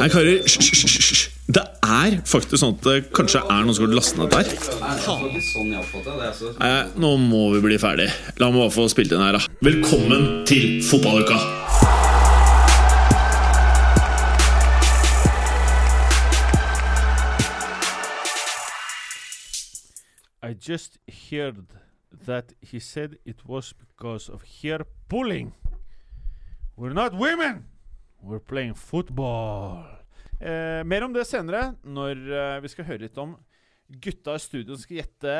[0.00, 1.26] Nei, karer, hysj.
[1.52, 4.46] Det er faktisk sånn at det kanskje er noen som har lastet ned der.
[6.56, 8.06] Nei, nå må vi bli ferdig.
[8.40, 9.44] La meg bare få spilt inn her, da.
[9.60, 11.36] Velkommen til fotballuka!
[20.40, 20.96] I just
[21.28, 21.76] heard
[22.24, 25.52] that he said it was because of hair pulling.
[26.74, 27.69] We're not women!
[28.22, 29.84] We're playing football.
[30.40, 33.34] Eh, mer om det senere, når eh, vi skal høre litt om
[33.90, 35.34] gutta i studio som skal gjette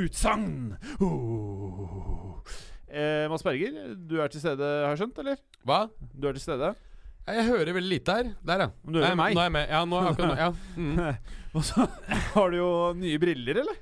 [0.00, 0.76] utsagn.
[1.02, 2.38] Oh.
[2.90, 5.18] Eh, Mads Berger, du er til stede, har jeg skjønt?
[5.22, 5.42] eller?
[5.66, 5.80] Hva?
[5.98, 6.72] Du er til stede.
[7.26, 8.30] Ja, Jeg hører veldig lite her.
[8.42, 8.70] Der, ja.
[8.82, 9.34] Men du hører Nei, meg.
[9.36, 9.68] Nå er jeg med.
[9.70, 10.40] Ja, nå er jeg akkurat nå.
[10.40, 10.50] Ja.
[10.80, 11.56] Mm.
[11.58, 11.86] Og så
[12.34, 13.78] har du jo nye briller, eller?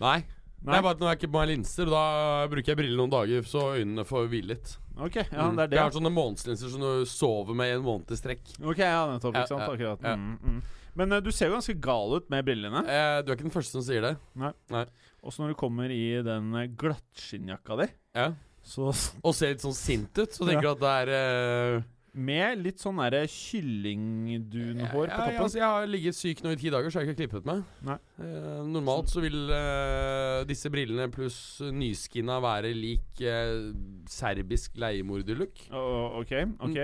[0.00, 0.18] Nei.
[0.64, 0.78] Nei.
[0.78, 2.96] Er bare at nå er jeg ikke på meg linser, og da bruker jeg briller
[2.98, 4.76] noen dager så øynene får hvile litt.
[4.96, 5.56] Ok, ja, Mm.
[5.56, 5.76] det er det.
[5.76, 8.40] Jeg har sånne månedslinser som du sover med i en måned i strekk.
[8.64, 9.34] Ok, ja, nettopp.
[9.36, 9.60] Ikke sant?
[9.60, 10.00] ja, Akkurat.
[10.02, 10.16] ja.
[10.16, 10.62] Mm, mm.
[10.96, 12.80] Men eh, du ser jo ganske gal ut med brillene.
[12.88, 14.14] Eh, du er ikke den første som sier det.
[14.34, 14.86] Nei.
[15.22, 18.32] Også når du kommer i den eh, glattskinnjakka di, Ja.
[18.64, 18.88] så
[19.22, 21.82] Og ser litt sånn sint ut, så tenker du at det er eh,
[22.16, 25.40] Med litt sånn derre kyllingdunhår ja, på ja, toppen.
[25.42, 27.60] altså, Jeg har ligget syk nå i ti dager, så jeg har ikke klippet meg.
[27.84, 27.96] Nei.
[28.24, 31.38] Eh, normalt så vil eh, disse brillene pluss
[31.76, 33.68] nyskinna være lik eh,
[34.08, 35.66] serbisk leiemorderlook.
[35.68, 35.84] Å,
[36.22, 36.34] ok,
[36.70, 36.80] ok.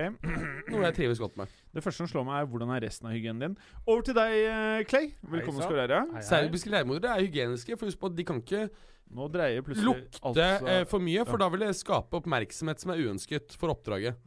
[0.69, 1.57] Noe jeg trives godt med.
[1.73, 3.59] Det første som slår meg, er hvordan er resten av hygienen din.
[3.87, 5.11] Over til deg, eh, Clay.
[5.25, 6.25] Velkommen Hei, skal du være.
[6.29, 8.67] Serbiske leiemordere er hygieniske, for husk på at de kan ikke
[9.13, 11.43] Nå dreier plutselig lukte eh, for mye, for ja.
[11.43, 14.17] da vil det skape oppmerksomhet som er uønsket for oppdraget.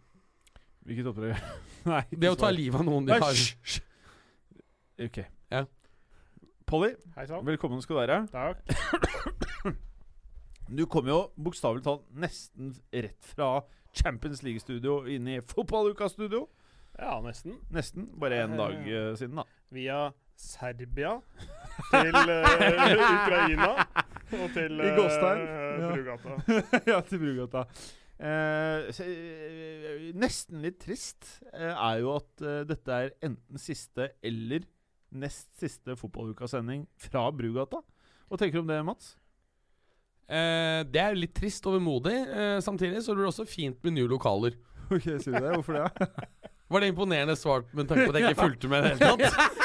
[0.86, 1.40] Hvilket opprør?
[1.90, 2.02] Nei.
[2.10, 3.80] Det å ta livet av noen de Nei, har hysj.
[5.06, 5.18] Ok.
[5.52, 5.64] Ja.
[6.66, 6.94] Polly,
[7.46, 8.22] velkommen skal du være.
[8.32, 8.62] Takk.
[10.66, 13.60] Du kom jo bokstavelig talt nesten rett fra
[13.94, 16.40] Champions League-studio inn i fotballuka-studio.
[16.98, 17.60] Ja, nesten.
[17.70, 18.08] Nesten.
[18.18, 19.44] Bare én dag uh, siden, da.
[19.70, 20.00] Via
[20.34, 21.12] Serbia
[21.92, 24.96] til uh, Ukraina og til Ja.
[24.96, 26.34] Brugata.
[26.90, 27.62] ja, til Brugata.
[28.16, 34.08] Eh, så, eh, nesten litt trist eh, er jo at eh, dette er enten siste
[34.24, 34.64] eller
[35.16, 37.82] nest siste fotballukasending fra Brugata.
[38.26, 39.12] Hva tenker du om det, Mats?
[40.26, 41.68] Eh, det er litt trist.
[41.68, 44.56] Eh, samtidig så blir det også fint med nye lokaler.
[44.86, 45.50] Ok, sier du det?
[45.50, 46.06] Hvorfor det?
[46.70, 49.16] Var det imponerende svart med tanke på at jeg ikke fulgte med i det hele
[49.26, 49.64] tatt?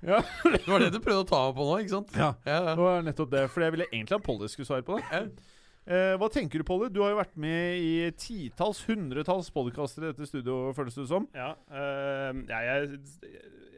[0.00, 0.20] Ja.
[0.44, 2.12] Det var det du prøvde å ta meg på nå, ikke sant?
[2.16, 2.30] Ja.
[2.46, 2.74] Ja, ja.
[2.78, 3.42] Det var nettopp det.
[3.52, 5.24] For jeg ville egentlig at Polly skulle svare på det.
[5.88, 6.90] Eh, hva tenker du, Polly?
[6.92, 11.26] Du har jo vært med i titalls, hundretalls podkaster i dette studioet, føles det som.
[11.34, 13.00] Ja, eh, ja jeg,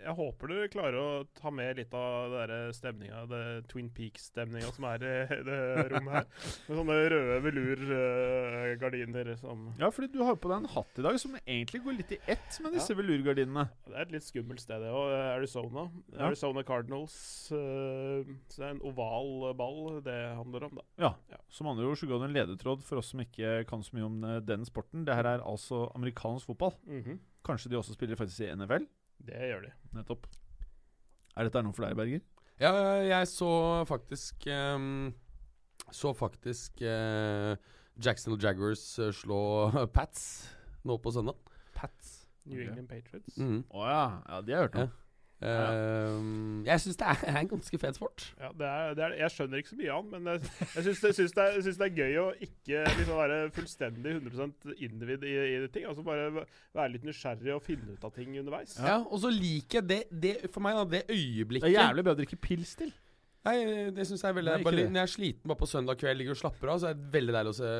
[0.02, 1.06] jeg håper du klarer å
[1.38, 3.40] ta med litt av den stemninga, det
[3.70, 5.12] Twin Peaks-stemninga som er i
[5.48, 5.58] det
[5.92, 6.26] rommet her.
[6.68, 11.18] Med sånne røde velurgardiner som Ja, fordi du har på deg en hatt i dag
[11.22, 12.98] som egentlig går litt i ett med disse Ja.
[13.00, 13.66] velurgardinene.
[13.88, 15.12] Det er et litt skummelt sted, det òg.
[15.32, 15.86] Arizona.
[16.12, 16.26] Ja.
[16.28, 17.16] Arizona Cardinals.
[17.52, 20.86] Uh, så det er en oval ball det handler om, da.
[21.02, 21.12] Ja.
[21.32, 21.40] Ja.
[21.52, 24.06] Som andre ord så ga du en ledetråd for oss som ikke kan så mye
[24.08, 25.04] om eh, den sporten.
[25.06, 26.74] Det her er altså amerikansk fotball.
[27.46, 28.84] Kanskje de også spiller faktisk i NFL?
[29.26, 29.72] Det gjør de.
[29.96, 30.26] Nettopp.
[31.36, 32.24] Er dette noe for deg, Berger?
[32.60, 32.72] Ja,
[33.02, 33.50] jeg så
[33.88, 35.14] faktisk um,
[35.90, 37.56] Så faktisk uh,
[38.02, 39.38] Jacksonville Jaguars eh, slå
[39.96, 40.22] Pats
[40.88, 41.38] nå på søndag.
[41.76, 42.22] Pats.
[42.48, 42.60] New.
[42.60, 43.36] England Patriots.
[43.36, 43.58] Å mm.
[43.70, 44.04] oh, ja.
[44.26, 44.40] ja.
[44.42, 44.94] De har jeg hørt om.
[45.42, 48.26] Ehm, jeg syns det er en ganske fet sport.
[48.40, 50.84] Ja, det er, det er, jeg skjønner ikke så mye av den, men jeg, jeg
[50.86, 55.60] syns det, det, det er gøy å ikke liksom være fullstendig 100 individ i, i
[55.74, 55.88] ting.
[55.90, 58.76] Altså bare være litt nysgjerrig og finne ut av ting underveis.
[58.78, 62.06] Ja, Og så liker jeg det, det For meg, da, det øyeblikket Det er jævlig
[62.06, 62.92] bra å drikke pils til.
[63.42, 65.96] Nei, det syns jeg er veldig Nei, bare, Når jeg er sliten bare på søndag
[65.98, 67.70] kveld, ligger og slapper av, så er det veldig deilig å se,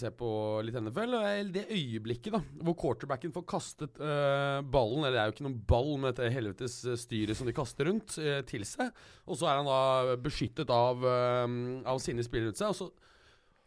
[0.00, 0.28] se på
[0.64, 1.16] litt NFL.
[1.18, 5.46] Og det- øyeblikket da hvor quarterbacken får kastet øh, ballen, eller det er jo ikke
[5.50, 8.88] noen ball, med dette helvetes øh, styret som de kaster rundt, øh, til seg.
[9.28, 12.72] Og så er han da beskyttet av, øh, av sine spillere rundt seg.
[12.72, 12.88] Og så,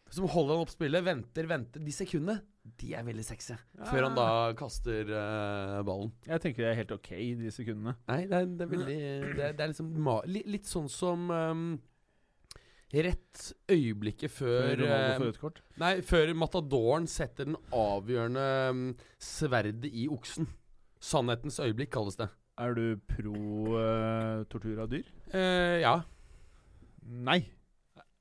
[0.10, 1.86] så holder han opp spillet, venter, venter.
[1.86, 2.42] De sekundene,
[2.82, 3.56] de er veldig sexy.
[3.90, 4.28] Før han da
[4.60, 6.12] kaster øh, ballen.
[6.28, 7.10] Jeg tenker det er helt ok,
[7.42, 7.96] de sekundene.
[8.10, 10.90] Nei, det er, det er veldig Det er, det er liksom ma li, Litt sånn
[10.92, 11.70] som ehm,
[12.90, 15.62] Rett øyeblikket før Før Ronaldo får rødt kort.
[15.82, 18.86] Nei, før Matadoren setter den avgjørende ehm,
[19.22, 20.50] sverdet i oksen.
[21.00, 22.32] Sannhetens øyeblikk kalles det.
[22.60, 25.06] Er du pro eh, tortur av dyr?
[25.32, 25.96] Eh, ja.
[27.08, 27.40] Nei.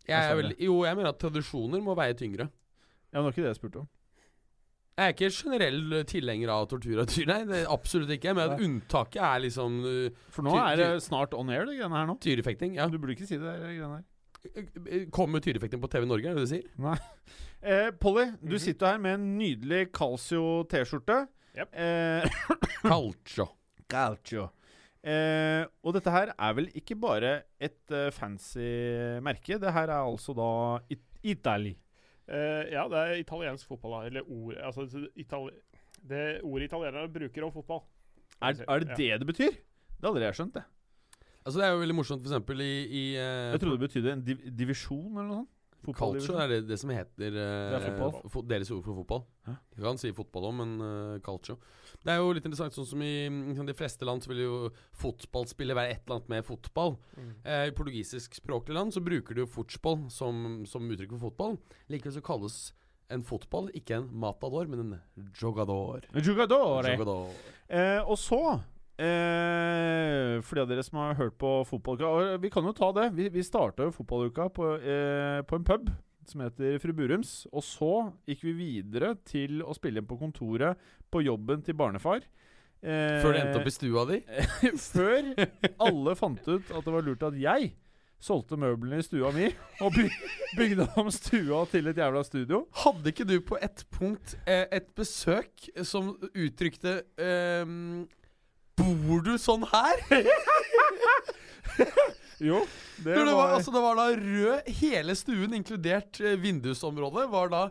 [0.08, 2.46] Jeg sa Jeg veldig, jo, jeg mener at tradisjoner må veie tyngre.
[3.08, 3.88] Ja, men det var ikke det jeg spurte om.
[4.98, 7.40] Jeg er ikke generell tilhenger av tortur av dyr, nei.
[7.46, 8.32] Det er absolutt ikke.
[8.34, 8.66] Men Nei.
[8.66, 12.16] unntaket er liksom uh, For nå er det snart on air, det greiene her nå.
[12.24, 12.74] tyrefekting.
[12.80, 12.88] Ja.
[12.90, 14.06] Du burde ikke si det der greiene her.
[15.14, 16.98] Kommer tyrefekting på TV Norge, er det det du sier?
[17.62, 18.60] Eh, Polly, du Mhm.
[18.62, 21.26] sitter her med en nydelig Calcio T-skjorte.
[21.58, 21.72] Yep.
[21.74, 22.28] Eh,
[22.86, 23.48] Calcio.
[23.90, 24.48] Calcio.
[25.02, 28.66] Eh, og dette her er vel ikke bare et uh, fancy
[29.22, 29.58] merke.
[29.62, 30.50] Det her er altså da
[30.90, 31.74] it Italy.
[32.28, 34.00] Eh, ja, det er italiensk fotball, da.
[34.10, 34.84] Eller ord Altså
[35.16, 35.54] itali
[36.08, 37.80] det ordet italienere bruker om fotball.
[38.40, 39.54] Er, er det det det betyr?
[39.98, 40.54] Det har aldri jeg skjønt.
[40.54, 40.64] det
[41.44, 44.12] Altså Det er jo veldig morsomt, for eksempel i, i uh, Jeg trodde det betydde
[44.12, 45.54] en div divisjon eller noe sånt.
[45.96, 49.22] Calcio er det, det som heter uh, Det er Deres ord for fotball.
[49.46, 49.54] Hæ?
[49.76, 51.56] Du kan si fotball òg, men uh, calcio.
[52.06, 54.58] Det er jo litt interessant, sånn som i de fleste land så vil jo
[55.00, 56.94] fotballspillet være et eller annet med fotball.
[57.18, 57.32] Mm.
[57.42, 61.58] Eh, I portugisiskspråklige land så bruker du jo fotball som, som uttrykk for fotball.
[61.90, 62.58] Likevel så kalles
[63.12, 66.06] en fotball ikke en matador, men en jogador.
[66.14, 66.88] Jogador.
[66.92, 67.30] Jogador.
[67.68, 68.40] Eh, og så
[69.00, 73.10] eh, For de av dere som har hørt på fotballuka Vi kan jo ta det.
[73.16, 75.90] Vi, vi starta jo fotballuka på, eh, på en pub
[76.30, 77.32] som heter Fru Burums.
[77.52, 77.90] Og så
[78.28, 80.78] gikk vi videre til å spille inn på kontoret
[81.12, 82.22] på jobben til barnefar.
[82.82, 84.20] Eh, Før det endte opp i stua di.
[84.92, 85.32] Før
[85.88, 87.72] alle fant ut at det var lurt at jeg
[88.18, 89.46] solgte møblene i stua mi
[89.78, 90.08] og by
[90.58, 92.64] bygde om stua til et jævla studio.
[92.82, 97.66] Hadde ikke du på et punkt eh, et besøk som uttrykte eh,
[98.78, 99.98] Bor du sånn her?
[102.40, 102.62] Jo,
[103.02, 107.62] det det, var, altså, det var da rød Hele stuen, inkludert eh, vindusområdet, var da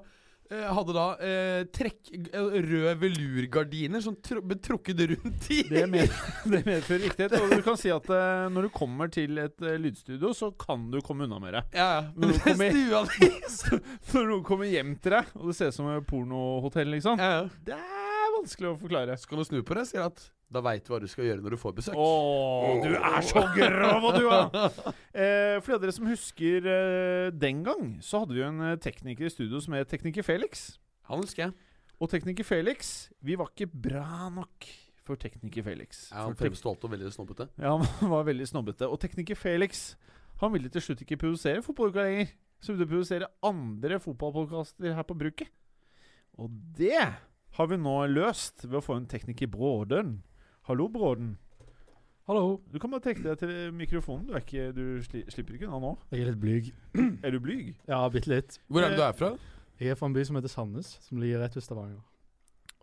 [0.52, 5.62] eh, hadde da eh, trekk, eh, røde velurgardiner som tr ble trukket rundt i.
[5.70, 6.12] Det, med,
[6.52, 7.36] det medfører riktighet.
[7.42, 10.90] Og du kan si at eh, når du kommer til et eh, lydstudio, så kan
[10.94, 11.64] du komme unna med det.
[11.76, 12.02] Ja, ja.
[12.16, 12.42] Når Men du
[12.96, 13.82] kommer-
[14.14, 17.32] Når noen kommer hjem til deg, og det ser ut som et pornohotell, liksom ja,
[17.42, 17.48] ja.
[17.68, 17.80] Det
[18.38, 19.18] vanskelig å forklare.
[19.20, 21.28] Så kan du snu på det og si at da veit du hva du skal
[21.28, 21.98] gjøre når du får besøk.
[22.00, 24.82] Å, du er så grov, du, er!
[25.18, 29.26] Eh, for dere som husker eh, den gang, så hadde vi jo en eh, tekniker
[29.26, 30.68] i studio som het Tekniker Felix.
[31.10, 31.56] Han husker jeg.
[31.98, 34.68] Og Tekniker Felix, vi var ikke bra nok
[35.08, 36.06] for Tekniker Felix.
[36.12, 37.48] Ja, han fremsto alltid veldig snobbete.
[37.58, 38.90] Ja, han var veldig snobbete.
[38.92, 39.96] Og tekniker Felix
[40.38, 42.36] Han ville til slutt ikke produsere fotballuka lenger.
[42.62, 45.50] Så ville produsere andre fotballpodkaster her på bruket.
[46.38, 47.00] Og det
[47.58, 50.18] har vi nå løst ved å få en tekniker Bråden.
[50.70, 51.36] Hallo, Bråden.
[52.28, 52.58] Hallo.
[52.70, 54.26] Du kan bare trekke deg til mikrofonen.
[54.28, 55.92] Du, er ikke, du sli, slipper ikke unna nå.
[56.12, 56.68] Jeg er litt blyg.
[57.26, 57.70] Er du blyg?
[57.88, 58.58] Ja, bitte litt.
[58.68, 59.32] Hvor er det du er fra?
[59.80, 62.02] Jeg er fra en by som heter Sandnes, som ligger rett ved Stavanger.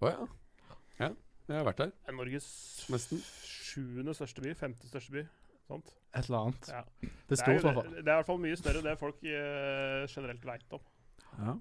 [0.00, 0.26] Å ja.
[1.03, 1.09] Ja,
[1.50, 1.93] jeg har vært der.
[1.93, 2.47] Det er Norges
[2.94, 3.21] Nesten.
[3.44, 4.55] sjuende største by.
[4.59, 5.25] Femte største by.
[5.69, 5.93] Sant?
[6.15, 6.71] Et eller annet.
[6.71, 6.82] Ja.
[7.03, 7.93] Det er Det er, stort, i hvert fall.
[7.93, 10.85] det, det er i hvert fall mye større enn det folk uh, generelt veit om.
[11.38, 11.55] Ja.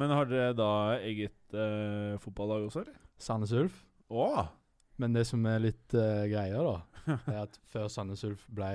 [0.00, 0.68] Men har dere da
[1.04, 2.96] eget uh, fotballag også, eller?
[3.20, 3.82] Sandnes Ulf.
[4.10, 4.46] Å!
[5.00, 8.70] Men det som er litt uh, greia, da, er at før Sandnes Ulf ble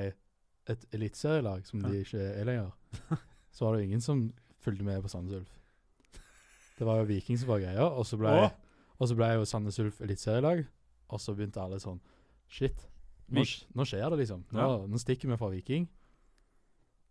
[0.70, 2.72] et eliteserielag, som de ikke er lenger,
[3.54, 4.24] så var det jo ingen som
[4.66, 5.52] fulgte med på Sandnes Ulf.
[6.80, 8.48] Det var jo Viking som var greia, og så ble, Å.
[8.98, 10.66] og så ble jo Sandnes Ulf eliteserielag.
[11.14, 12.00] Og så begynte alle sånn
[12.50, 12.82] Shit,
[13.30, 14.42] nå, sk- nå skjer det, liksom.
[14.54, 15.86] Nå, nå stikker vi fra Viking.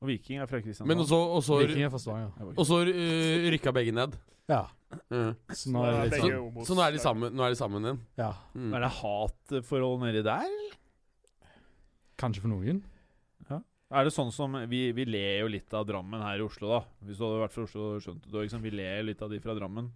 [0.03, 0.89] Og Viking er fra Kristiansand.
[0.91, 2.55] Men også, også, Viking er fra Stavanger.
[2.59, 4.17] Og så uh, rykka begge ned.
[4.51, 4.63] Ja.
[5.11, 5.31] Mm.
[5.57, 7.83] Så nå er det sånn Obos- Så nå er de sammen, nå er de sammen
[7.89, 8.01] igjen.
[8.21, 8.75] Ja, Mm.
[8.77, 10.51] Er det hatforhold nedi der?
[12.21, 12.83] kanskje for noen.
[13.95, 16.81] Er det sånn som Vi, vi ler jo litt av Drammen her i Oslo, da.
[17.05, 18.51] Hvis du hadde vært fra Oslo, skjønte du det.
[18.51, 18.63] sant?
[18.65, 19.91] Vi ler litt av de fra Drammen.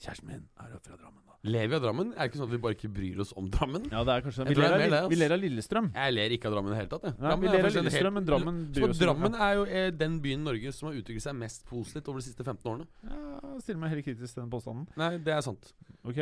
[0.00, 1.35] Kjæresten min er jo fra Drammen, da.
[1.46, 2.08] Lever vi av Drammen?
[2.12, 3.84] Er det ikke sånn at vi bare ikke bryr oss om Drammen?
[3.92, 4.48] Ja, det er kanskje det.
[4.50, 5.88] Vi ler, det er av, mer vi ler av Lillestrøm.
[5.94, 7.04] Jeg ler ikke av Drammen i det hele tatt.
[7.06, 7.14] Jeg.
[7.16, 9.06] Vi er ler av Lillestrøm, helt- men Drammen bryr oss ikke.
[9.06, 12.18] Drammen er jo er den byen i Norge som har utviklet seg mest positivt over
[12.20, 12.86] de siste 15 årene.
[13.06, 14.86] Ja, stiller meg helt kritisk til den påstanden.
[14.96, 15.72] Nei, det er sant.
[16.04, 16.18] Ok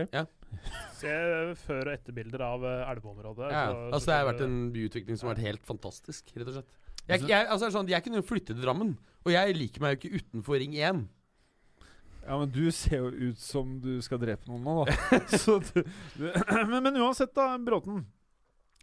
[0.95, 1.11] Se
[1.67, 3.51] før- og etterbilder av eh, elveområdet.
[3.51, 6.55] Ja, så- altså Det har vært en byutvikling som har vært helt fantastisk, rett og
[6.55, 6.71] slett.
[7.09, 9.81] Jeg, jeg, altså, det er sånn, jeg kunne jo flytte til Drammen, og jeg liker
[9.81, 11.09] meg jo ikke utenfor Ring 1.
[12.27, 15.19] Ja, men du ser jo ut som du skal drepe noen nå, da.
[15.43, 15.83] Så du,
[16.17, 16.29] du,
[16.71, 18.05] men, men uansett, da, Bråten.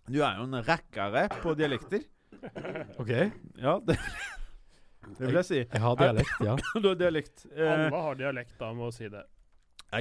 [0.07, 2.03] Du er jo en rakkere på dialekter.
[3.01, 3.11] OK,
[3.61, 3.97] Ja, det,
[5.17, 5.59] det vil jeg si.
[5.63, 6.55] jeg har dialekt, ja.
[6.83, 7.45] Du har dialekt.
[7.55, 9.23] Eh, Alle har dialekt, da, må si det.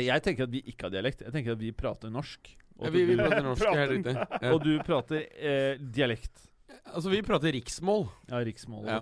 [0.04, 1.24] jeg tenker at vi ikke har dialekt.
[1.26, 2.52] Jeg tenker at vi prater norsk.
[2.80, 4.14] Og, Ja, vi, vi prater norsk, helt riktig.
[4.16, 4.52] Ja.
[4.54, 6.46] og du prater eh, dialekt.
[6.94, 8.06] Altså, vi prater riksmål.
[8.30, 8.86] Ja, riksmål.
[8.88, 9.00] Ja.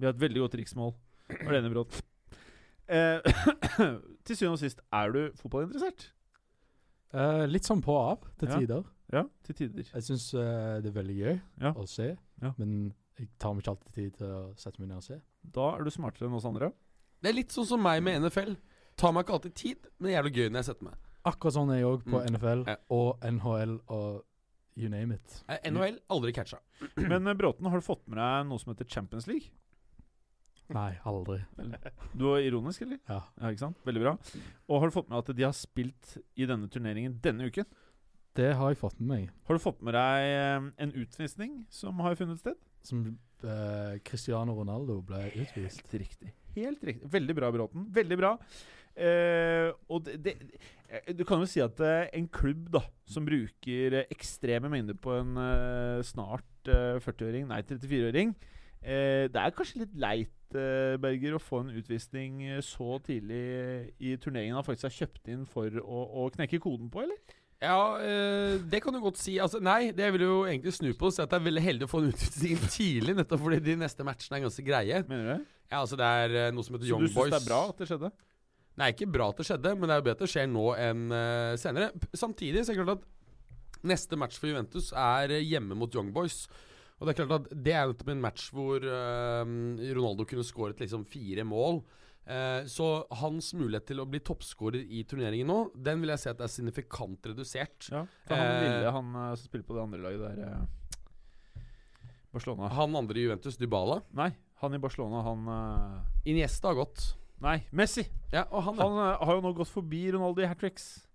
[0.00, 0.94] Vi har et veldig godt riksmål.
[1.30, 1.98] Var det enig, Brått?
[2.90, 3.20] Eh,
[4.26, 6.08] til syvende og sist, er du fotballinteressert?
[7.14, 8.58] Eh, litt sånn på og av til Ja.
[8.58, 8.84] tider.
[9.12, 9.86] Ja, til tider.
[9.92, 11.72] Jeg syns det er veldig gøy Ja.
[11.74, 12.52] å se, Ja.
[12.58, 15.20] men jeg tar meg ikke alltid tid til å sette meg ned og se.
[15.50, 16.72] Da er du smartere enn oss andre.
[17.22, 18.56] Det er litt sånn som meg med NFL.
[18.96, 20.94] Tar meg ikke alltid tid, men jævlig gøy når jeg setter meg.
[21.26, 22.26] Akkurat sånn er jeg òg på Mm.
[22.36, 22.76] NFL Ja.
[22.90, 24.24] og NHL og
[24.76, 25.42] you name it.
[25.48, 26.58] Eh, NHL aldri catcha.
[26.96, 29.50] Men eh, Bråten, har du fått med deg noe som heter Champions League?
[30.70, 31.40] Nei, aldri.
[32.14, 33.00] Du var ironisk, eller?
[33.08, 33.20] Ja.
[33.40, 33.78] Ja, ikke sant?
[33.86, 34.16] Veldig bra.
[34.70, 37.66] Og har du fått med at de har spilt i denne turneringen denne uken?
[38.38, 39.30] Det har jeg fått med meg.
[39.48, 42.58] Har du fått med deg eh, en utvisning som har funnet sted?
[42.86, 43.02] Som
[43.42, 45.82] eh, Cristiano Ronaldo ble utvist.
[45.82, 46.34] Helt riktig.
[46.54, 47.10] Helt riktig.
[47.10, 47.88] Veldig bra, Bråten.
[47.94, 48.36] Veldig bra.
[49.00, 50.32] Eh, og det, det
[50.90, 54.98] eh, Du kan jo si at eh, en klubb da som bruker eh, ekstreme mengder
[54.98, 58.32] på en eh, snart eh, 40-åring, nei 34-åring
[58.82, 63.42] eh, Det er kanskje litt leit, Berger, å få en utvisning eh, så tidlig
[64.02, 67.36] i turneringen han faktisk har kjøpt inn for å, å knekke koden på, eller?
[67.60, 69.36] Ja, øh, det kan du godt si.
[69.38, 71.86] Altså, nei, det vil jo egentlig snu på og si at det er veldig heldig
[71.86, 75.02] å få en utvisning tidlig, nettopp fordi de neste matchene er ganske greie.
[75.10, 75.40] Mener du det?
[75.70, 77.60] Ja, altså Det er eh, noe som heter Så Young du syns det er bra
[77.70, 78.10] at det skjedde?
[78.80, 80.66] Nei, ikke bra at det skjedde, men det er jo bedre at det skjer nå
[80.80, 81.90] enn uh, senere.
[82.16, 86.14] Samtidig så er det klart at neste match for Juventus er eh, hjemme mot Young
[86.16, 86.46] Boys.
[87.00, 89.52] Og det er klart at det er nettopp en match hvor eh,
[89.96, 91.80] Ronaldo kunne skåret liksom fire mål.
[92.28, 92.90] Eh, så
[93.22, 96.52] hans mulighet til å bli toppskårer i turneringen nå, den vil jeg si at er
[96.52, 97.88] signifikant redusert.
[97.88, 98.04] Ja.
[98.28, 100.68] For han Eh, lille han som spiller på det andre laget der
[102.30, 102.68] Barcelona.
[102.76, 104.00] Han andre i Juventus, Dybala.
[104.14, 104.30] Nei,
[104.62, 106.28] han i Barcelona, han uh...
[106.30, 107.02] Iniesta har gått.
[107.42, 108.04] Nei, Messi!
[108.30, 108.78] Ja, og han.
[108.78, 111.06] Han uh, har jo nå gått forbi Ronaldo i hat tricks.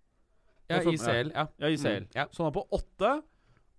[0.68, 1.32] ja, for- i CL.
[1.32, 1.46] Ja.
[1.62, 2.04] Ja, i CL.
[2.04, 2.27] Mm, ja.
[2.34, 3.13] Så han er på åtte.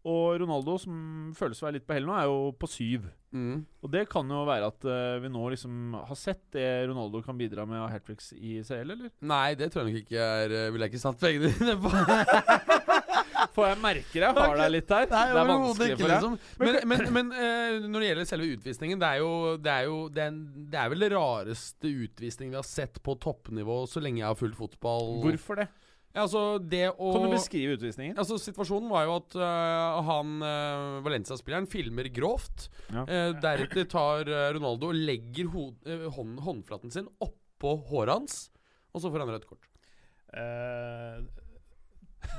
[0.07, 0.97] Og Ronaldo, som
[1.35, 3.09] føles å være litt på hell nå, er jo på syv.
[3.35, 3.65] Mm.
[3.83, 7.37] Og det kan jo være at uh, vi nå liksom har sett det Ronaldo kan
[7.39, 9.11] bidra med av hat tricks i CL, eller?
[9.27, 11.91] Nei, det tror jeg nok ikke er eh, Ville jeg ikke satt pengene dine på.
[13.57, 15.07] For jeg merker jeg har deg litt der.
[15.11, 16.15] Nei, det er vanskelig ikke, for deg.
[16.15, 16.35] liksom.
[16.61, 19.99] Men, men, men uh, når det gjelder selve utvisningen, det er jo Det er, jo,
[20.13, 20.39] det er,
[20.75, 24.39] det er vel det rareste utvisningen vi har sett på toppnivå så lenge jeg har
[24.39, 25.17] fulgt fotball.
[25.25, 25.71] Hvorfor det?
[26.17, 28.17] Ja, altså, det å Kan du beskrive utvisningen?
[28.17, 32.71] Altså, Situasjonen var jo at uh, han uh, Valencia-spilleren filmer grovt.
[32.89, 33.05] Ja.
[33.05, 34.25] Uh, deretter tar
[34.57, 35.69] Ronaldo og legger ho
[36.17, 38.39] hånd håndflaten sin oppå håret hans,
[38.97, 39.69] og så får han rødt kort.
[40.37, 41.25] Eh,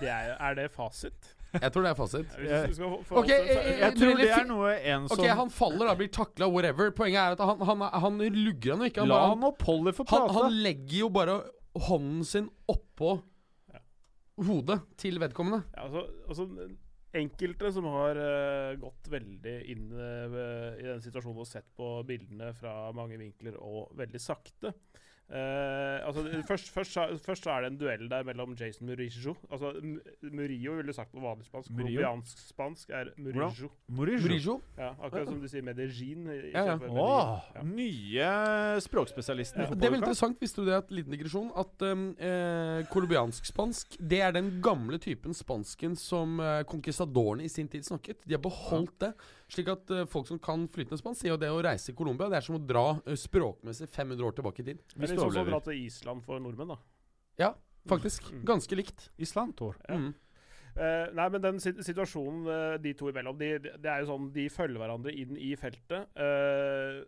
[0.02, 1.34] det er, er det fasit?
[1.58, 2.34] Jeg tror det er fasit.
[2.38, 6.92] Jeg tror det er noe en som Ok, Han faller da, blir takla, whatever.
[6.94, 9.06] Poenget er at han, han, han lugger han jo ikke.
[9.06, 11.40] Han, La bare, han han, legger jo bare
[11.88, 13.18] hånden sin oppå.
[14.38, 15.63] Hodet til vedkommende.
[15.74, 16.48] Ja, altså, altså
[17.17, 22.51] Enkelte som har uh, gått veldig inn uh, i den situasjonen og sett på bildene
[22.58, 24.74] fra mange vinkler og veldig sakte.
[25.28, 26.94] Eh, altså, først, først,
[27.26, 29.74] først så er det en duell der mellom Jason Murillo Altså
[30.22, 31.72] Murillo ville sagt på vanlig spansk.
[31.76, 33.70] Colombiansk spansk er Murillo.
[33.88, 34.22] Murillo.
[34.24, 34.56] Murillo.
[34.78, 36.30] Ja, akkurat som du sier Medellin.
[36.54, 36.78] Ja, ja.
[36.80, 38.30] Åh, nye
[38.86, 40.40] språkspesialisten Ja, det er veldig interessant.
[40.40, 45.36] Visste du det, at liten digresjon, at um, eh, colombiansk-spansk Det er den gamle typen
[45.36, 48.24] spansken som eh, conquistadorene i sin tid snakket.
[48.24, 49.12] De har beholdt det.
[49.51, 52.27] Slik at uh, folk som kan flytende spansk, sier jo det å reise i Colombia
[52.27, 54.82] Det er som å dra uh, språkmessig 500 år tilbake i tid.
[54.92, 55.54] Det Hvis er du å overlever.
[55.56, 56.80] dra til Island for nordmenn, da.
[57.39, 57.51] Ja,
[57.88, 58.32] faktisk.
[58.34, 58.42] Mm.
[58.50, 59.10] Ganske likt.
[59.18, 59.77] Island, Tor.
[59.88, 60.00] Ja.
[60.01, 60.16] Mm.
[60.77, 64.44] Uh, nei, men den situasjonen de to imellom, de, de, det er jo sånn De
[64.54, 66.12] følger hverandre inn i feltet.
[66.13, 67.00] Eh,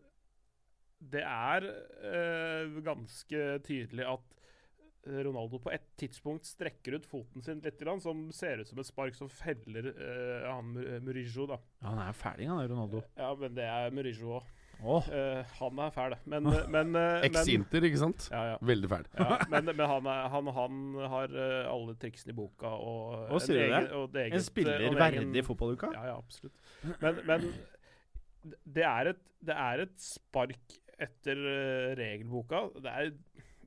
[0.99, 4.38] det er eh, ganske tydelig at
[5.09, 9.17] Ronaldo på et tidspunkt strekker ut foten sin litt, som ser ut som et spark
[9.17, 11.59] som feller uh, han Murijo, Murillo, da.
[11.81, 13.03] Ja, han er ferdig, han der Ronaldo.
[13.17, 14.55] Ja, men det er Murillo òg.
[14.79, 15.07] Åh,
[15.59, 18.29] han er fæl, men, men, uh, Eks-Inter, ikke sant?
[18.31, 18.59] Ja, ja.
[18.63, 19.09] Veldig fæl.
[19.19, 20.77] ja men, men han, er, han, han
[21.11, 23.81] har eh, alle triksene i boka og, sier du det?
[23.97, 25.91] og det eget, en spiller og verdig egen- fotballuka?
[25.97, 26.55] Ja, ja, absolutt.
[27.03, 27.49] Men, men
[28.63, 32.65] det, er et, det er et spark etter eh, regelboka.
[32.79, 33.11] Det er,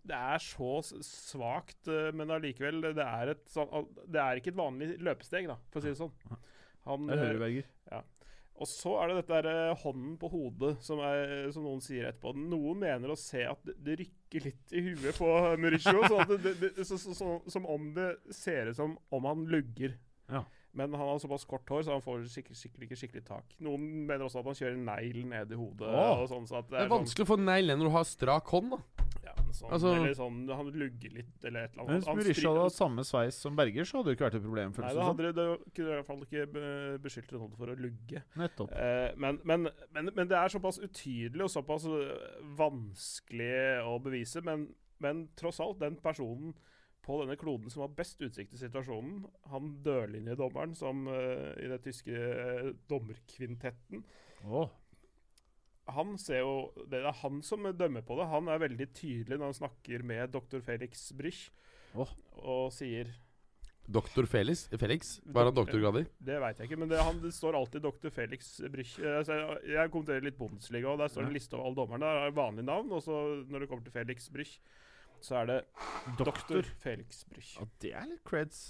[0.08, 0.70] det er så
[1.06, 5.58] svakt, eh, men allikevel det er, et sånn, det er ikke et vanlig løpesteg, da,
[5.70, 6.40] for å si det sånn.
[6.88, 7.68] Han, det hører høyreberger.
[7.92, 8.00] Ja.
[8.58, 12.08] og så er det dette der, eh, hånden på hodet, som, er, som noen sier
[12.10, 12.34] etterpå.
[12.34, 15.28] Noen mener å se at det, rykker litt i huet på
[15.62, 16.34] Mauricio, sånn
[16.82, 19.94] så, så, så, som om det ser ut som om han lugger.
[20.32, 20.42] Ja.
[20.74, 23.44] Men han har såpass kort hår, så han får sikkert, ikke skikkelig tak.
[23.60, 25.84] Noen mener også at han kjører negl ned i hodet.
[25.92, 26.22] Åh.
[26.22, 28.48] og sånn, så at Det er vanskelig å få negl ned når du har strak
[28.54, 28.78] hånd, da.
[29.02, 32.08] Sånn, ja, men sånn, Altså- eller sånn, han lugger litt, eller et eller Men annet.
[32.08, 34.72] hvis Murisha hadde hatt samme sveis som Berger, så hadde det ikke vært et problem.
[34.72, 37.76] Nei, da det hadde det, det kunne i hvert fall ikke beskyldt Ronaldo for å
[37.76, 38.22] lugge.
[38.40, 38.72] Nettopp.
[38.72, 42.16] Eh, men, men, men, men det er såpass utydelig og såpass øh,
[42.56, 44.42] vanskelig å bevise.
[44.42, 44.70] Men,
[45.04, 46.54] men tross alt, den personen
[47.02, 51.82] på denne kloden som har best utsikt i situasjonen, han dørlinjedommeren som uh, i den
[51.82, 54.04] tyske øh, dommerkvintetten
[54.42, 54.66] Oh.
[55.94, 58.26] han ser jo, Det er han som dømmer på det.
[58.26, 61.44] Han er veldig tydelig når han snakker med doktor Felix Brich
[61.94, 62.10] oh.
[62.42, 63.12] og sier
[63.82, 64.68] Doktor Felix?
[64.78, 65.16] Felix?
[65.26, 66.04] Hva er han doktorgrad i?
[66.22, 68.12] Det veit jeg ikke, men det, han, det står alltid dr.
[68.14, 68.92] Felix Brich.
[69.02, 72.06] Eh, jeg, jeg kommenterer litt Bundesliga, og der står det en liste over alle dommerne.
[72.06, 73.18] Det er vanlig navn, og så
[73.50, 74.54] når det kommer til Felix Brich,
[75.22, 75.58] så er det
[76.18, 77.54] doktor Felix Brüch.
[77.60, 78.62] Ja, det er litt creds.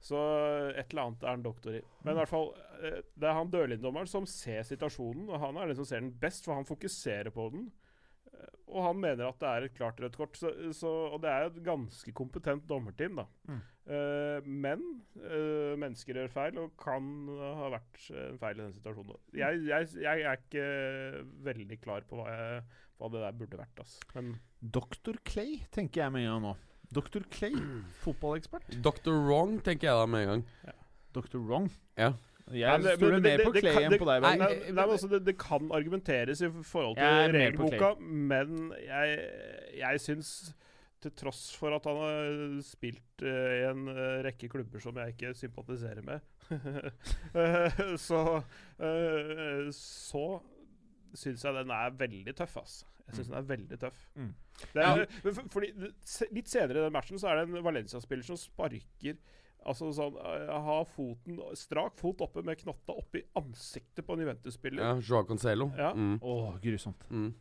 [0.00, 0.16] Så
[0.72, 1.82] et eller annet er han doktor i.
[2.04, 5.68] Men i hvert fall, eh, det er han dørlinddommeren som ser situasjonen, og han er
[5.68, 7.66] den som ser den best, for han fokuserer på den.
[8.32, 10.36] Eh, Og han mener at det er et klart rødt kort.
[10.40, 13.26] Så, så, og det er et ganske kompetent dommerteam, da.
[13.50, 13.60] Mm.
[13.88, 14.82] Eh, men
[15.16, 17.04] eh, mennesker gjør feil, og kan
[17.40, 19.20] ha vært en feil i den situasjonen.
[19.40, 20.66] Jeg, jeg, jeg er ikke
[21.48, 22.64] veldig klar på hva, jeg,
[23.00, 23.84] hva det der burde vært.
[23.84, 24.02] Altså.
[24.16, 25.20] Men Dr.
[25.26, 26.56] Clay tenker jeg med en gang nå.
[26.90, 27.24] Dr.
[27.32, 27.54] Clay,
[28.04, 28.74] fotballekspert.
[28.84, 29.14] Dr.
[29.16, 30.76] Wrong, tenker jeg da med en gang.
[31.16, 31.40] Dr.
[31.40, 31.70] Wrong.
[31.98, 32.12] Ja.
[32.50, 34.24] Jeg står stoler mer på Clay enn på deg.
[34.24, 39.20] Nei, nei, nei, men altså, det, det kan argumenteres i forhold til regelboka, men jeg,
[39.78, 40.32] jeg syns
[41.00, 45.14] til tross for at han har spilt eh, i en eh, rekke klubber som jeg
[45.14, 46.24] ikke sympatiserer med,
[48.08, 48.22] så
[48.82, 50.24] eh, Så
[51.16, 52.80] syns jeg den er veldig tøff, ass.
[53.06, 54.00] Jeg syns den er veldig tøff.
[54.14, 54.32] Mm.
[54.74, 55.70] Det er, men for, fordi
[56.36, 59.16] Litt senere i den matchen så er det en Valencia-spiller som sparker
[59.68, 64.80] Altså sånn Ha foten strak fot oppe med knotta oppi ansiktet på en Juventus-spiller.
[64.84, 65.68] Ja, Joao Cancelo.
[65.76, 65.90] Ja.
[65.92, 66.16] Mm.
[66.24, 67.04] Åh, grusomt.
[67.12, 67.34] Mm.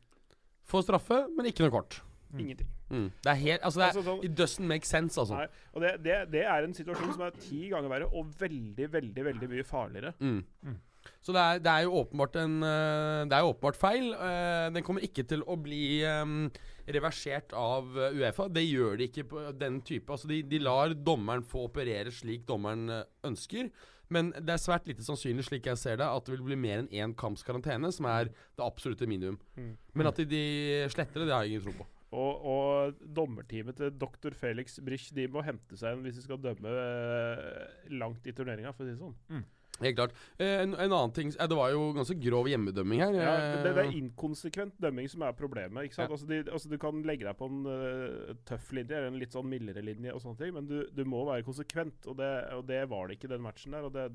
[0.70, 2.02] Får straffe, men ikke noe kort.
[2.38, 2.68] Ingenting.
[2.90, 3.08] Mm.
[3.24, 5.40] Det er helt Altså, det er, Altså, sånn, it doesn't make sense, altså.
[5.40, 8.92] nei, og det, det, det er en situasjon som er ti ganger verre, og veldig,
[8.94, 10.14] veldig veldig mye farligere.
[10.20, 10.44] Mm.
[10.68, 10.78] Mm.
[11.24, 14.10] Så det er, det er jo åpenbart en eh, Det er jo åpenbart feil.
[14.14, 16.50] Eh, den kommer ikke til å bli um,
[16.88, 18.50] reversert av eh, Uefa.
[18.52, 20.12] Det gjør de ikke på den type.
[20.12, 23.72] Altså de, de lar dommeren få operere slik dommeren ønsker.
[24.10, 26.82] Men det er svært lite sannsynlig, slik jeg ser det, at det vil bli mer
[26.82, 29.38] enn én kamps karantene, som er det absolutte minimum.
[29.54, 29.76] Mm.
[29.94, 30.44] Men at de, de
[30.90, 31.86] sletter det, det har jeg ingen tro på.
[32.10, 34.34] Og, og dommerteamet til dr.
[34.34, 38.74] Felix Brich De må hente seg inn hvis de skal dømme eh, langt i turneringa,
[38.74, 39.44] for å si det sånn.
[39.80, 40.16] Helt klart.
[40.38, 43.16] Eh, en, en annen ting eh, Det var jo ganske grov hjemmedømming her.
[43.16, 45.88] Ja, det, det er inkonsekvent dømming som er problemet.
[45.88, 46.10] ikke sant?
[46.10, 46.18] Ja.
[46.18, 49.36] Altså, de, altså, Du kan legge deg på en uh, tøff linje eller en litt
[49.36, 52.10] sånn mildere linje, og sånne ting, men du, du må være konsekvent.
[52.12, 53.88] Og det, og det var det ikke i den matchen der.
[53.88, 54.10] og det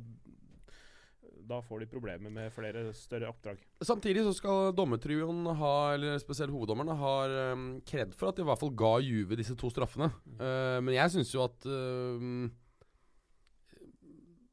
[1.49, 3.61] da får de problemer med flere større oppdrag.
[3.85, 7.15] Samtidig så skal dommertrioen ha, eller spesielt hoveddommerne, ha
[7.53, 10.11] um, kred for at de i hvert fall ga Juve disse to straffene.
[10.39, 12.53] Uh, men jeg syns jo at uh,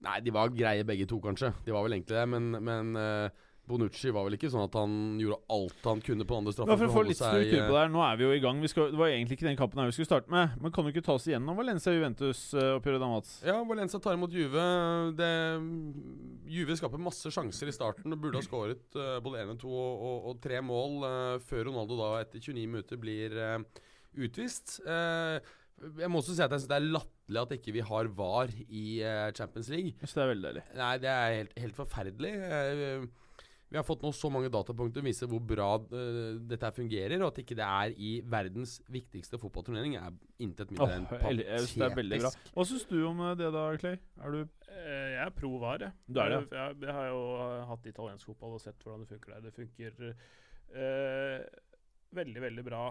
[0.01, 1.51] Nei, de var greie begge to, kanskje.
[1.65, 4.95] De var vel egentlig det, men, men eh, Bonucci var vel ikke sånn at han
[5.21, 6.75] gjorde alt han kunne på den andre straffa.
[6.75, 8.41] Ja, for å få litt struktur på eh, det her, nå er vi jo i
[8.43, 8.61] gang.
[8.63, 10.57] Vi skal, det var egentlig ikke den kampen vi skulle starte med.
[10.61, 13.33] Men kan du ikke ta oss igjennom Valencia-Juventus-oppgjøret da, Mats?
[13.47, 14.65] Ja, Valencia tar imot Juve.
[15.17, 15.31] Det,
[16.51, 19.71] Juve skaper masse sjanser i starten og burde ha skåret eh, både én og to
[19.71, 23.81] og, tre mål uh, før Ronaldo da etter 29 minutter blir uh,
[24.19, 24.79] utvist.
[24.85, 25.39] Eh,
[25.97, 28.53] jeg må også si at jeg synes det er latterlig at ikke vi har VAR
[28.67, 29.95] i eh, Champions League.
[29.97, 30.63] Jeg synes det er veldig deilig.
[30.77, 32.33] Nei, det er helt, helt forferdelig.
[33.71, 37.29] Vi har fått nå så mange datapunkter som viser hvor bra uh, dette fungerer, og
[37.31, 40.11] at ikke det er i verdens viktigste fotballturnering, er
[40.43, 41.07] intet mindre enn
[41.63, 42.33] synes det er veldig bra.
[42.51, 44.01] Hva syns du om eh, det da, Clay?
[44.19, 45.91] Er du Eh, jeg er pro VAR, jeg.
[46.07, 47.23] Du er det, Jeg, jeg, jeg har jo
[47.69, 49.43] hatt italiensk fotball og sett hvordan det funker der.
[49.45, 51.39] Det funker uh,
[52.15, 52.83] veldig, veldig bra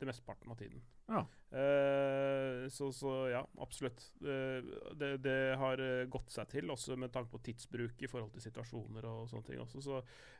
[0.00, 0.82] det mesteparten av tiden.
[1.10, 1.22] Ja.
[1.52, 4.04] Eh, så, så ja, absolutt.
[4.24, 4.64] Eh,
[4.96, 8.46] det, det har eh, gått seg til, også med tanke på tidsbruk i forhold til
[8.46, 9.82] situasjoner og sånne ting også.
[9.84, 9.98] Så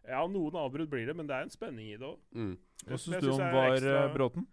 [0.08, 2.20] ja, noen avbrudd blir det, men det er en spenning i det òg.
[2.32, 2.54] Mm.
[2.86, 4.46] Hva syns du om VAR, Bråten?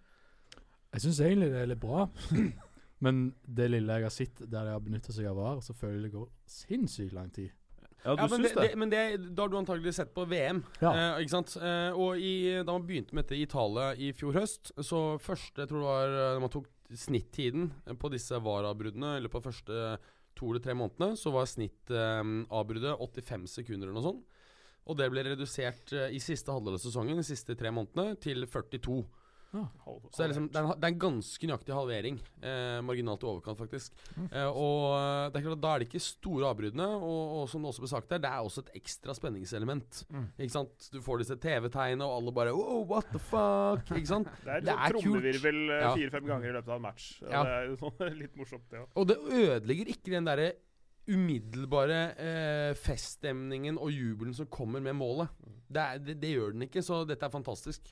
[0.89, 2.09] Jeg syns egentlig det er litt bra.
[2.99, 6.01] Men det lille jeg har sett der de har benytta seg av VAR, så føler
[6.01, 7.53] jeg det går sinnssykt lang tid.
[8.03, 8.69] Ja, du Ja, men det, det?
[8.79, 9.01] men det,
[9.35, 10.61] da har du antagelig sett på VM.
[10.79, 10.93] Ja.
[10.93, 11.55] Eh, ikke sant?
[11.59, 12.33] Eh, og i,
[12.63, 15.89] da man begynte med dette i Italia i fjor høst, så første Jeg tror det
[15.89, 17.67] var Når man tok snittiden
[18.01, 19.99] på disse varabruddene, eller på første
[20.39, 24.37] to eller tre månedene, så var snittavbruddet 85 sekunder eller noe sånt.
[24.89, 28.47] Og det ble redusert eh, i siste halvdel av sesongen, de siste tre månedene, til
[28.49, 29.03] 42.
[29.49, 32.19] Så det er, liksom, det er, en, det er en ganske nøyaktig halvering.
[32.45, 33.95] Eh, marginalt i overkant, faktisk.
[34.29, 37.49] Eh, og eh, det er klart at Da er det ikke store avbruddene, og, og
[37.49, 40.03] som det også ble sagt her, det er også et ekstra spenningselement.
[40.13, 40.27] Mm.
[40.37, 40.89] Ikke sant?
[40.93, 43.89] Du får disse TV-tegnene, og alle bare Oh, what the fuck?
[43.97, 44.29] Ikke sant?
[44.45, 45.93] Det er, Det er trommevirvel eh, Ja.
[45.97, 47.09] fire-fem ganger i løpet av en match.
[47.25, 47.43] Ja.
[47.43, 48.89] Det er jo sånn, litt morsomt, det òg.
[49.01, 50.51] Og det ødelegger ikke den derre
[51.09, 55.31] umiddelbare eh, feststemningen og jubelen som kommer med målet.
[55.69, 57.91] Det, er, det, det gjør den ikke, så dette er fantastisk.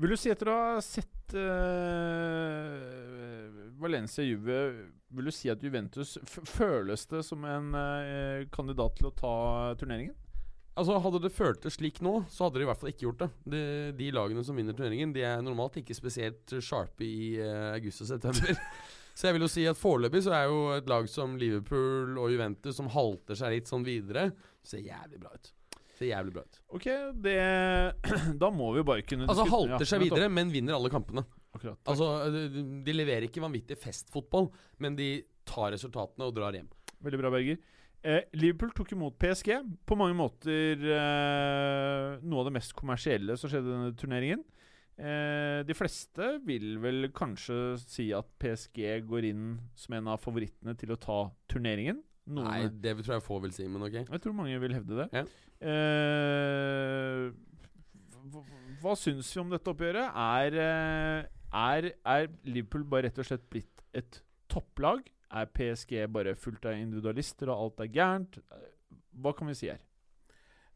[0.00, 2.72] Vil du si etter å ha sett eh,
[3.80, 4.56] Valencia Juve
[5.12, 9.34] Vil du si at Juventus føles det som en eh, kandidat til å ta
[9.80, 10.16] turneringen?
[10.72, 13.30] Altså Hadde det føltes slik nå, så hadde de i hvert fall ikke gjort det.
[13.54, 13.62] De,
[13.98, 18.12] de lagene som vinner turneringen, De er normalt ikke spesielt sharpe i eh, august og
[18.14, 18.56] september.
[19.14, 22.30] Så jeg vil jo si at foreløpig så er jo et lag som Liverpool og
[22.32, 24.30] Juventus som halter seg litt sånn videre,
[24.64, 25.50] ser jævlig bra ut.
[25.98, 26.60] Ser jævlig bra ut.
[26.78, 26.88] Ok,
[27.24, 27.36] det
[28.42, 31.26] Da må vi bare kunne Altså halter seg videre, men vinner alle kampene.
[31.52, 31.76] Akkurat.
[31.84, 34.48] Altså, de, de leverer ikke vanvittig festfotball,
[34.80, 35.10] men de
[35.48, 36.70] tar resultatene og drar hjem.
[37.02, 37.60] Veldig bra, Berger.
[38.02, 39.52] Eh, Liverpool tok imot PSG.
[39.86, 44.42] På mange måter eh, noe av det mest kommersielle som skjedde i denne turneringen.
[45.00, 49.46] Eh, de fleste vil vel kanskje si at PSG går inn
[49.78, 52.02] som en av favorittene til å ta turneringen.
[52.28, 53.96] Noen, Nei, det tror jeg få vil si, men ok.
[54.04, 55.08] Jeg tror mange vil hevde det.
[55.16, 55.24] Ja.
[55.62, 57.30] Eh,
[58.30, 58.42] hva,
[58.82, 60.12] hva syns vi om dette oppgjøret?
[60.12, 61.24] Er, eh,
[61.62, 64.20] er, er Liverpool bare rett og slett blitt et
[64.52, 65.08] topplag?
[65.32, 68.38] Er PSG bare fullt av individualister, og alt er gærent?
[68.52, 68.68] Eh,
[69.22, 69.80] Hva kan vi si her?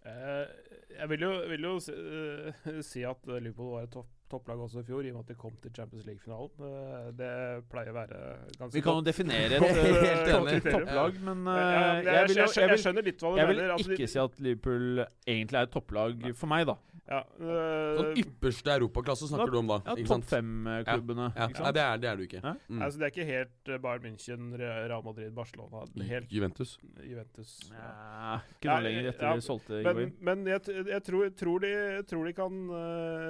[0.07, 0.65] Eh,
[0.96, 4.81] jeg vil jo, vil jo si, uh, si at Liverpool var et topp, topplag også
[4.83, 6.67] i fjor, i og med at de kom til Champions League-finalen.
[6.67, 7.31] Eh, det
[7.73, 8.21] pleier å være
[8.59, 10.59] ganske Vi kan jo definere et Helt eh, enig.
[10.67, 11.62] topplag, men eh,
[12.07, 13.73] ja, jeg, skjønner litt hva du jeg vil mener.
[13.77, 16.77] altså, de- ikke si at Liverpool egentlig er et topplag for meg, da.
[17.07, 21.29] ja, Sånn eh, ypperste europaklasse snakker du om da, Ja, Topp fem-klubbene.
[21.37, 21.62] Ja, ja.
[21.67, 22.43] Nei, det er, det er du ikke.
[22.67, 22.83] Mm.
[22.83, 25.85] altså, det er ikke helt Bayern München, Real Madrid, Barcelona.
[26.11, 26.77] Helt Juventus.
[27.07, 27.55] Juventus.
[27.71, 30.12] Ja, ikke noe lenger etter ja, de solgte Men, Higuain.
[30.29, 31.73] men jeg, jeg tror, tror, de,
[32.11, 32.61] tror de kan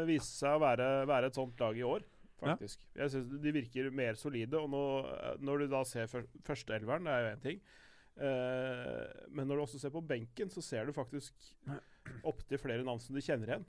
[0.09, 2.05] vise seg å være, være et sånt lag i år,
[2.43, 2.85] faktisk.
[2.97, 4.61] Jeg synes De virker mer solide.
[4.61, 7.65] Og nå, eh, når du da ser før, førsteelveren, det er jo én ting.
[8.17, 11.35] Uh, men når du også ser på benken, så ser du faktisk
[12.25, 13.67] opptil flere navn som du kjenner igjen.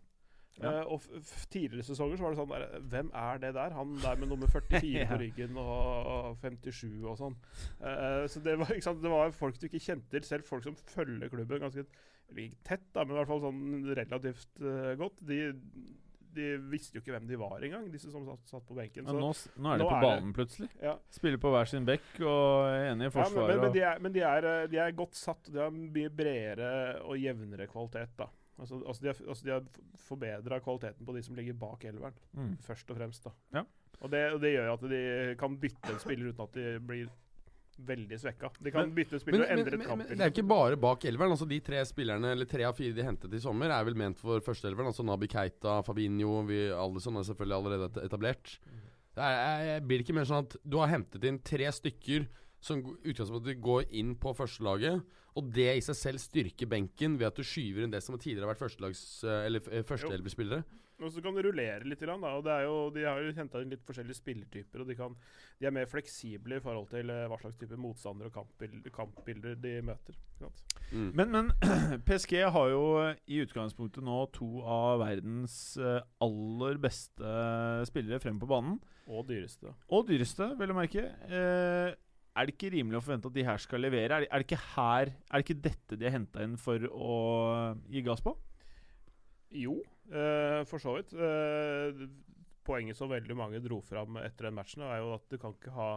[0.62, 0.72] Ja.
[0.86, 1.02] Uh, og
[1.52, 3.76] tidligere sesonger så var det sånn der, Hvem er det der?
[3.78, 5.10] Han der med nummer 44 Ja.
[5.12, 7.38] på ryggen og 57 og sånn.
[7.82, 10.66] Uh, så det var, ikke sant, det var folk du ikke kjente til, selv folk
[10.66, 11.86] som følger klubben ganske
[12.68, 13.62] tett, da, men i hvert fall sånn
[13.96, 15.22] relativt uh, godt.
[15.30, 15.42] De,
[16.38, 19.04] de visste jo ikke hvem de var engang, disse som satt, satt på benken.
[19.08, 20.70] Ja, Så, nå, nå er de nå på er det- plutselig.
[20.82, 20.96] ja.
[21.18, 23.48] Spiller på hver sin bekk og er enig i Ja, men, forsvaret.
[23.56, 25.50] men, men, de er, men de, er, eh, de er godt satt.
[25.52, 28.16] De har mye bredere og jevnere kvalitet.
[28.18, 29.66] da Altså, altså De har, altså
[30.08, 32.56] forbedra kvaliteten på de som ligger bak elveren, mm.
[32.66, 33.24] først og fremst.
[33.24, 33.64] da Ja.
[34.02, 37.08] Og det, og det gjør at de kan bytte en spiller uten at de blir
[37.86, 38.50] veldig svekka.
[38.62, 40.18] De kan Men- bytte spillere og endre et men, kampbilde.
[40.18, 41.32] det er ikke bare bak elveren.
[41.32, 44.18] Altså De tre spillerne Eller tre av fire de hentet i sommer, er vel ment
[44.20, 44.88] for førsteelveren.
[44.88, 48.58] Altså Nabi Keita, Fabinho vi, Alison er selvfølgelig allerede etablert.
[49.16, 52.28] Det er, er, blir ikke mer sånn at du har hentet inn tre stykker
[52.64, 55.04] som utgangspunktet går inn på førstelaget,
[55.38, 58.48] og det i seg selv styrker benken ved at du skyver inn det som tidligere
[58.48, 60.66] har vært førstelags- eller eh, førsteelverspillere?
[60.98, 62.02] Og så kan du rullere litt.
[62.02, 64.90] Grann, da, og det er jo, De har jo henta inn litt forskjellige spillertyper, og
[64.90, 65.14] de, kan,
[65.60, 69.60] de er mer fleksible i forhold til eh, hva slags type motstandere og kampbilder, kampbilder
[69.62, 70.18] de møter.
[70.90, 71.12] Mm.
[71.20, 71.52] Men, men
[72.08, 72.84] PSG har jo
[73.30, 77.38] i utgangspunktet nå to av verdens eh, aller beste
[77.90, 78.80] spillere fremme på banen.
[79.08, 79.72] Og dyreste.
[79.94, 81.06] Og dyreste, vil du merke.
[81.30, 81.94] Eh,
[82.38, 84.14] er det ikke rimelig å forvente at de her skal levere?
[84.16, 86.88] Er det, er det ikke her Er det ikke dette de har henta inn for
[86.92, 87.18] å
[87.92, 88.36] gi gass på?
[89.58, 89.78] Jo,
[90.12, 91.14] eh, for så vidt.
[91.16, 92.04] Eh,
[92.68, 95.76] poenget som veldig mange dro fram etter den matchen, er jo at du kan ikke
[95.78, 95.92] ha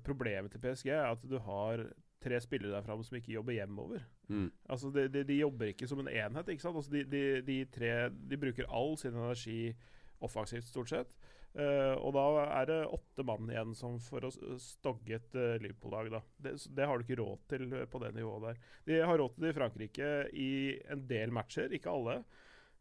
[0.00, 1.82] Problemet til PSG er at du har
[2.22, 4.04] tre spillere der framme som ikke jobber hjemover.
[4.28, 4.46] Mm.
[4.72, 6.48] Altså de, de, de jobber ikke som en enhet.
[6.48, 6.76] ikke sant?
[6.76, 7.90] Altså de, de, de tre
[8.30, 9.74] de bruker all sin energi
[10.22, 11.12] offensivt, stort sett.
[11.52, 16.08] Eh, og da er det åtte mann igjen som for å stogge et uh, Liverpool-lag.
[16.14, 16.22] da.
[16.40, 18.62] Det, det har du ikke råd til eh, på det nivået der.
[18.88, 20.52] De har råd til det i Frankrike i
[20.94, 22.22] en del matcher, ikke alle.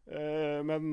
[0.08, 0.88] Uh, men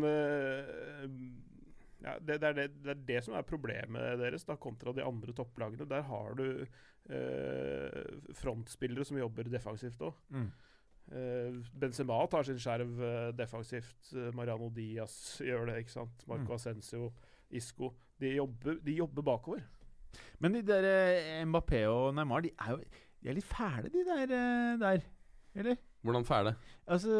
[2.03, 5.35] ja, det, det, er det, er det som er problemet deres, da, kontra de andre
[5.35, 5.89] topplagene.
[5.89, 6.67] Der har du
[8.37, 10.19] frontspillere som jobber defensivt òg.
[10.29, 10.51] Mm.
[11.81, 13.01] Benzema tar sin skjerv
[13.39, 14.11] defensivt.
[14.37, 16.27] Mariano Diaz gjør det, ikke sant.
[16.29, 16.57] Marco Mm.
[16.59, 17.09] Ascencio,
[17.51, 17.93] Isco.
[18.21, 19.61] De jobber, de jobber bakover.
[20.41, 22.79] Men de der eh, Mbappé og Neymar, de er jo
[23.23, 24.23] De er litt fæle, de der.
[24.23, 25.01] eh, der.
[25.55, 25.77] Eller?
[26.03, 26.55] Hvordan fæle?
[26.87, 27.11] Altså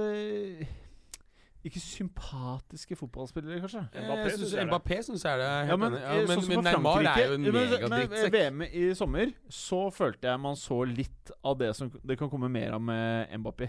[1.65, 3.81] Ikke sympatiske fotballspillere, kanskje.
[3.95, 4.69] Mbappé Jeg synes, synes jeg.
[4.69, 5.69] Mbappé syns jeg er det.
[5.69, 8.33] Ja, men, eh, Ja, men, sånn men Neymar er jo en megadrittsekk.
[8.37, 12.49] VM i sommer så følte jeg man så litt av det som det kan komme
[12.49, 13.69] mer av med Mbappé.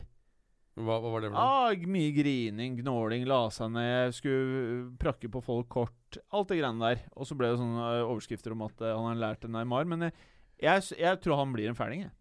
[0.79, 1.43] Hva, hva var det for noe?
[1.43, 6.19] Ah, mye grining, gnåling, la seg ned, skulle prakke på folk kort.
[6.31, 7.03] Alt det greiene der.
[7.19, 9.89] Og så ble det sånne eh, overskrifter om at eh, han har lært en Neymar.
[9.91, 10.15] Men jeg,
[10.63, 12.15] jeg, jeg tror han blir en fæling, jeg.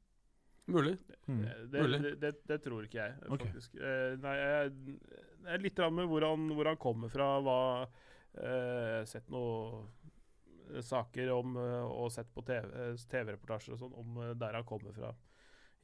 [0.69, 0.99] Mulig.
[1.27, 1.45] Mm.
[1.45, 2.03] Eh, Det, Mulig.
[2.03, 3.47] det, det, det tror ikke jeg, faktisk.
[3.47, 3.79] faktisk.
[3.81, 4.99] Uh, nei, jeg,
[5.47, 7.31] jeg er litt med hvor han, hvor han kommer fra.
[7.45, 7.61] Hva,
[8.39, 9.87] uh, sett noen
[10.75, 14.67] eh, saker om, eh, og sett på TV-reportasjer TV-reportasjer og sånn om eh, der han
[14.69, 15.15] kommer fra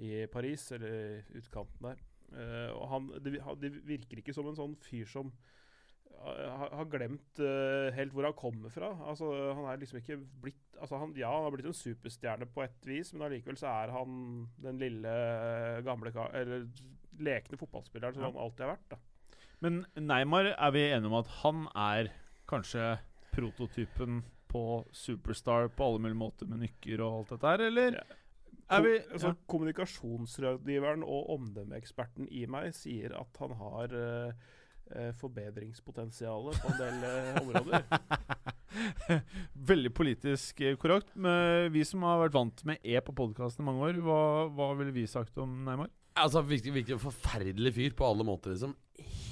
[0.04, 2.02] i Paris, eller utkanten der.
[2.32, 5.30] Eh, og han, det, det virker ikke som en sånn fyr som
[6.24, 8.90] har, har glemt eh, helt hvor han kommer fra.
[9.10, 12.64] Altså, han er liksom ikke blitt altså han, Ja, han har blitt en superstjerne på
[12.64, 14.14] et vis, men allikevel så er han
[14.64, 16.64] den lille, eh, gamle Eller
[17.20, 18.30] lekne fotballspilleren som Ja.
[18.32, 18.88] han alltid har vært.
[18.94, 18.98] da.
[19.60, 22.10] Men Neymar er vi enige om at han er
[22.50, 22.98] kanskje
[23.32, 27.96] prototypen på superstar på alle mulige måter, med nykker og alt dette her, eller?
[28.00, 28.18] Ja.
[28.64, 29.38] Vi altså, ja.
[29.50, 34.46] Kommunikasjonsrådgiveren og omdømmeeksperten i meg sier at han har eh,
[34.94, 37.84] eh, forbedringspotensial på en del uh, områder.
[39.72, 41.12] Veldig politisk korrekt.
[41.14, 44.22] Men vi som har vært vant med E på podkasten i mange år, hva,
[44.54, 45.92] hva ville vi sagt om Neymar?
[46.14, 48.76] Altså, virkelig, virkelig forferdelig fyr på alle måter, liksom.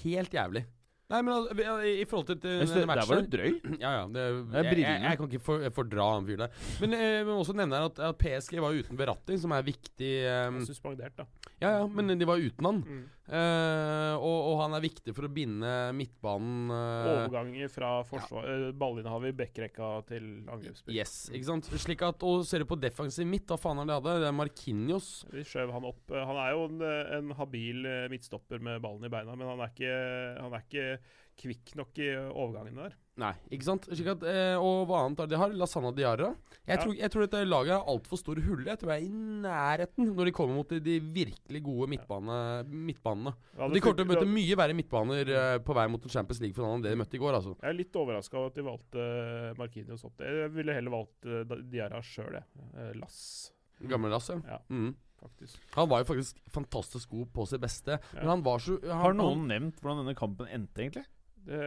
[0.03, 0.65] Helt jævlig.
[1.13, 3.51] Nei, men altså, i, forhold til, Jeg synes det- matchen Der var du drøy.
[3.85, 4.05] Ja, ja.
[4.09, 6.61] Det, er jeg, jeg, jeg kan ikke for, fordra han fyren der.
[6.81, 10.13] Men eh, jeg må også nevne at, at PSG var uten beratting, som er viktig
[10.49, 11.29] um, Suspendert, da.
[11.63, 12.81] Ja, ja, men de var uten han.
[12.87, 13.03] Mm.
[13.33, 18.65] Uh, og, og han er viktig for å binde midtbanen uh, Overganger fra forsvar, eh,
[18.77, 20.97] ballinnehaver i backrekka til angrepsspill.
[20.99, 21.71] Yes, ikke sant?
[21.81, 24.17] Slik at, Og ser du på defensiv midt, hva faen er det de hadde?
[24.25, 25.09] Det er Markinios.
[25.33, 26.03] Vi skjøv han opp.
[26.13, 29.49] Eh, Han er jo en, eh, en habil eh, midtstopper med ballen i beina, men
[29.55, 29.95] han er ikke,
[30.43, 30.89] han er ikke
[31.39, 32.99] kvikk nok i overgangene der.
[33.21, 33.85] Nei, ikke sant?
[33.93, 35.51] Slik at, eh, og hva annet er det de har?
[35.53, 36.31] Lasana Diarra.
[36.65, 36.83] Jeg, Ja.
[36.83, 38.65] tror, jeg tror dette laget har altfor store hull.
[38.65, 42.65] Jeg tror jeg er i nærheten når de kommer mot de, de virkelig gode midtbane,
[42.73, 43.35] midtbanene.
[43.59, 46.41] Ja, de kommer til å møte mye verre midtbaner eh, på vei mot en Champions
[46.41, 47.35] League-finale enn det de møtte i går.
[47.37, 50.19] altså Jeg er litt overraska over at de valgte eh, Markinios opp.
[50.25, 51.21] Jeg ville heller valgt
[51.53, 52.45] Da- Diarra sjøl, jeg.
[52.79, 53.53] Eh, Lass,
[53.89, 54.41] Gamle Lass, ja.
[54.49, 54.59] Ja.
[54.71, 54.95] Mm.
[55.23, 55.59] faktisk.
[55.77, 58.01] Han var jo faktisk fantastisk god på sitt beste.
[58.15, 58.21] Ja.
[58.25, 61.05] Men han var så han, Har noen nevnt hvordan denne kampen endte, egentlig?
[61.43, 61.61] Det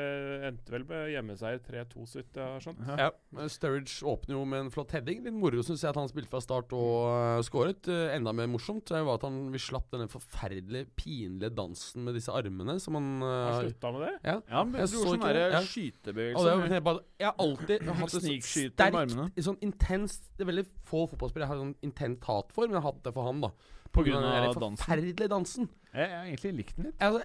[0.48, 2.80] endte vel med hjemmeseier 3-2, så vidt jeg har skjønt.
[3.02, 3.10] Ja,
[3.52, 5.24] Sturridge åpner jo med en flott heading.
[5.26, 7.90] Litt moro syns jeg at han spilte fra start og uh, skåret.
[7.92, 12.16] Uh, enda mer morsomt Det var at han vi slapp denne forferdelige, pinlige dansen med
[12.16, 14.14] disse armene som han Har uh, slutta med det?
[14.24, 14.38] Ja.
[14.54, 15.36] Ja, men Jeg så gjorde sånn ikke det.
[15.36, 15.60] derre Ja.
[15.60, 16.96] Og skytebevegelse.
[17.20, 21.54] jeg har alltid hatt et sånt sterkt, sånn intenst Det er veldig få fotballspillere jeg
[21.54, 23.52] har sånn intent hat for, men jeg har hatt det for han, da.
[23.96, 24.80] På grunn den av den dansen.
[24.82, 25.70] forferdelige dansen.
[25.92, 26.98] Jeg jeg har egentlig likt den litt.
[27.00, 27.22] Altså,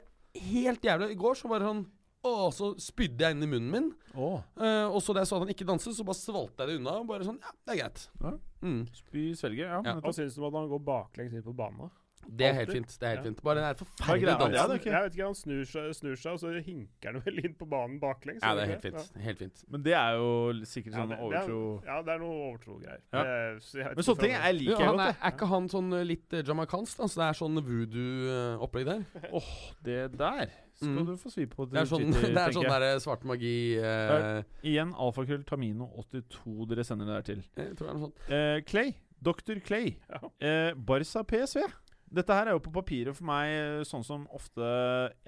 [0.51, 1.11] helt jævlig.
[1.11, 1.83] I går så var det sånn
[2.21, 3.87] Å, så spydde jeg inn i munnen min.
[4.13, 4.43] Oh.
[4.61, 6.81] Uh, og så da jeg så at han ikke danset, så bare svalgte jeg det
[6.83, 6.99] unna.
[7.01, 8.03] Og bare sånn, ja, det er greit.
[8.21, 8.35] Ja.
[8.61, 8.83] Mm.
[8.93, 9.65] spy, svelge.
[9.65, 9.81] Ja.
[9.87, 9.97] Ja.
[10.05, 11.89] Hva syns du om at han går baklengs inn på banen?
[12.29, 12.91] Det er helt fint.
[13.01, 13.29] det er helt Ja.
[13.31, 14.53] fint Bare den der er forferdelige dansen.
[14.55, 14.91] Ja, okay.
[14.93, 17.67] Jeg vet ikke, Han snur seg, snur seg og så hinker han vel inn på
[17.67, 18.43] banen baklengs.
[18.45, 18.99] Ja, det er helt fint.
[19.01, 19.23] fint.
[19.25, 19.63] Helt fint.
[19.73, 20.29] Men det er jo
[20.69, 23.01] sikkert Ja, sånn er- overtro Ja, det er noe overtro-greier.
[23.11, 23.25] Ja.
[23.59, 25.07] Så Men sånne ting jeg Jo, liker jeg godt.
[25.09, 28.85] er, er ikke han sånn eh, litt uh, jamaicansk, Altså, Så det er sånn voodoo-opplegg
[28.85, 29.05] der?
[29.33, 29.53] Åh, Åh,
[29.83, 31.07] det der skal Mm.
[31.07, 31.67] du få svi på.
[31.71, 36.67] Det er sånn, Twitter, det er sånn der eh, svart magi eh, Igjen alfakrøll Tamino82
[36.71, 37.43] dere sender det der til.
[37.57, 38.23] Jeg tror det er noe sånt.
[38.31, 38.95] Eh, Clay.
[39.21, 39.59] Dr.
[39.61, 39.91] Clay.
[40.09, 40.21] Ja.
[40.41, 41.67] Eh, Barca PSV.
[42.11, 44.65] Dette her er jo på papiret for meg eh, sånn som ofte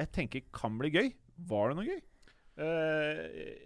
[0.00, 1.12] jeg tenker kan bli gøy.
[1.52, 2.00] Var det noe gøy?
[2.52, 3.16] Uh,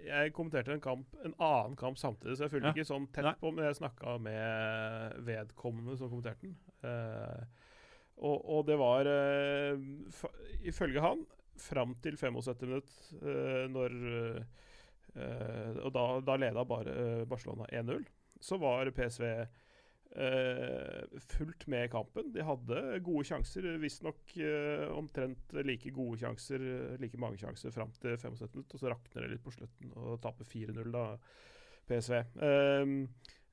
[0.06, 2.74] jeg kommenterte en kamp, en annen kamp samtidig, så jeg fulgte Ja.
[2.76, 3.32] ikke sånn tett Nei.
[3.40, 6.54] på, men jeg snakka med vedkommende som kommenterte den.
[6.86, 7.42] Uh,
[8.22, 9.74] og, og det var, uh,
[10.70, 11.24] ifølge han,
[11.62, 13.96] fram til 75 minutt, uh, når
[15.16, 18.02] uh, Og da, da leda eh, Barcelona 1-0.
[18.44, 22.28] Så var PSV eh, fullt med i kampen.
[22.34, 26.66] De hadde gode sjanser, visstnok uh, omtrent like gode sjanser,
[27.00, 30.20] like mange sjanser fram til 75 minutter, og så rakner det litt på slutten og
[30.20, 31.06] taper 4-0 da,
[31.88, 32.20] PSV.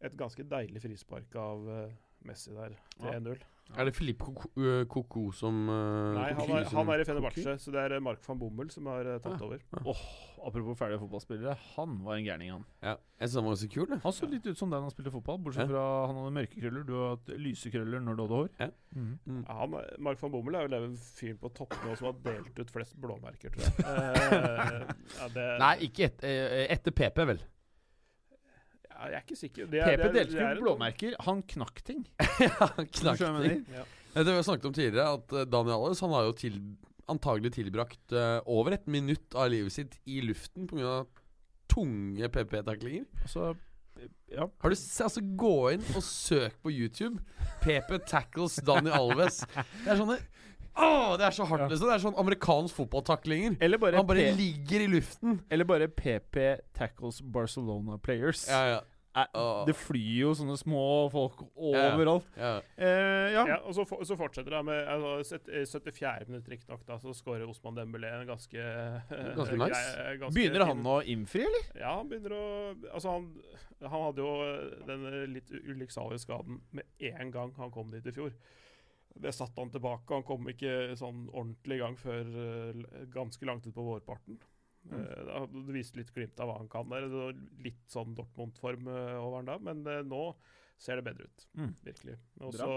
[0.03, 1.91] Et ganske deilig frispark av eh,
[2.29, 3.17] Messi der til Ja.
[3.19, 3.41] 1-0.
[3.79, 4.19] Er det Filip
[4.91, 8.19] Koko som uh, Nei, han er, han er i Fenerbahçe, så det er eh, Mark
[8.27, 9.47] van Bommel som har uh, tatt ja.
[9.47, 9.61] over.
[10.43, 11.55] Apropos ferdige fotballspillere.
[11.77, 12.65] Han var en gærning, han.
[12.83, 13.97] Ja, jeg synes han var så kul, det.
[14.03, 15.71] Han så litt ut som deg når han spilte fotball, bortsett Ja.
[15.71, 16.83] fra han hadde mørke krøller.
[16.85, 18.51] Du har hatt lyse krøller når du hadde hår.
[18.59, 18.69] Ja.
[18.99, 19.39] Mhm.
[19.47, 22.59] Ja, han, er- Mark van Bommel er vel den fyren på toppnivå som har delt
[22.59, 23.87] ut flest blåmerker, tror jeg.
[23.87, 27.41] uh, ja, det, Nei, ikke et, eh, etter PP, vel?
[29.09, 29.67] Jeg er ikke sikker.
[29.71, 31.15] Det er- PP delte ut blåmerker.
[31.27, 32.05] Han knakk ting.
[32.39, 33.65] ja, han knakk ting.
[33.67, 33.83] Det Ja.
[34.13, 36.59] Det har snakket om tidligere, at eh, Daniel Alves han har jo til,
[37.09, 40.99] antagelig tilbrakt uh, over et minutt av livet sitt i luften pga.
[41.67, 43.07] tunge PP-taklinger.
[43.23, 43.55] Altså,
[44.29, 44.45] ja.
[44.61, 47.19] Har du se, altså Gå inn og søk på YouTube.
[47.63, 49.41] PP tackles Daniel Alves.
[49.83, 50.19] Det er sånne
[50.73, 51.67] Åh, det er så hardt, Ja.
[51.69, 51.85] liksom.
[51.89, 53.57] Det er sånn amerikansk fotballtaklinger.
[53.61, 55.35] Eller bare, Han bare P ligger i luften.
[55.51, 56.37] eller bare PP
[56.73, 58.47] tackles Barcelona players.
[58.49, 58.79] Ja, ja.
[59.15, 59.65] Eh, Åh.
[59.67, 61.93] Det flyr jo sånne små folk overalt.
[61.99, 62.29] overalt.
[62.37, 62.53] ja.
[62.77, 63.43] Eh, ja.
[63.47, 67.13] Ja, og så, for- så fortsetter det med altså, eh, 74 minutter, riktignok, da, så
[67.13, 69.69] skårer Osman Dembélé en ganske eh, Ganske nice.
[69.69, 71.69] grei- ganske Begynner han fin- å innfri, eller?
[71.79, 72.43] Ja, han begynner å
[72.93, 73.29] Altså, han,
[73.83, 78.05] han hadde jo eh, den eh, litt ulykksalige skaden med en gang han kom dit
[78.07, 78.33] i fjor.
[79.13, 80.09] Det satte han tilbake.
[80.09, 84.39] Han kom ikke sånn ordentlig i gang før eh, ganske langt ut på vårparten.
[84.91, 87.07] Eh, da- Det viste litt glimt av hva han kan der.
[87.63, 90.23] Litt sånn Dortmund-form eh, over han da, men eh, nå
[90.77, 91.45] ser det bedre ut.
[91.55, 91.75] Mm.
[91.85, 92.17] Virkelig.
[92.41, 92.71] Og så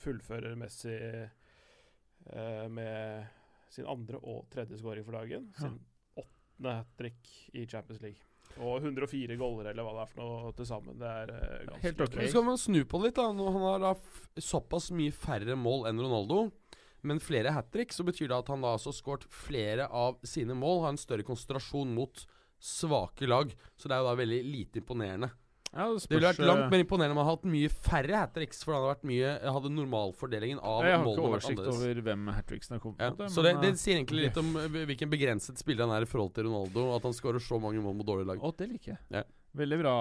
[0.00, 3.26] fullfører Messi eh, med
[3.72, 5.50] sin andre og tredje skåring for dagen.
[5.58, 5.66] Ja.
[5.66, 5.78] Sin
[6.16, 8.22] åttende hat trick i Champions League.
[8.56, 10.96] Og 104 goller, eller hva det er for noe til sammen.
[11.00, 12.14] Det er eh, ganske Helt ok.
[12.22, 13.26] Så skal man snu på det litt, da.
[13.36, 16.46] Når han har da f såpass mye færre mål enn Ronaldo,
[17.06, 20.18] men flere hat trick, så betyr det at han da altså har skåret flere av
[20.26, 22.26] sine mål, har en større konsentrasjon mot
[22.62, 23.52] svake lag.
[23.76, 25.30] Så det er jo da veldig lite imponerende.
[25.76, 28.32] Ja, Det ville vært langt eh, mer imponerende om han hadde hatt mye færre hat
[28.36, 32.30] tricks, for han hadde vært mye hadde normalfordelingen av Jeg har ikke oversikt over hvem
[32.32, 33.34] hat tricksene har kommet Ja, mot.
[33.34, 36.08] så det, det eh, sier egentlig litt om eh, hvilken begrenset spiller han er i
[36.08, 38.40] forhold til Ronaldo, at han skårer så mange mål mot dårlige lag.
[38.40, 39.02] Å, det liker jeg.
[39.18, 39.26] Ja.
[39.56, 39.94] Veldig bra.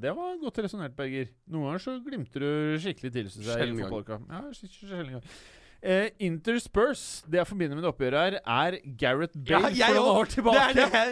[0.00, 1.32] Det var godt resonnert, Berger.
[1.52, 3.32] Noen ganger så glimter du skikkelig til.
[3.32, 4.28] Synes jeg, Sjelden gang.
[4.32, 5.20] Ja,
[5.82, 9.96] Eh, Inter Spurs, det jeg forbinder med det oppgjøret her, er Gareth Bale jeg for
[9.98, 10.74] noen år tilbake.
[10.78, 11.08] det!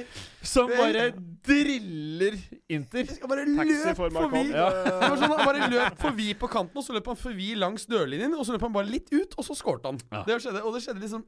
[0.47, 1.07] Som det- bare
[1.49, 2.37] driller
[2.71, 3.03] Inter.
[3.03, 4.45] Jeg skal bare for forbi.
[4.55, 4.69] Ja.
[5.19, 8.47] Sånn, Han bare løp forbi på kanten, og så løp han forbi langs dørlinjen, og
[8.47, 9.99] så løp han bare litt ut, og så skårte han.
[10.13, 10.23] Ja.
[10.29, 11.27] Det skjedde, og det skjedde liksom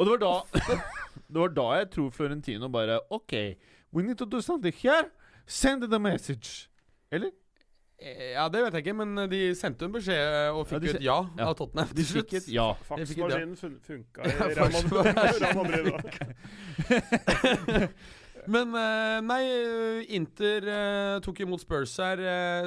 [0.00, 0.34] Og det var da
[1.30, 3.36] Det var da jeg tror Florentino bare OK,
[3.94, 5.06] we need to do something here.
[5.46, 6.66] Send the message.
[7.12, 7.30] Eller?
[8.00, 10.66] Eh, Ja, det vet jeg ikke, men eh, de sendte jo en beskjed eh, og
[10.70, 11.48] fikk se- et ja, ja.
[11.50, 11.90] av Tottenham.
[11.96, 12.68] De fikk et ja.
[12.70, 12.86] Ja.
[12.88, 14.90] Faksmaskinen fun funka i Ja, Real Madrid.
[14.94, 15.40] faksmaskinen.
[15.42, 17.88] Real Madrid da.
[18.50, 18.72] Men
[19.28, 19.42] nei,
[20.16, 20.64] Inter
[21.22, 22.22] tok imot Spurs her.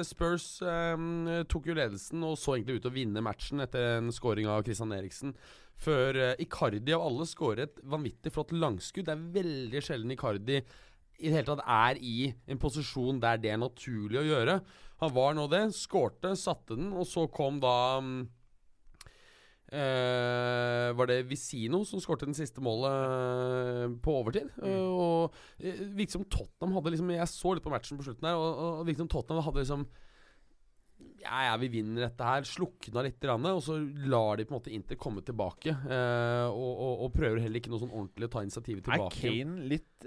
[0.06, 4.12] Spurs um, tok jo ledelsen og så egentlig ut til å vinne matchen etter en
[4.14, 5.34] scoring av Christian Eriksen.
[5.84, 9.08] Før Icardi av alle skårer et vanvittig flott langskudd.
[9.10, 12.14] Det er veldig sjelden Icardi i det hele tatt er i
[12.50, 14.56] en posisjon der det er naturlig å gjøre.
[15.02, 18.20] Han var nå det, skårte, satte den, og så kom da mm,
[19.74, 24.52] eh, Var det Visino som skårte den siste målet eh, på overtid?
[24.62, 28.30] Eh, og eh, virket som Tottenham hadde liksom Jeg så litt på matchen på slutten
[28.30, 29.86] her, og, og virket som Tottenham hadde liksom
[31.24, 32.44] ja, ja, vi vinner dette her.
[32.44, 33.78] Slukna litt, grann, og så
[34.08, 35.72] lar de på en måte Inter komme tilbake.
[35.88, 39.06] Uh, og, og, og prøver heller ikke noe sånn ordentlig å ta initiativet Er.
[39.16, 40.06] Kane litt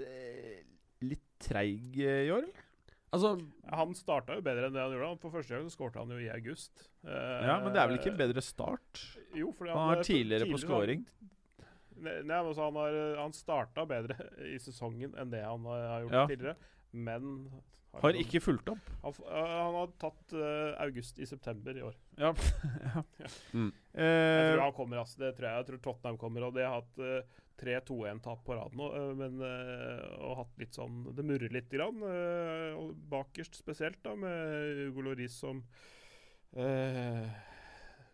[1.02, 2.67] Litt treig i år, eller?
[3.12, 3.30] Altså,
[3.72, 5.08] Han starta jo bedre enn det han gjorde.
[5.08, 6.88] Han- For første gang skårte han jo i august.
[7.04, 9.02] Uh, Ja, men det er vel ikke en bedre start?
[9.34, 11.06] Jo, fordi Han er eh, tidligere på scoring.
[11.98, 14.14] Nei, nei, altså, han, har, han starta bedre
[14.46, 16.26] i sesongen enn det han har har gjort Ja.
[16.30, 16.56] tidligere,
[16.92, 17.48] men
[17.98, 18.88] Har ikke fulgt opp.
[19.02, 21.94] Han, han har tatt uh, august i september i år.
[22.20, 22.30] Ja.
[23.24, 23.30] ja.
[23.56, 23.70] Mm.
[23.96, 25.18] Jeg Eh, tror han kommer, altså.
[25.24, 25.56] Det tror jeg.
[25.62, 26.44] Jeg tror Tottenham kommer.
[26.46, 27.22] Og de har hatt øh,
[27.58, 31.98] tre 2-1-tap på rad nå, uh, men og hatt litt sånn Det murrer litt grann.
[32.78, 35.64] og bakerst spesielt, da, med Hugo Loris som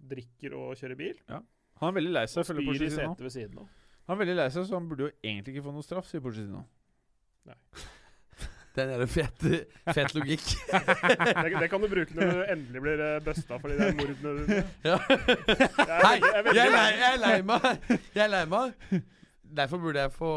[0.04, 1.18] drikker og kjører bil.
[1.30, 1.42] Ja.
[1.80, 3.68] han er veldig lei seg, spyr i setet ved siden av.
[4.08, 6.20] Han er veldig lei seg, så han burde jo egentlig ikke få noe straff, sier
[6.24, 6.64] Pochettino.
[8.74, 9.44] Det er en fet,
[9.94, 10.44] fet logikk.
[11.44, 14.32] Det, det kan du bruke når du endelig blir uh, busta for de der mordene
[14.40, 14.62] dine.
[14.84, 14.96] Ja.
[15.84, 16.16] Er Hei,
[16.56, 17.68] jeg er lei, meg.
[18.14, 18.98] Jeg er lei meg.
[19.54, 20.32] Derfor burde jeg få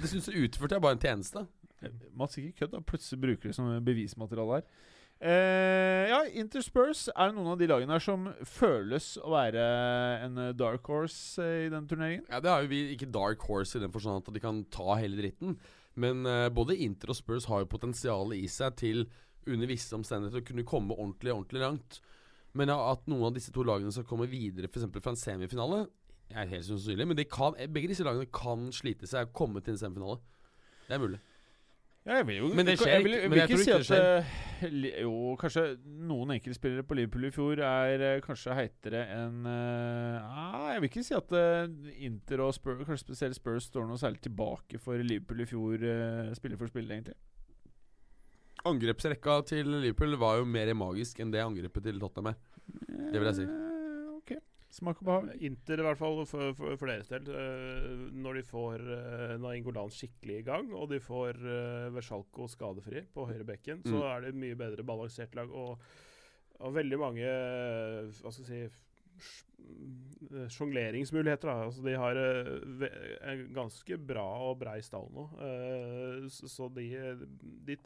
[0.00, 1.44] Det syns jeg utførte jeg bare en tjeneste.
[2.16, 2.82] Mats ikke kødd, da.
[2.90, 4.68] Plutselig bruker det som bevismateriale her.
[5.16, 9.62] Eh, ja, Interspurs er det noen av de lagene her som føles å være
[10.26, 12.26] en eh, dark horse eh, i den turneringen.
[12.28, 14.98] Ja, Det har jo vi ikke dark horse i den forstand at de kan ta
[15.00, 15.56] hele dritten.
[16.00, 19.06] Men uh, både Inter og Spurs har jo potensialet i seg til
[19.46, 22.00] under visse omstendigheter å kunne komme ordentlig ordentlig langt.
[22.56, 25.84] Men at noen av disse to lagene skal komme videre eksempel fra en semifinale,
[26.32, 27.06] er helt sannsynlig.
[27.06, 30.18] Men kan, begge disse lagene kan slite seg og komme til en semifinale.
[30.86, 31.20] Det er mulig.
[32.06, 33.82] Ja, jeg vil jo Men det skjer jeg vil, jeg men vil jeg ikke tror
[33.82, 35.64] si ikke at eh, Jo, kanskje
[36.06, 41.04] noen enkeltspillere på Liverpool i fjor er eh, kanskje heitere enn ah, Jeg vil ikke
[41.08, 41.34] si at
[42.06, 46.32] Inter og Spurs, kanskje spesielt Spurs, står noe særlig tilbake for Liverpool i fjor, uh,
[46.38, 47.18] spiller for spiller, egentlig.
[48.66, 52.42] Angrepsrekka til Liverpool var jo mer magisk enn det angrepet til Tottenham er.
[53.12, 53.65] Det vil jeg si.
[54.76, 54.80] Eh.
[54.80, 55.28] Smak og behag.
[55.48, 59.88] Inter, i hvert fall for, for, for deres del, eh, når de får uh, Nainggolan
[59.94, 64.10] skikkelig i gang, og de får uh, Versalco skadefri på høyre bekken, så Mm.
[64.12, 65.48] er det mye bedre balansert lag.
[65.50, 65.80] Og,
[66.60, 68.82] og veldig mange eh, Hva skal jeg si
[70.36, 71.48] eh, Sjongleringsmuligheter.
[71.52, 72.86] Altså, de har eh,
[73.32, 75.26] en ganske bra og brei stall nå.
[75.40, 76.86] Eh, så, så de,
[77.66, 77.76] de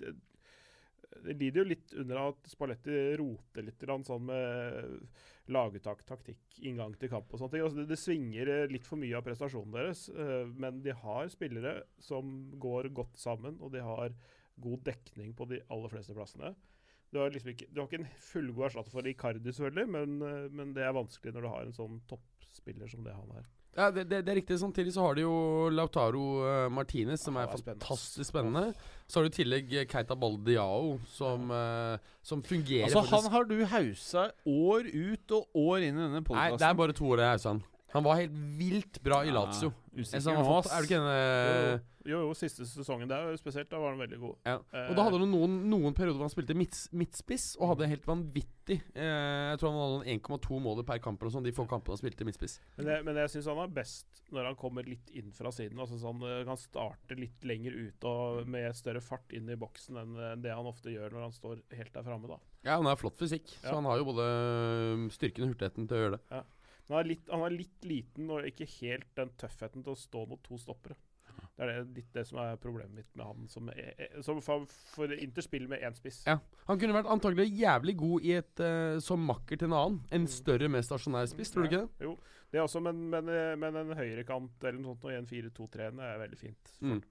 [1.25, 5.09] det lider jo litt under at Spalletti roter litt sånn med
[5.51, 7.65] laguttak, taktikk, inngang til kamp og sånne ting.
[7.67, 11.31] Altså det, det svinger eh, litt for mye av prestasjonen deres, eh, men de har
[11.33, 14.15] spillere som går godt sammen, og de har
[14.61, 16.55] god dekning på de aller fleste plassene.
[17.11, 20.47] Du har, liksom ikke, du har ikke en fullgod erstatter for Icardi, selvfølgelig, men, eh,
[20.55, 23.51] men det er vanskelig når du har en sånn toppspiller som det han er.
[23.77, 24.59] Ja, det, det, det er riktig.
[24.59, 27.87] Samtidig så har de jo Lautaro uh, Martinez, som Ja, er er spennende.
[27.87, 28.75] fantastisk spennende.
[29.07, 33.33] Så har du i tillegg eh, Keita Baldiao, som, uh, som fungerer Altså, faktisk- han
[33.33, 37.05] har du hausa år ut og år inn i denne Nei, det er bare to
[37.15, 37.63] år jeg hausa han.
[37.95, 39.73] Han var helt vilt bra i Lazio.
[39.97, 41.87] Ja, sa han har Er du ikke enig?
[42.09, 43.69] Jo, jo, siste sesongen der spesielt.
[43.69, 44.37] Da var han veldig god.
[44.49, 44.55] Ja.
[44.89, 48.07] Og da hadde han noen, noen perioder hvor han spilte midts, midtspiss, og hadde helt
[48.09, 51.99] vanvittig eh, Jeg tror han hadde 1,2 måler per kamp eller sånn, de få kampene
[51.99, 52.57] han spilte midtspiss.
[52.79, 55.81] Men jeg, men jeg syns han er best når han kommer litt inn fra siden.
[55.83, 60.01] Altså sånn, Han Kan starte litt lenger ut og med større fart inn i boksen
[60.01, 62.31] enn eh, det han ofte gjør når han står helt der framme.
[62.33, 62.41] da.
[62.65, 64.25] Ja, han har flott fysikk, så han har jo både
[65.13, 66.25] styrken og hurtigheten til å gjøre det.
[66.31, 66.47] Men
[66.91, 70.27] han er, litt, han er litt liten og ikke helt den tøffheten til å stå
[70.31, 70.97] mot to stoppere.
[71.57, 74.39] Det er det, litt det som er problemet mitt med han som, er, er- som
[74.45, 74.65] for,
[74.95, 76.23] for interspill med én spiss.
[76.27, 76.39] Ja.
[76.71, 79.99] Han kunne vært antagelig jævlig god i et uh, som makker til en annen.
[80.17, 82.09] En større, mer stasjonær spiss, tror du ikke det?
[82.09, 82.15] Jo,
[82.51, 85.91] det er også, men, men, eh, men en høyrekant eller noe sånt i en 4-2-3
[86.11, 86.73] er veldig fint.
[86.79, 86.97] For.
[86.97, 87.03] Mm.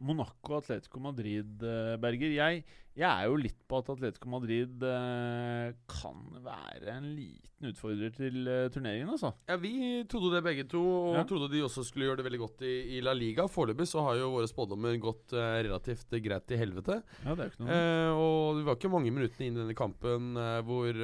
[0.00, 2.30] Monaco og Atletico Madrid, eh, Berger.
[2.36, 2.64] Jeg,
[2.98, 8.46] jeg er jo litt på at Atletico Madrid eh, kan være en liten utfordrer til
[8.46, 9.32] eh, turneringen, altså.
[9.50, 9.72] Ja, Vi
[10.10, 11.24] trodde det begge to, og Ja.
[11.26, 13.48] trodde de også skulle gjøre det veldig godt i, i La Liga.
[13.50, 17.00] Foreløpig så har jo våre spådommer gått relativt greit til helvete.
[17.24, 19.62] Ja, det er jo ikke noe Eh, og det var ikke mange minuttene inn i
[19.64, 20.34] denne kampen
[20.68, 21.02] hvor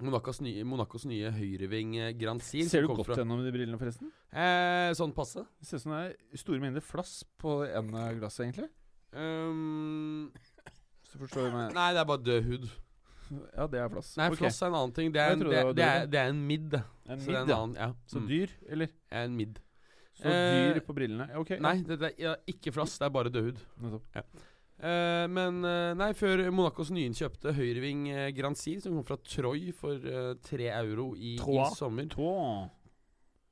[0.00, 3.16] Monacos nye, Monacos nye høyreving eh, Grand Sir Ser du godt fra...
[3.20, 4.10] gjennom de brillene, forresten?
[4.32, 5.44] Eh, sånn passe.
[5.60, 8.70] Det ser ut som det er store mengder flass på en av glassene, egentlig.
[9.12, 10.30] Um,
[11.02, 11.74] Hvis du forstår meg.
[11.76, 12.68] nei, det er bare død hud.
[13.30, 14.12] Ja, det er flass.
[14.18, 14.40] Nei, okay.
[14.44, 15.10] flass er en annen ting.
[15.14, 16.76] Det er en, det, det er, det er en midd.
[17.06, 17.90] En så midd, en annen, ja.
[18.10, 18.28] Så Mm.
[18.30, 18.88] dyr, eller?
[19.10, 19.60] Er en midd.
[20.20, 21.26] Så Eh, dyr på brillene.
[21.38, 21.52] Ok.
[21.62, 23.60] Nei, det, er ja, ikke flass, det er bare død hud.
[23.84, 24.24] Nettopp.
[24.80, 29.92] Eh, men uh, nei, før Monacos nyinnkjøpte høyreving uh, Grand som kom fra Troy for
[30.00, 32.70] eh, tre euro i, i sommer Trois.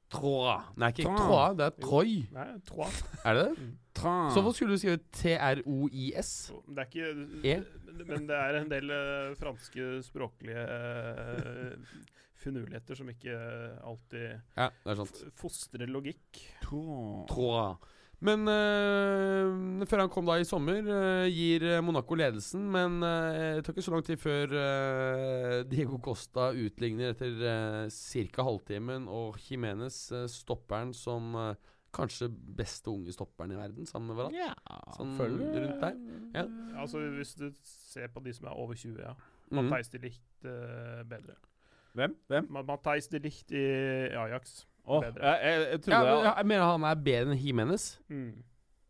[0.08, 0.62] Trois.
[0.80, 1.20] Nei, ikke Troyes.
[1.26, 2.14] Trois det er Troy.
[2.32, 3.02] Nei, Trois.
[3.28, 3.66] Er det det?
[3.98, 4.14] Tra.
[4.32, 6.30] Så hvorfor skulle du skrive T-R-O-I-S?
[6.64, 7.10] Det er ikke
[7.44, 7.56] E?
[7.58, 11.76] men- Men det er en del eh, franske språklige uh,
[12.38, 13.34] finurligheter som ikke
[13.82, 15.10] alltid Ja, det er sant.
[15.18, 16.40] f- fostrer logikk.
[16.62, 17.26] Trois.
[17.28, 17.66] Troa.
[18.18, 22.66] Men øh, før han kom da i sommer, øh, gir øh, Monaco ledelsen.
[22.74, 27.90] Men øh, det tar ikke så lang tid før øh, Diego Costa utligner etter uh,
[27.94, 28.42] ca.
[28.42, 29.06] halvtimen.
[29.08, 31.54] Og Jimenez, øh, stopperen som øh,
[31.94, 34.48] kanskje beste unge stopperen i verden, sammen med hverandre.
[34.48, 36.00] Ja, Sånn følger rundt der.
[36.34, 36.44] Ja.
[36.82, 39.14] Altså Hvis du ser på de som er over 20, ja.
[39.50, 39.92] Matheis mm.
[39.94, 41.38] de Licht eh, bedre.
[41.96, 42.16] Hvem?
[42.28, 42.50] Hvem?
[42.66, 43.64] Matheis de Licht i
[44.12, 44.66] Ajax.
[44.88, 45.32] Bedre.
[45.32, 47.88] jeg, jeg, jeg Ja, men jeg mener han er bedre enn Jimenez.
[48.08, 48.30] Mm.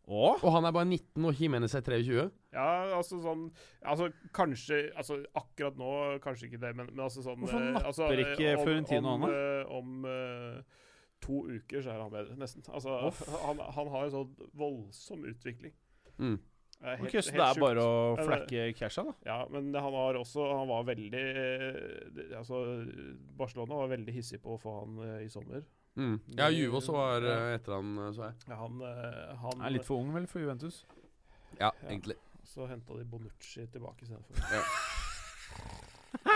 [0.09, 0.39] Oh.
[0.41, 2.29] Og han er bare 19, og Jimenez er 23.
[2.53, 3.43] Ja, altså sånn
[3.85, 5.89] Altså kanskje Altså akkurat nå
[6.23, 9.11] kanskje ikke det, men, men altså sånn Hvorfor eh, napper altså, eh, ikke om- Florentino
[9.11, 10.79] om, han, eh, Om eh,
[11.21, 12.63] to uker så er han bedre, nesten.
[12.73, 12.95] Altså
[13.43, 15.73] han, han har en sånn voldsom utvikling.
[16.17, 16.37] Mm.
[16.79, 17.63] Helt, okay, så det er sjukt.
[17.65, 19.13] bare å flekke casha, da?
[19.27, 22.61] Ja, men han var også Han var veldig eh, Altså
[23.37, 25.65] Barcelona var veldig hissig på å få han eh, i sommer.
[25.97, 26.19] Mm.
[26.37, 28.33] Ja, Juve også var øh, etter han, øh, så jeg.
[28.47, 30.85] Ja, han, eh, han Han er litt for ung, vel, for Juventus?
[31.59, 31.89] Ja, Ja.
[31.89, 32.15] egentlig.
[32.45, 34.35] Så henta de Bonucci tilbake istedenfor.
[34.53, 34.61] Ja.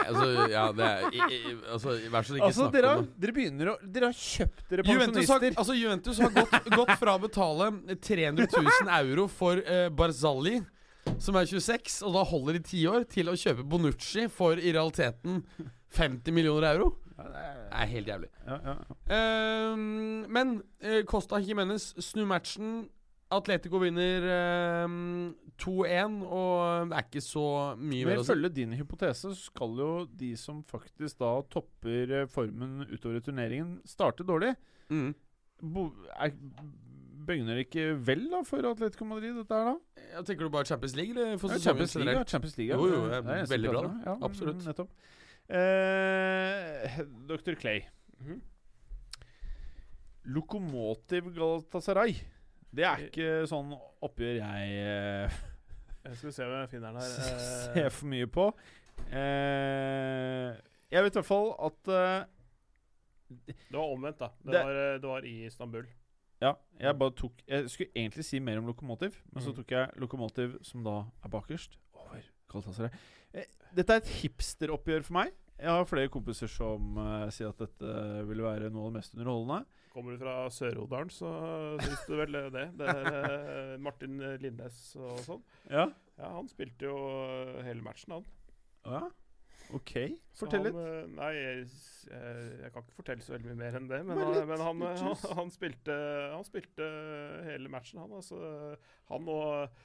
[0.06, 3.06] altså, ja, det er i, i, Altså, vær så snill, ikke Altså, snakk dere, om
[3.08, 3.16] det.
[3.24, 5.60] dere begynner å Dere har kjøpt dere Juventus har, pensjonister.
[5.64, 7.70] altså Juventus har gått, gått fra å betale
[8.04, 10.60] 300 000 euro for uh, Barzali,
[11.20, 14.72] som er 26, og da holder i ti år, til å kjøpe Bonucci for i
[14.76, 15.42] realiteten
[15.94, 16.94] 50 millioner euro.
[17.18, 17.26] Det
[17.72, 18.30] er- helt jævlig.
[19.14, 22.90] Ehm, men uh, Costa Jimenez snur matchen.
[23.34, 27.44] Atletico vinner ehm, 2-1, og det er ikke så
[27.82, 28.30] mye Men mer å si.
[28.30, 34.22] ifølge din hypotese skal jo de som faktisk da topper eh, formen utover turneringen, starte
[34.28, 34.52] dårlig.
[34.94, 35.16] Mm.
[35.74, 35.88] Bo,
[36.20, 36.36] er,
[37.24, 40.06] Begynner det ikke vel da for Atletico Madrid, dette her, da?
[40.18, 41.14] Jeg tenker du bare Champions League?
[41.16, 42.24] Eller for Ja, Champions League.
[42.28, 42.76] Champions League.
[42.76, 43.94] Jo, jo, Det er veldig bra, Da.
[44.12, 44.58] Ja, Absolutt.
[44.60, 44.90] mm, Nettopp.
[45.54, 47.00] Eh,
[47.30, 47.54] Dr.
[47.60, 47.84] Clay.
[48.20, 48.42] Mhm.
[50.26, 52.16] Lokomotiv Galatasaray.
[52.74, 55.36] Det er ikke sånn oppgjør jeg eh,
[56.08, 57.10] Jeg skal se hva jeg finner den her.
[57.68, 58.48] ser Eh, for mye på.
[59.12, 60.56] Eh,
[60.94, 62.24] jeg vet i hvert fall at eh,
[63.44, 64.32] det var omvendt, da.
[64.42, 65.86] Det, Det- var, eh, det var i Istanbul.
[66.44, 69.56] Ja, jeg bare tok Jeg skulle egentlig si mer om Lokomotiv, men så Mm.
[69.62, 72.90] tok jeg Lokomotiv, som da er bakerst, over Galatasaray.
[73.76, 75.32] Dette er et hipsteroppgjør for meg.
[75.64, 79.14] Jeg har flere kompiser som uh, sier at dette vil være noe av det mest
[79.16, 79.80] underholdende.
[79.94, 81.30] Kommer du fra Sør-Odalen, så
[81.80, 82.66] syns du vel det.
[82.80, 85.44] Det er uh, Martin Lindnes og sånn.
[85.72, 85.88] Ja.
[86.18, 88.26] Ja, han spilte jo eh, hele matchen, han.
[88.86, 89.06] ja.
[89.74, 89.94] OK,
[90.38, 91.14] fortell han, litt.
[91.16, 91.62] Nei, jeg,
[92.12, 94.02] jeg kan ikke fortelle så veldig mye mer enn det.
[94.06, 95.96] Men, han, litt, men han, han, han, spilte,
[96.36, 96.90] han spilte
[97.48, 98.12] hele matchen, han.
[98.20, 98.42] Altså,
[99.10, 99.80] han og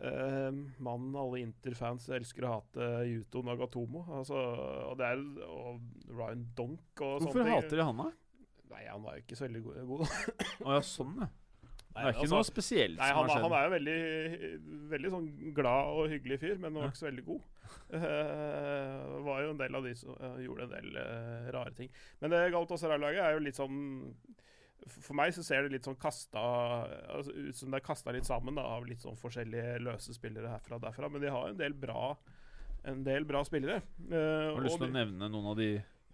[0.00, 0.50] eh,
[0.84, 4.04] mannen alle Inter-fans elsker å hate, Yuto Nagatomo.
[4.18, 4.40] Altså,
[4.90, 5.80] og, det er, og
[6.10, 7.56] Ryan Donk og Hvorfor sånne ting.
[7.56, 8.10] hater de han, da?
[8.74, 10.04] Nei, han var jo ikke så veldig god.
[10.64, 11.30] Å ja, sånn, ja.
[11.94, 13.98] Det er ikke altså, noe spesielt Nei, han, han er jo veldig,
[14.90, 17.44] veldig sånn glad og hyggelig fyr, men han var ikke så veldig god.
[17.94, 21.92] Uh, var jo en del av de som uh, gjorde en del uh, rare ting.
[22.18, 23.78] Men det Galatasaray-laget er jo litt sånn
[24.90, 26.42] For meg så ser det litt sånn kasta
[27.14, 30.52] altså, ut som det er kasta litt sammen da, av litt sånn forskjellige løse spillere
[30.52, 31.10] herfra og derfra.
[31.12, 32.14] Men de har en del bra
[32.84, 33.80] En del bra spillere.
[34.10, 35.68] Uh, Har du lyst til å nevne noen av de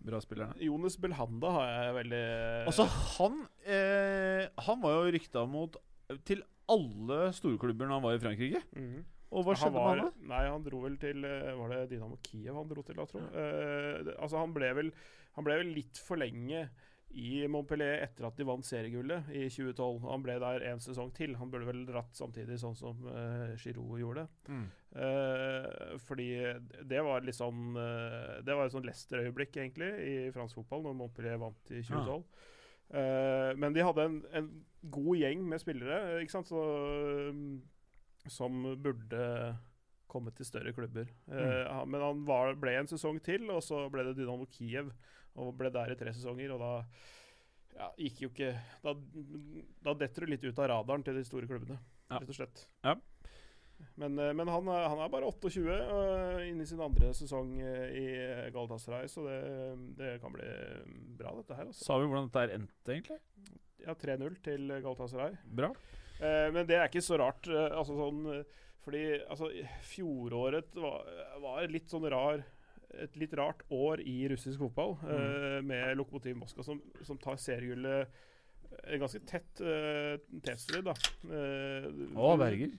[0.06, 0.54] bra spillerne?
[0.62, 2.24] Jonas Belhanda har jeg veldig
[2.70, 5.80] Altså, han eh, Han var jo rykta mot
[6.26, 8.62] til alle storklubber når han var i Frankrike.
[8.76, 9.08] Mhm.
[9.30, 10.28] Og hva skjedde var, med han da?
[10.32, 13.20] Nei, han dro vel til eh, Var det Dynamo Kiev han dro til, da, tro?
[13.22, 13.42] Ja.
[13.42, 14.90] Uh, altså, han ble, vel,
[15.36, 16.64] han ble vel litt for lenge
[17.10, 20.04] i Montpellier etter at de vant seriegullet i 2012.
[20.06, 21.34] Han ble der en sesong til.
[21.40, 24.28] Han burde vel dratt samtidig, sånn som uh, Giroud gjorde.
[24.46, 24.68] Mm.
[24.94, 26.30] Uh, fordi
[26.90, 30.96] det var litt sånn uh, Det var et sånn Leicester-øyeblikk, egentlig, i fransk fotball, når
[31.02, 32.22] Montpellier vant i 2012.
[32.90, 34.46] Eh, men de hadde en, en
[34.90, 36.62] god gjeng med spillere, ikke sant, så,
[38.26, 39.20] som burde
[40.10, 41.06] komme til større klubber.
[41.30, 41.86] Mm.
[41.92, 44.90] men han var, ble en sesong til, og så ble det Dynamo Kiev,
[45.36, 46.72] og ble der i tre sesonger, og da
[47.76, 48.50] ja, gikk jo ikke
[48.82, 48.92] Da,
[49.86, 51.78] da detter du litt ut av radaren til de store klubbene,
[52.10, 52.18] Ja.
[52.18, 52.64] rett og slett.
[52.84, 52.96] Ja.
[53.96, 57.54] Men, eh, men han, er- han er bare 28 og inne i sin andre sesong
[57.62, 59.38] eh, i Galatasaray, så det,
[59.96, 60.44] det kan bli
[61.16, 61.70] bra, dette her.
[61.70, 61.84] Altså.
[61.86, 63.20] Sa vi hvordan dette endte, egentlig?
[63.86, 65.38] Ja, 3-0 til Galatasaray.
[65.46, 65.70] Bra.
[66.20, 67.48] Eh, men det er ikke så rart.
[67.48, 68.42] Eh, altså sånn eh,
[68.84, 69.48] Fordi altså,
[69.88, 71.04] fjoråret var,
[71.40, 72.42] var litt sånn rar
[72.98, 78.08] et litt rart år i russisk fotball, eh, med Lokomotiv Moskva som, som tar seriegullet
[78.84, 80.94] eh, ganske tett uh, tetstrid, da.
[81.26, 82.74] Uh, Å, Berger.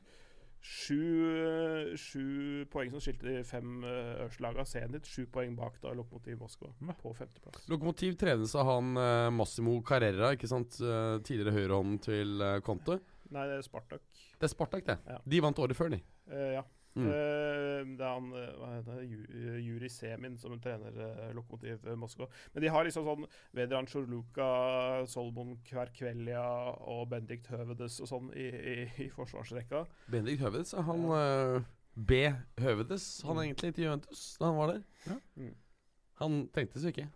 [0.62, 2.26] Sju, sju
[2.70, 4.66] poeng som skilte de fem øverste lagene.
[4.70, 7.66] Zenit sju poeng bak da Lokomotiv Moskva på femteplass.
[7.72, 10.78] Lokomotiv trenes av han eh, Massimo Carrera, ikke sant?
[10.78, 13.00] Eh, tidligere høyrehånden til Conte.
[13.34, 14.06] Nei, det er Spartak.
[14.38, 15.00] Det er Spartak, det.
[15.10, 15.18] Ja.
[15.34, 16.02] De vant året før, de.
[16.30, 16.64] Uh, ja.
[16.92, 17.06] Mm.
[17.08, 21.86] Uh, det er han eh, hva heter det, eh, Juri Semin som trener uh, Lokomotiv
[21.96, 22.28] Moskva.
[22.52, 23.24] Men de har liksom sånn
[23.56, 24.48] Vedran Sjurluka,
[25.08, 26.44] Solomon Kverkvelja
[26.84, 28.76] og Bendikt Høvedes og sånn i, i,
[29.06, 29.86] i forsvarsrekka.
[30.12, 31.64] Bendik Høvedes, er han uh,
[31.96, 32.26] B.
[32.60, 33.44] Høvedes, han Mm.
[33.46, 34.84] egentlig til Juventus da han var der.
[35.08, 35.18] Ja.
[35.40, 35.56] Mm.
[36.22, 37.08] Han trengtes jo ikke.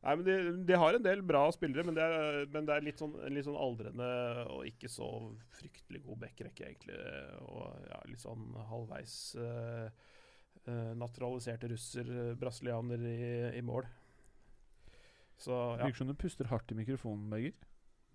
[0.00, 0.34] Nei, men de,
[0.64, 3.44] de har en del bra spillere, men det er, men det er litt, sånn, litt
[3.44, 4.06] sånn aldrende
[4.48, 5.08] og ikke så
[5.58, 6.96] fryktelig god backrekke, egentlig.
[7.44, 9.90] Og ja, litt sånn halvveis uh,
[10.96, 13.84] naturaliserte russer, eh, brasilianer, i, i mål.
[15.40, 15.84] Så ja.
[15.84, 17.56] Virker som du puster hardt i mikrofonen, Berger.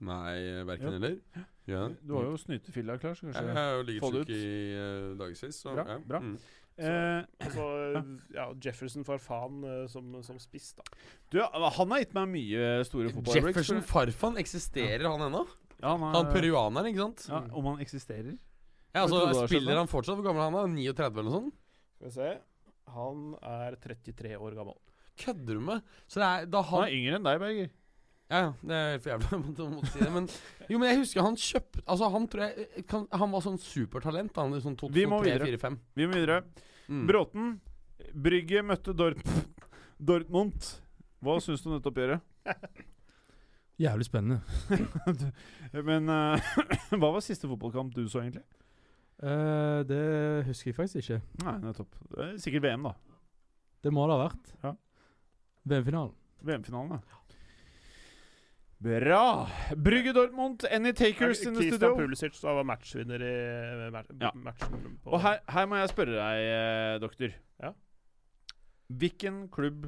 [0.06, 0.96] Nei, verken Ja.
[0.98, 1.20] eller.
[1.66, 1.88] Ja.
[2.02, 4.44] Du har jo snytefilla klar, så Jeg har jo ligget syk i
[4.76, 5.98] uh, dagevis, så Bra, ja.
[6.06, 6.20] bra.
[6.20, 6.38] Mm.
[6.78, 7.66] Eh, Og så
[8.36, 10.84] ja, Jefferson Farfan eh, som, som spiss, da.
[11.32, 13.56] Du, han har gitt meg mye store fotballøyeblikk.
[13.56, 15.46] Jefferson Farfan, eksisterer han ennå?
[15.82, 17.28] ja, han, Han peruaneren, ikke sant?
[17.32, 18.36] ja, Om han eksisterer?
[18.96, 20.16] Ja, altså, Spiller han fortsatt?
[20.20, 20.60] Hvor gammel er han?
[20.60, 20.68] da?
[20.72, 21.56] 39 eller noe sånt?
[21.96, 22.30] Skal vi se.
[22.96, 24.78] Han er 33 år gammel.
[25.20, 25.84] Kødder du med?
[26.12, 27.70] Så det er da Han han er yngre enn deg, Berger.
[28.26, 30.12] Ja, ja, det er helt for jævlig å måtte- si det.
[30.16, 30.28] Men,
[30.72, 34.40] jo, men jeg husker han kjøpte Altså, han tror jeg kan, Han var sånn supertalent
[34.42, 35.46] han Sånn 2003, Vi må videre.
[35.46, 35.78] 2003-2004-2005.
[36.02, 36.40] Vi må videre.
[36.90, 37.04] Mm.
[37.12, 37.52] Bråten.
[38.26, 39.22] Brygge møtte Dort
[40.10, 40.72] Dortmund.
[41.24, 42.26] Hva syns du om dette oppgjøret?
[43.86, 44.42] Jævlig spennende.
[45.86, 46.52] Men uh,
[47.00, 48.44] hva var siste fotballkamp du så, egentlig?
[49.20, 50.00] Uh, det
[50.50, 51.18] husker jeg faktisk ikke.
[51.44, 51.98] Nei, nettopp.
[52.20, 52.94] Er sikkert VM, da.
[53.84, 54.54] Det må det ha vært.
[54.64, 54.72] Ja.
[55.72, 56.14] VM-finalen.
[56.46, 57.20] VM-finalen, da.
[58.86, 59.48] Bra!
[59.76, 61.96] Brygge Dortmund, any takers in the studio?
[61.98, 63.90] Pulisic var matchvinner i
[64.22, 64.32] Ja.
[64.36, 65.00] matchen.
[65.06, 67.34] Og her, her må jeg spørre deg, eh, doktor.
[67.64, 67.72] Ja.
[68.94, 69.88] Hvilken klubb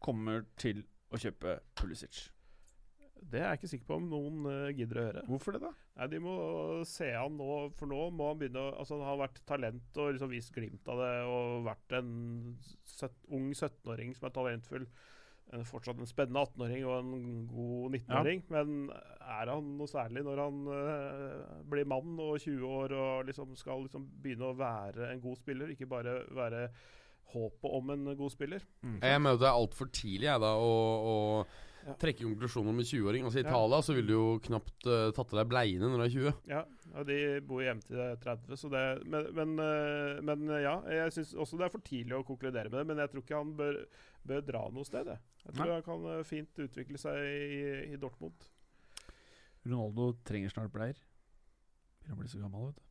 [0.00, 2.28] kommer til å kjøpe Pulisic?
[3.18, 5.26] Det er jeg ikke sikker på om noen eh, gidder å høre.
[5.26, 5.72] Hvorfor det, da?
[5.98, 6.38] Nei, De må
[6.86, 10.12] se han nå, for nå må han begynne å Altså, han har vært talent og
[10.14, 14.86] liksom vist glimt av det, og vært en søt, ung 17-åring som er talentfull.
[15.56, 18.42] En, fortsatt en spennende 18-åring og en god 19-åring.
[18.52, 23.54] Men er han noe særlig når han uh, blir mann og 20 år og liksom
[23.56, 26.66] skal liksom begynne å være en god spiller, ikke bare være
[27.32, 28.62] håpet om en god spiller?
[28.84, 30.76] Jeg mener det er altfor tidlig jeg da å,
[31.12, 31.16] å
[32.00, 33.24] trekke konklusjoner med 20-åring.
[33.24, 33.48] Altså I Ja.
[33.48, 36.42] Italia så ville du jo knapt uh, tatt av deg bleiene når du er 20.
[36.52, 37.18] Ja, ja, de
[37.48, 41.56] bor hjemme til er 30, så det Men, men, uh, men ja, jeg syns også
[41.60, 42.86] det er for tidlig å konkludere med det.
[42.90, 43.80] Men jeg tror ikke han bør,
[44.26, 45.08] bør dra noe sted.
[45.08, 48.48] Jeg, jeg tror han kan eh, fint utvikle seg i, i Dortmund.
[49.66, 50.98] Ronaldo trenger snart bleier.
[52.08, 52.84] Han bli så gammel, vet du.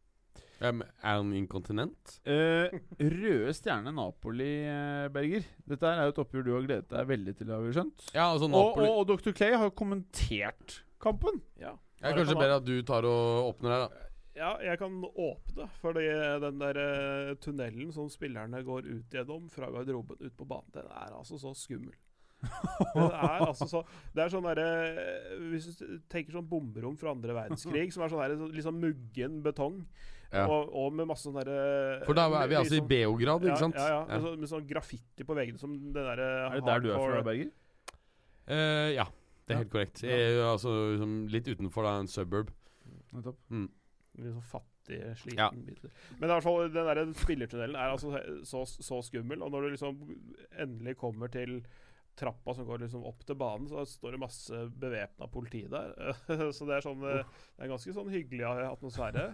[0.57, 2.15] Um, er han inkontinent?
[2.25, 5.45] Uh, røde stjerne Napoli, eh, Berger.
[5.69, 8.07] Dette er jo et oppgjør du har gledet deg veldig til, har vi skjønt.
[8.15, 9.35] Ja, altså Og, Napoli og, og Dr.
[9.37, 11.43] Clay har kommentert kampen.
[11.61, 14.06] Ja, Jeg Kanskje bedre at du tar og åpner her, da.
[14.37, 16.03] Ja, jeg kan åpne, fordi
[16.43, 20.85] den der eh, tunnelen som spillerne går ut gjennom fra garderoben ut på banen, den
[20.93, 21.95] er altså så skummel.
[22.37, 23.79] det er altså så
[24.13, 24.65] Det er sånn derre
[25.49, 29.39] Hvis du tenker sånn bomberom fra andre verdenskrig, som er sånn der, liksom sånn muggen
[29.41, 29.79] betong,
[30.29, 30.43] Ja.
[30.45, 33.57] og, og med masse sånn derre For da er vi altså i liksom- Beograd, ikke
[33.63, 33.79] sant?
[33.81, 33.97] Ja, ja.
[34.03, 34.05] Ja.
[34.11, 37.01] Med, sånn, med sånn graffiti på veggene som det derre Er det der du er
[37.01, 37.49] fra, Berger?
[38.47, 39.07] Uh, ja,
[39.47, 39.57] det er Ja.
[39.63, 40.03] helt korrekt.
[40.05, 42.51] Jeg er altså liksom litt utenfor da, en suburb.
[43.15, 43.39] Nettopp.
[43.49, 43.65] Mm.
[44.17, 45.49] Litt fattige, fattig, sliten Ja.
[45.51, 45.89] biter.
[46.19, 49.67] Men i hvert fall, den der spillertunnelen er altså så, så skummel, og når du
[49.75, 49.99] liksom
[50.59, 51.59] endelig kommer til
[52.17, 55.93] trappa som går liksom opp til banen, så står det masse bevæpna politi der.
[56.55, 57.21] så det er sånn eh,
[57.53, 59.27] Det er ganske sånn hyggelig atmosfære.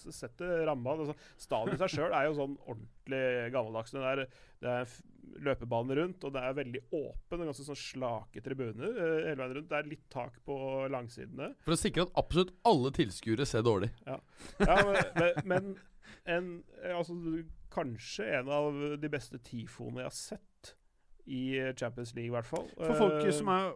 [0.00, 0.96] Sett Setter ramma.
[0.96, 3.22] Altså, stadion i seg sjøl er jo sånn ordentlig
[3.54, 3.94] gammeldags.
[3.94, 4.24] Det er,
[4.64, 4.94] det er
[5.40, 9.54] løpebane rundt, og det er veldig åpen og ganske sånn slake tribuner eh, hele veien
[9.58, 9.70] rundt.
[9.70, 10.56] Det er litt tak på
[10.92, 11.52] langsidene.
[11.66, 13.92] For å sikre at absolutt alle tilskuere ser dårlig.
[14.08, 14.20] Ja,
[14.58, 15.72] men, men, men
[16.24, 16.52] en,
[16.82, 17.16] eh, altså,
[17.72, 20.74] kanskje en av de beste tifoene jeg har sett
[21.26, 22.68] i Champions League, i hvert fall.
[22.78, 23.72] For folk Eh, som er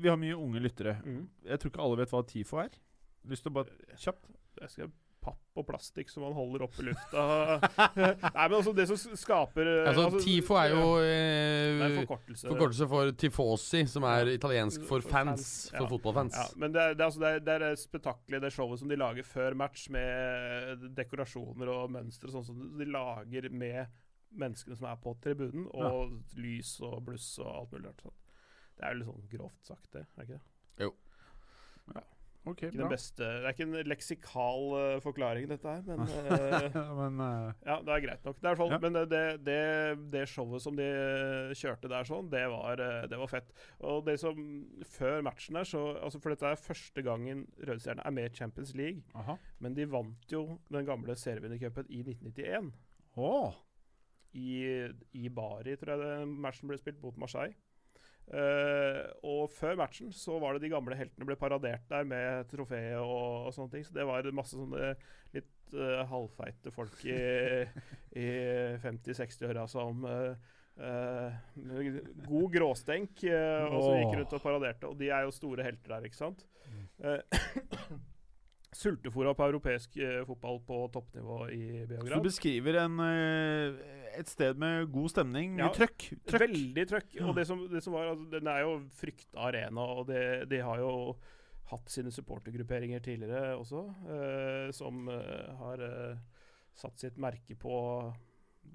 [0.00, 0.98] Vi har mye unge lyttere.
[1.04, 1.24] mm.
[1.44, 2.70] Jeg tror ikke alle vet hva TIFO er.
[3.26, 4.30] Lyst til å bare kjapt
[4.62, 4.92] Jeg skal
[5.26, 7.22] papp og plastikk som man holder opp i lufta.
[7.96, 12.46] Nei, men altså, det som skaper altså, Altså, TIFO er jo Det er eh, forkortelse.
[12.52, 15.40] forkortelse for tifosi, som er italiensk for For fans.
[15.42, 15.80] fans, ja.
[15.80, 16.36] For fotballfans.
[16.38, 18.88] Ja, men det er, det, er, altså, det, er, det er spetakkelet, det showet som
[18.88, 23.86] de lager før match, med dekorasjoner og mønstre, sånn som de lager med
[24.30, 28.04] menneskene som er på tribunen, og lys og bluss og alt mulig rart.
[28.06, 28.18] Sånn.
[28.76, 30.04] Det er jo litt sånn grovt sagt, det.
[30.16, 30.46] er ikke det?
[32.46, 36.76] Ok, Ikke den beste, det er ikke en leksikal uh, forklaring, dette her, men uh,
[37.00, 38.38] Men uh, Ja, det er greit nok.
[38.38, 38.78] Det er i Ja.
[38.84, 39.56] Men det, det,
[40.12, 40.86] det showet som de
[41.58, 42.78] kjørte der, sånn, det var,
[43.10, 43.50] det var fett.
[43.82, 44.38] Og det som
[44.94, 48.74] Før matchen der, så altså For dette er første gangen Rødstjerne er med i Champions
[48.78, 49.02] League.
[49.18, 49.36] Aha.
[49.58, 52.70] Men de vant jo den gamle serievinnercupen i 1991.
[53.16, 53.58] Åh.
[54.36, 57.56] I, I Bari, tror jeg det, matchen ble spilt mot Marseille.
[58.26, 62.98] Uh, og før matchen så var det de gamle heltene ble paradert der med trofeet
[62.98, 63.84] og, og sånne ting.
[63.86, 64.96] Så det var masse sånne
[65.36, 67.20] litt uh, halvfeite folk i,
[68.18, 68.26] i
[68.82, 70.34] 50-60-åra som uh,
[72.26, 74.90] god gråstenk, og så gikk rundt og paraderte.
[74.90, 76.42] Og de er jo store helter der, ikke sant?
[77.00, 77.22] Eh,
[78.76, 79.94] Sultefòra på europeisk
[80.28, 82.98] fotball på toppnivå i Så du beskriver en,
[84.20, 86.06] et sted med god stemning, mye Ja, trøkk.
[86.28, 86.42] trøkk.
[86.46, 87.16] Veldig trøkk.
[87.26, 90.60] Og det som, det som var, altså, den er jo frykta arena, og det, de
[90.64, 90.92] har jo
[91.72, 93.82] hatt sine supportergrupperinger tidligere også,
[94.16, 96.18] eh, som eh, har eh,
[96.78, 97.74] satt sitt merke på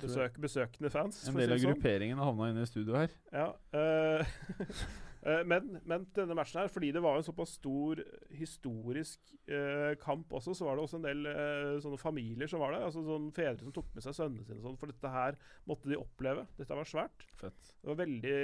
[0.02, 1.22] besøk, besøkende fans.
[1.28, 1.72] En del av sånn.
[1.76, 3.14] grupperingen har havna inne i studio her.
[3.32, 4.26] Ja, eh,
[5.46, 8.00] men, men denne matchen her, fordi det var en såpass stor
[8.34, 12.74] historisk eh, kamp også, så var det også en del eh, sånne familier som var
[12.74, 12.88] der.
[12.88, 15.38] Altså sånne Fedre som tok med seg sønnene sine, sånn, for dette her
[15.70, 16.48] måtte de oppleve.
[16.58, 17.28] Dette var svært.
[17.38, 17.74] Fett.
[17.82, 18.36] Det var veldig,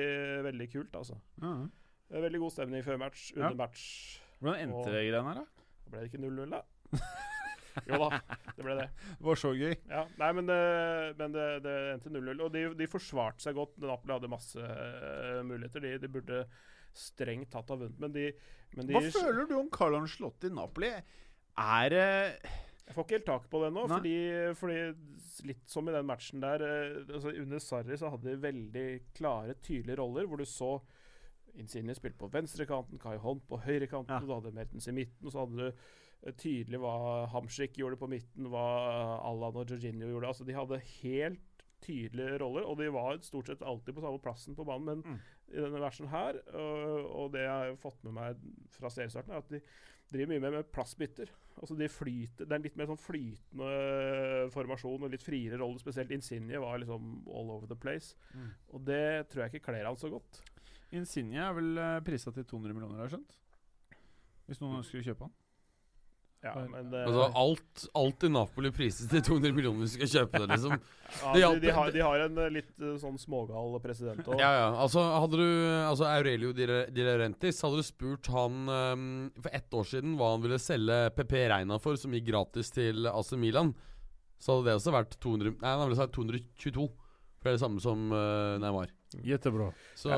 [0.51, 1.17] veldig kult, altså.
[1.41, 1.55] Ja.
[2.11, 3.55] Eh, Veldig god stemning før match, under Ja.
[3.65, 3.87] match.
[4.39, 5.65] Hvordan endte det i greiene her, da?
[5.87, 6.61] Da ble det ikke 0-0, da.
[7.89, 8.21] jo da,
[8.57, 8.87] det ble det.
[9.17, 9.75] Det var så gøy.
[9.89, 10.61] Ja, nei, men det,
[11.19, 12.43] men det, det endte 0-0.
[12.45, 13.77] Og de, de forsvarte seg godt.
[13.83, 15.85] Napoli hadde masse uh, muligheter.
[15.85, 16.41] De, de burde
[16.97, 18.29] strengt tatt ha vunnet, men de,
[18.77, 20.89] men Hva føler du om Carl Slott i Napoli?
[21.57, 22.55] Er uh
[22.87, 24.17] Jeg får ikke helt tak på det nå, fordi,
[24.55, 24.77] fordi
[25.49, 28.85] litt som i den matchen der eh, altså Under Sarri så hadde de veldig
[29.17, 30.77] klare, tydelige roller, hvor du så
[31.59, 34.21] Insigne spilte på venstrekanten, Kai Holm på høyrekanten, Ja.
[34.21, 35.87] du hadde Mertens i midten, og så hadde du
[36.37, 38.65] tydelig hva Hamsik gjorde på midten, hva
[39.27, 40.27] Allan og Jorginho gjorde.
[40.33, 44.55] Altså De hadde helt tydelige roller, og de var stort sett alltid på samme plassen
[44.57, 44.85] på banen.
[44.85, 45.19] Men Mm.
[45.53, 48.41] i denne versen her, og, og det jeg har fått med meg
[48.73, 49.61] fra seriestarten, er at de
[50.11, 51.29] driver mye mer med plassbytter.
[51.61, 53.69] Altså de flyter, Det er en litt mer sånn flytende
[54.53, 55.79] formasjon og litt friere rolle.
[55.79, 58.15] Spesielt Insigne var liksom all over the place.
[58.33, 58.51] Mm.
[58.73, 60.41] Og det tror jeg ikke kler han så godt.
[60.91, 63.37] Insigne er vel uh, prisa til 200 millioner, har jeg skjønt?
[64.47, 65.33] Hvis noen ønsker å kjøpe han?
[66.45, 70.11] Ja, men det, Altså, alt, alt i Napoli prises til 200 millioner hvis du skal
[70.11, 70.75] kjøpe det, liksom.
[71.41, 74.37] ja, de, de, har, de har en eh, litt eh, sånn smågal president òg.
[74.41, 74.67] Ja, ja.
[74.83, 75.47] Altså, hadde du
[75.87, 79.07] Altså, Aurelio Di Laurentis Hadde du spurt han um,
[79.39, 83.09] for ett år siden hva han ville selge PP Reina for, som gikk gratis til
[83.09, 83.73] AC Milan,
[84.37, 86.87] så hadde det også vært 200 Nei, han ville sagt 222.
[87.47, 88.89] Det er det samme som uh, Neymar.
[89.23, 89.69] Jettebra.
[89.95, 90.17] Så ja.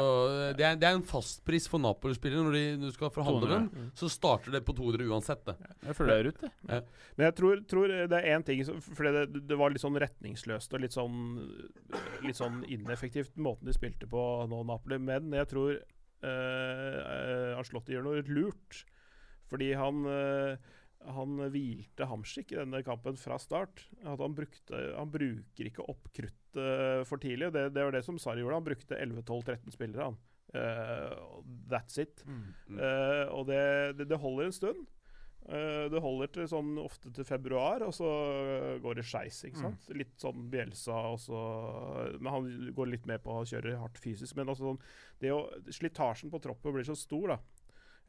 [0.57, 2.41] det, er, det er en fastpris for Napoli-spillere.
[2.47, 3.67] Når de, når du skal forhandle 200.
[3.75, 5.43] dem, så starter det på 200 uansett.
[5.45, 5.75] Det.
[5.85, 6.49] Jeg føler det er ute.
[7.19, 10.73] Men jeg tror, tror det er én ting For det, det var litt sånn retningsløst
[10.73, 11.19] og litt sånn
[12.25, 14.97] Litt sånn ineffektivt måten de spilte på nå, Napoli.
[15.05, 18.81] Men jeg tror uh, Anslotti gjør noe lurt.
[19.53, 20.73] Fordi han uh,
[21.07, 23.85] han hvilte Hamsik i denne kampen fra start.
[24.03, 26.38] At han, brukte, han bruker ikke opp kruttet
[27.09, 27.51] for tidlig.
[27.55, 28.57] Det, det var det som Sarri gjorde.
[28.61, 30.09] Han brukte 11-12-13 spillere.
[30.09, 30.19] han.
[30.49, 32.23] Uh, that's it.
[32.73, 34.87] Eh, og det, det, det holder en stund.
[35.89, 38.09] Det holder til sånn ofte til februar, og så
[38.83, 39.39] går det skeis.
[39.49, 39.77] Mm.
[39.97, 41.39] Litt sånn Bjelsa også,
[42.19, 44.35] Men han går litt med på å kjøre hardt fysisk.
[44.37, 47.58] Men altså sånn, slitasjen på troppen blir så stor, da.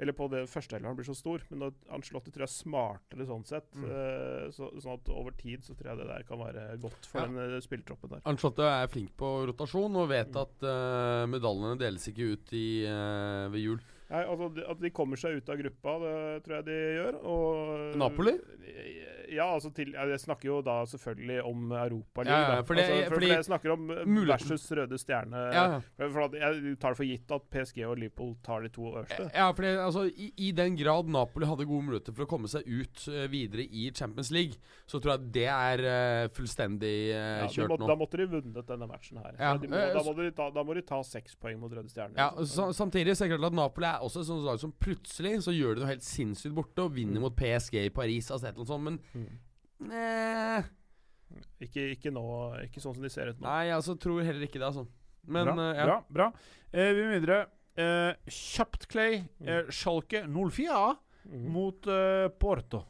[0.00, 1.42] Eller på det første førsteelveren blir så stor.
[1.50, 3.68] Men Ancelotti tror jeg er smartere sånn sett.
[3.76, 7.20] Eh, så, sånn at over tid så tror jeg det der kan være godt for
[7.20, 7.26] Ja.
[7.26, 8.24] den spilletroppen spillertroppen der.
[8.30, 13.48] Ancelotti er flink på rotasjon og vet at uh, medaljene deles ikke ut i, uh,
[13.52, 13.80] ved jul.
[14.10, 17.20] Nei, altså At de kommer seg ut av gruppa, det tror jeg de gjør.
[17.30, 18.36] Og Napoli?
[19.30, 23.14] Ja, altså til, Jeg snakker jo da selvfølgelig om Europa Ja, ja, for altså, for,
[23.14, 25.42] fordi- for jeg snakker om eh, Muligheten- versus Røde Stjerne.
[25.54, 25.80] Ja, ja.
[26.00, 29.28] For, for jeg tar det for gitt at PSG og Liverpool tar de to øverste.
[29.34, 32.66] Ja, for altså, i, I den grad Napoli hadde gode muligheter for å komme seg
[32.66, 34.58] ut eh, videre i Champions League,
[34.90, 37.86] så tror jeg det er eh, fullstendig Ja, kjørt må, nå.
[37.86, 39.38] da måtte de vunnet denne matchen her.
[39.38, 41.86] Ja, de må, da, må de ta, da må de ta seks poeng mot Røde
[41.94, 42.18] Stjerne.
[42.18, 42.74] Ja, liksom.
[42.74, 45.54] Samtidig så er det klart at Napoli er også et sånt lag som plutselig så
[45.54, 48.30] gjør de noe helt sinnssykt borte og vinner mot PSG i Paris.
[48.30, 49.00] Altså et eller annet sånt, men
[49.80, 49.92] Mm.
[49.96, 50.68] eh,
[51.64, 52.24] ikke, ikke nå,
[52.66, 53.46] ikke sånn som de ser ut nå.
[53.46, 54.86] Nei, jeg altså, tror heller ikke det, altså.
[55.30, 55.86] Men bra, uh, ja.
[55.86, 55.98] bra.
[56.10, 56.28] bra.
[56.72, 57.46] Eh, vi må videre.
[57.80, 59.20] Eh, kjapt, Clay.
[59.44, 61.44] Eh, Schalke 04 mm.
[61.52, 62.82] mot eh, Porto.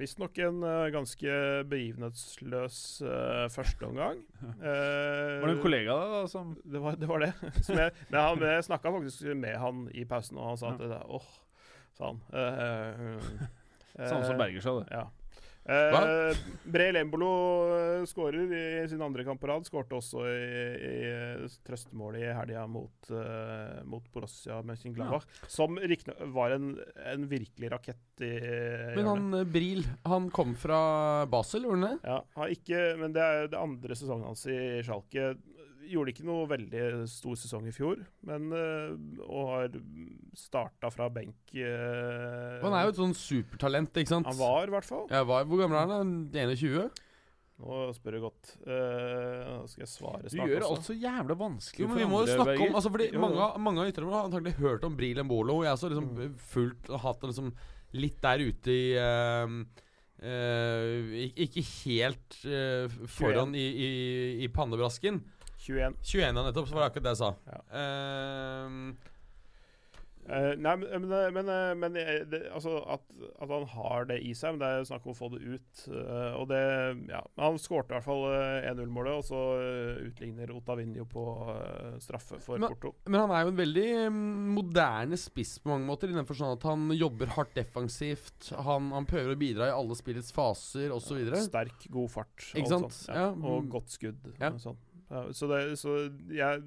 [0.00, 1.36] Visstnok en uh, ganske
[1.68, 4.22] begivenhetsløs uh, førsteomgang.
[4.40, 4.64] Uh,
[5.42, 7.08] Var det en kollega da som Det var det.
[7.10, 7.32] Var det.
[7.66, 11.30] Som jeg men jeg snakka faktisk med han i pausen, og han sa at åh,
[11.98, 12.22] sa han.
[12.32, 13.48] Uh,
[14.08, 14.86] Samme som Berger sa det.
[14.94, 15.08] Ja.
[15.64, 17.30] Eh, Breel Embolo
[17.68, 19.66] uh, skårer i sin andre kamp på rad.
[19.68, 20.46] Skårte også i,
[20.88, 25.28] i eh, trøstemålet i helga mot, uh, mot Borussia Mönchengladbach.
[25.48, 26.72] Som riktignok var en,
[27.12, 28.32] en virkelig rakett i
[28.96, 32.14] Men han eh, Bril, han kom fra Basel, gjorde han det?
[32.14, 35.34] Ja, ikke, men det er det andre sesongen hans i Schalke.
[35.90, 39.68] Gjorde ikke noe veldig stor sesong i fjor, men øh, og har
[40.36, 41.34] starta fra benk.
[41.56, 44.28] øh, Han er jo et sånn supertalent, ikke sant?
[44.28, 45.06] Han var, i hvert fall.
[45.10, 46.12] Ja, var, hvor gammel er han?
[46.34, 46.90] 21?
[47.60, 48.52] Nå spør du godt.
[48.64, 52.06] Eh, Nå skal jeg svare Du gjør det alt så jævla vanskelig Jo, men Vi
[52.08, 53.20] må jo snakke om altså fordi Jo, jo.
[53.26, 55.58] Mange, av- mange av lytterne har antagelig hørt om Bril Embolo.
[55.64, 56.38] Jeg har også liksom Mm.
[56.54, 57.50] fulgt og hatt det liksom
[58.00, 59.60] litt der ute i uh,
[60.24, 63.90] uh, Ikke helt uh, foran i, i,
[64.44, 65.20] i pannebrasken.
[65.60, 65.96] 21.
[66.02, 67.32] 21 ja, nettopp, så var det akkurat det jeg sa.
[67.52, 67.62] Ja.
[67.70, 69.10] Uh,
[70.30, 73.02] Uh, nei, men, men, men, eh, men eh, det, altså at,
[73.42, 75.80] at han har det i seg, men det er snakk om å få det ut.
[75.88, 76.60] Uh, og det
[77.08, 79.40] Ja, han skårte i hvert fall eh, 1-0-målet, og så
[80.04, 82.92] utligner Otavinho på uh, straffe for Men- Porto.
[83.08, 86.60] men han er jo en veldig mm, moderne spiss på mange måter, i den forstand
[86.60, 88.52] at han jobber hardt defensivt.
[88.68, 91.24] Han, han prøver å bidra i alle spillets faser osv.
[91.48, 92.36] Sterk, god fart.
[92.52, 92.92] Ikke sant?
[92.92, 93.30] sånt, Ja.
[93.30, 93.72] Ja, Og mm.
[93.72, 94.30] godt skudd.
[94.38, 94.54] Ja.
[94.62, 94.78] Sånn.
[95.10, 95.96] Ja, så det, så
[96.30, 96.62] jeg,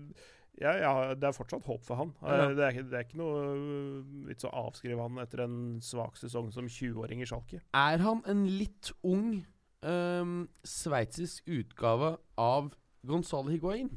[0.59, 2.13] jeg, jeg, det er fortsatt håp for han.
[2.21, 2.43] Ja.
[2.49, 6.19] Eh, Det, er, det er ikke noe øh, vits å avskrive han etter en svak
[6.19, 7.61] sesong som 20-åring i Schalke.
[7.71, 9.45] Er han en litt ung
[9.81, 10.35] um,
[10.67, 12.73] sveitsisk utgave av
[13.07, 13.89] Gonzalo Higuain?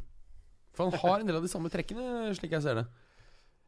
[0.77, 2.87] For han har en del av de samme trekkene, slik jeg ser det.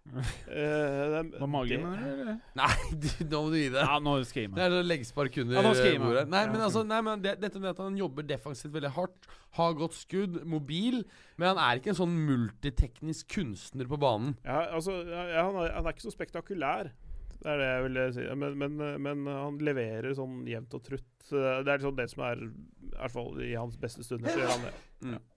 [0.49, 2.37] Eh, det- Var magen, det- eller?
[2.57, 2.69] Nei,
[3.03, 3.83] du, nå må du gi det.
[3.85, 5.99] Ja, nå skal jeg gi Det er sånn leggspark under Ja, nå skal jeg gi
[6.01, 6.07] meg.
[6.09, 6.29] bordet.
[6.33, 9.29] Nei, men altså, nei, men det, dette med at han jobber defensivt veldig hardt,
[9.59, 11.03] har godt skudd, mobil,
[11.37, 14.35] men han er ikke en sånn multiteknisk kunstner på banen.
[14.45, 16.91] Ja, altså, ja, han, er, han er ikke så spektakulær.
[17.39, 18.25] Det er det jeg ville si.
[18.35, 21.07] Men, men, men han leverer sånn jevnt og trutt.
[21.31, 21.39] Det
[21.69, 22.49] er liksom det som er I
[22.97, 24.33] hvert fall i hans beste stunder.
[24.33, 25.21] Så gjør han det.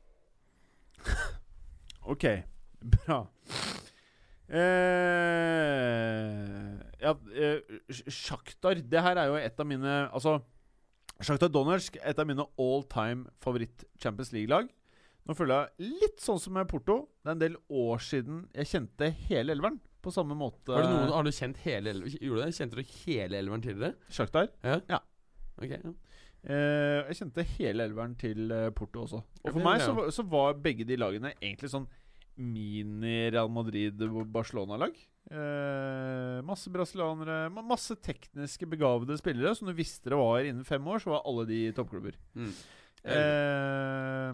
[2.09, 2.23] Ok,
[2.81, 3.19] bra.
[5.51, 10.37] Eh, ja, eh, Sj- Shakhtar Det her er jo et av mine Altså,
[11.21, 14.67] Shakhtar Donetsk et av mine all time favoritt-Champions League-lag.
[15.29, 16.95] Nå føler jeg litt sånn som med Porto.
[17.21, 19.79] Det er en del år siden jeg kjente hele elveren.
[20.01, 22.15] på samme måte Har du, noen, har du kjent hele elveren?
[22.25, 22.55] Gjorde du det?
[22.57, 23.93] Kjente du hele elveren tidligere?
[24.09, 24.47] Shakhtar?
[25.61, 25.91] Ok, ja.
[26.41, 29.19] Eh, jeg kjente hele elveren til eh, Porto også.
[29.45, 31.85] Og for meg så, så var begge de lagene egentlig sånn
[32.41, 34.97] mini-Real Madrid-Barcelona-lag.
[35.31, 39.53] Eh, masse brasilianere, masse tekniske begavede spillere.
[39.55, 42.17] Som du visste det var innen fem år, så var alle de toppklubber.
[42.35, 42.53] Mm.
[43.01, 44.31] Eh,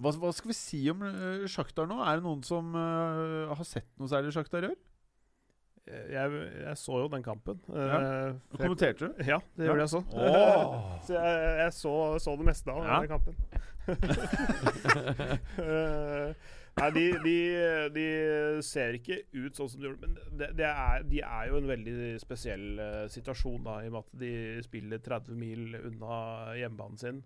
[0.00, 1.98] hva, hva skal vi si om uh, Sjaktar nå?
[2.04, 4.78] Er det noen som uh, har sett noe særlig Sjaktar i år?
[6.10, 7.60] Jeg, jeg så jo den kampen.
[7.72, 7.98] Ja.
[8.30, 9.24] Uh, Kommenterte du?
[9.26, 9.70] Ja, det Ja.
[9.70, 10.02] gjorde jeg så.
[10.14, 10.94] Oh.
[11.06, 13.00] så jeg, jeg så, så det meste av Ja.
[13.00, 13.34] den kampen.
[15.58, 16.32] uh,
[16.80, 17.36] nei, de, de,
[17.94, 18.06] de
[18.64, 21.68] ser ikke ut sånn som de gjorde, men det, det er, de er jo en
[21.70, 24.32] veldig spesiell uh, situasjon, da, i og med at de
[24.66, 26.20] spiller 30 mil unna
[26.60, 27.22] hjemmebanen sin.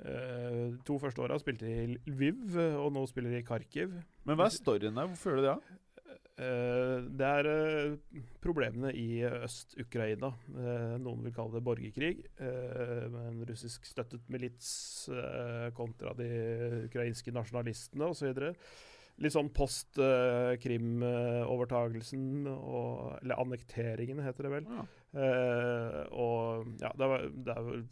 [0.00, 3.92] Uh, to første åra spilte de i Lviv, og nå spiller de i Kharkiv.
[4.24, 5.10] Men hva er storyen der?
[5.12, 5.58] Hvorfor gjør du det?
[6.40, 10.30] Eh, det er eh, problemene i Øst-Ukraina.
[10.54, 12.14] Eh, noen vil kalle det borgerkrig.
[12.40, 15.08] en russisk støttet milits
[15.76, 16.30] kontra de
[16.86, 18.54] ukrainske nasjonalistene osv.
[19.20, 19.98] Litt sånn post
[20.62, 24.70] Krim-overtagelsen, eller annekteringen, heter det vel.
[24.70, 24.84] Ja.
[26.16, 27.84] Og ja, det, er, det er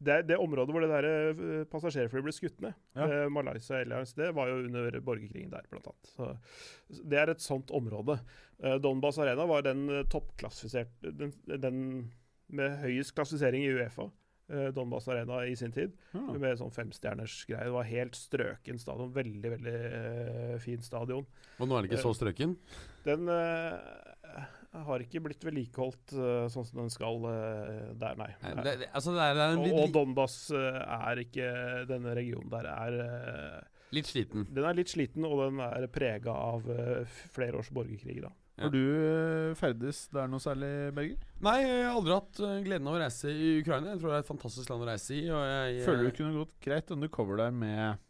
[0.00, 3.06] det, det området hvor det der eh, passasjerflyet ble skutt ned, Ja.
[3.08, 6.12] eh, Malaysia Airlines, det var jo under borgerkrigen der, blant annet.
[6.14, 6.30] Så,
[7.08, 8.20] det er et sånt område.
[8.62, 11.82] Eh, Donbas Arena var den toppklassifiserte, toppklassifisert den, den
[12.48, 14.08] med høyest klassifisering i Uefa.
[14.72, 16.22] Donbas Arena i sin tid, Ja.
[16.40, 17.66] med sånn femstjerners greie.
[17.68, 19.10] Det var helt strøken stadion.
[19.12, 19.74] Veldig, veldig
[20.54, 21.26] uh, fin stadion.
[21.60, 22.54] Og nå er den ikke så strøken?
[23.04, 23.28] Den
[24.76, 28.30] har ikke blitt vedlikeholdt eh, sånn som den skal eh, der, nei.
[28.42, 31.46] Nei, det, det, altså det er, er og, og Donbas eh, er ikke
[31.88, 32.98] Denne regionen der er
[33.94, 34.44] litt sliten.
[34.52, 36.66] Den er litt sliten, og den er prega av
[37.32, 38.18] flere års borgerkrig.
[38.20, 38.34] da.
[38.58, 38.66] Ja.
[38.66, 41.22] Har du ferdes der noe særlig, Berger?
[41.46, 43.94] Nei, jeg har aldri hatt gleden av å reise i Ukraina.
[43.94, 45.22] Jeg tror det er et fantastisk land å reise i.
[45.30, 48.04] Og jeg, Føler du kunne gått greit undercover der med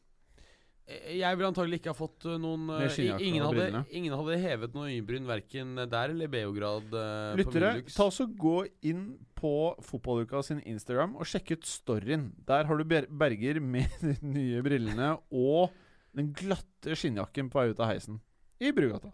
[0.89, 4.95] Jeg ville antagelig ikke ha fått eh, noen eh, ingen, hadde, ingen hadde hevet noen
[4.95, 6.89] øyenbryn verken der eller Beograd.
[6.95, 9.53] Uh, Lyttere, ta ta også gå inn på
[9.85, 12.31] Fotballuka sin Instagram og sjekk ut storyen.
[12.49, 15.77] Der har du Berger med de nye brillene og
[16.17, 18.23] den glatte skinnjakken på vei ut av heisen.
[18.59, 19.13] I Brugata.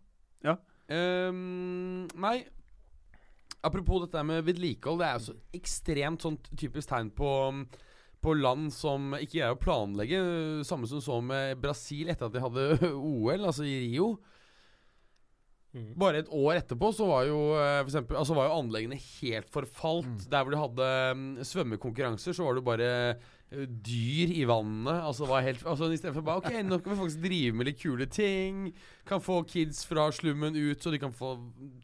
[0.89, 2.45] Ehm, nei.
[3.65, 5.01] Apropos dette med vedlikehold.
[5.01, 7.29] Det er jo så ekstremt sånn typisk tegn på
[8.25, 10.21] på land som ikke greier å planlegge.
[10.67, 14.15] Samme som så med Brasil etter at de hadde OL, altså i Rio.
[15.99, 19.49] Bare et år etterpå så var jo eh, for eksempel, altså var jo anleggene helt
[19.51, 20.07] forfalt.
[20.07, 20.21] Mm.
[20.31, 25.01] Der hvor de hadde mm, svømmekonkurranser, så var det bare eh, dyr i vannet.
[25.03, 28.07] Altså var helt altså Istedenfor bare OK, nå kan vi faktisk drive med litt kule
[28.07, 28.69] ting.
[29.09, 31.35] Kan få kids fra slummen ut, så de kan få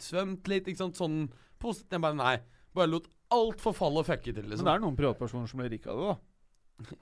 [0.03, 0.71] svømt litt.
[0.71, 1.01] Ikke sant?
[1.01, 1.25] Sånn
[1.59, 1.99] positivt.
[1.99, 2.37] Jeg bare nei.
[2.79, 4.67] Bare lot alt forfalle og fucke til, Men liksom.
[4.67, 6.30] det er noen privatpersoner som blir rike av det, da.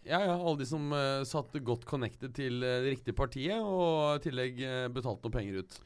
[0.04, 4.16] Ja, ja, alle de som uh, satt godt connected til uh, det riktige partiet, og
[4.18, 5.78] i tillegg uh, betalte noe penger ut.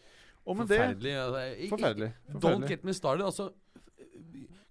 [0.42, 1.12] Forferdelig.
[1.22, 2.10] altså, i- i- Forferdelig.
[2.42, 3.24] Don't get me started.
[3.28, 3.50] Altså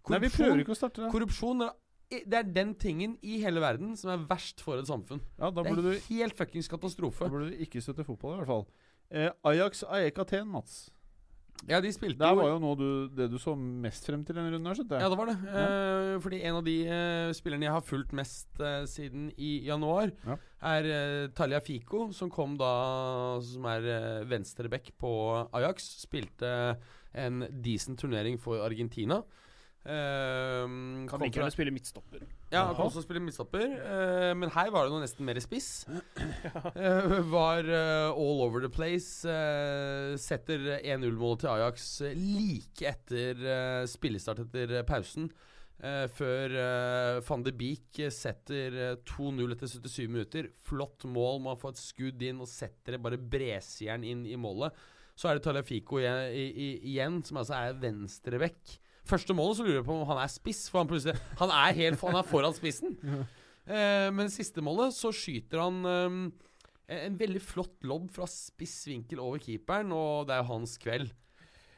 [0.09, 1.11] Nei, vi prøver ikke å starte det.
[1.13, 1.72] Korrupsjon er,
[2.26, 5.22] det er den tingen i hele verden som er verst for et samfunn.
[5.39, 6.78] Ja, da Det er du, helt fuckings da
[7.30, 8.65] burde du ikke støtte fotball, i hvert fall.
[9.11, 10.89] Eh, Ajax Aek Aten, Mats.
[11.70, 14.49] Ja, de spilte Det var jo nå du, det du så mest frem til denne
[14.53, 15.36] runden her, skjønte Ja, det var det.
[15.45, 20.09] Eh, fordi en av de eh, spillerne jeg har fulgt mest eh, siden i januar,
[20.26, 20.38] Ja.
[20.74, 22.72] er uh, Talia Fico, som kom da
[23.45, 25.12] Som er uh, venstreback på
[25.53, 25.88] Ajax.
[26.05, 26.51] Spilte
[27.14, 29.22] en decent turnering for Argentina.
[29.86, 30.66] Eh,
[31.09, 32.26] Kan like fra- gjerne spille midtstopper.
[32.52, 33.64] Ja, han kan også spille midtstopper.
[33.80, 35.86] Uh, men her var det noe nesten mer spiss.
[36.72, 39.24] Uh, var uh, all over the place.
[39.28, 43.41] eh, setter 1-0-målet til Ajax eh, like etter
[43.89, 45.30] spillestart etter eh, pausen.
[45.82, 50.49] eh, før eh, van de Beek eh, setter eh, 2-0 etter 77 minutter.
[50.68, 51.41] Flott mål.
[51.47, 54.76] Man får et skudd inn og setter det bare bresjern inn i målet.
[55.16, 56.32] Så er det Talafico igjen,
[56.88, 58.78] igjen som altså er venstrebekk.
[59.10, 61.74] Første målet så lurer jeg på om han er spiss, for han plutselig Han er
[61.80, 62.97] helt Han er foran spissen.
[63.72, 69.20] Eh, men siste målet så skyter han eh, en veldig flott lobb fra spiss vinkel
[69.22, 71.12] over keeperen, og det er jo hans kveld.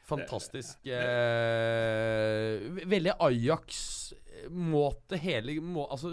[0.08, 0.80] Fantastisk.
[0.88, 6.10] Eh, veldig Ajax-måte hele må, Altså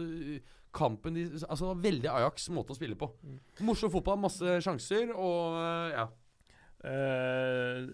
[0.76, 3.10] kampen de, Altså Veldig Ajax-måte å spille på.
[3.66, 6.06] Morsom fotball, masse sjanser og eh, ja.
[6.82, 7.86] Uh,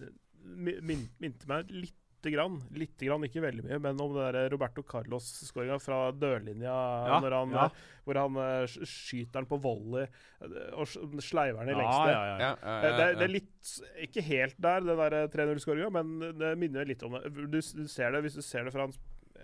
[0.58, 2.56] mi- min, minte meg litt lite grann.
[2.74, 6.72] Lite grann, ikke veldig mye, men om det der Roberto Carlos-skåringa fra dørlinja
[7.06, 7.66] Ja, når han, ja.
[8.04, 10.86] hvor han eh, skyter den på volley eh, og
[11.22, 12.10] sleiver den i Ja, lengste.
[12.10, 12.38] ja, ja.
[12.38, 13.74] Ja, ja, Eh, Det, er- det er litt
[14.08, 17.30] Ikke helt der, den der 3-0-skåringa, men det minner litt om det.
[17.34, 18.92] Du, du ser det hvis du ser det fra en,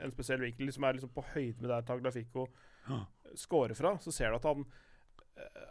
[0.02, 2.48] en spesiell vinkel, som er liksom på høyde med der Taglafico
[2.90, 3.04] Ja.
[3.38, 4.66] skårer fra, så ser du at han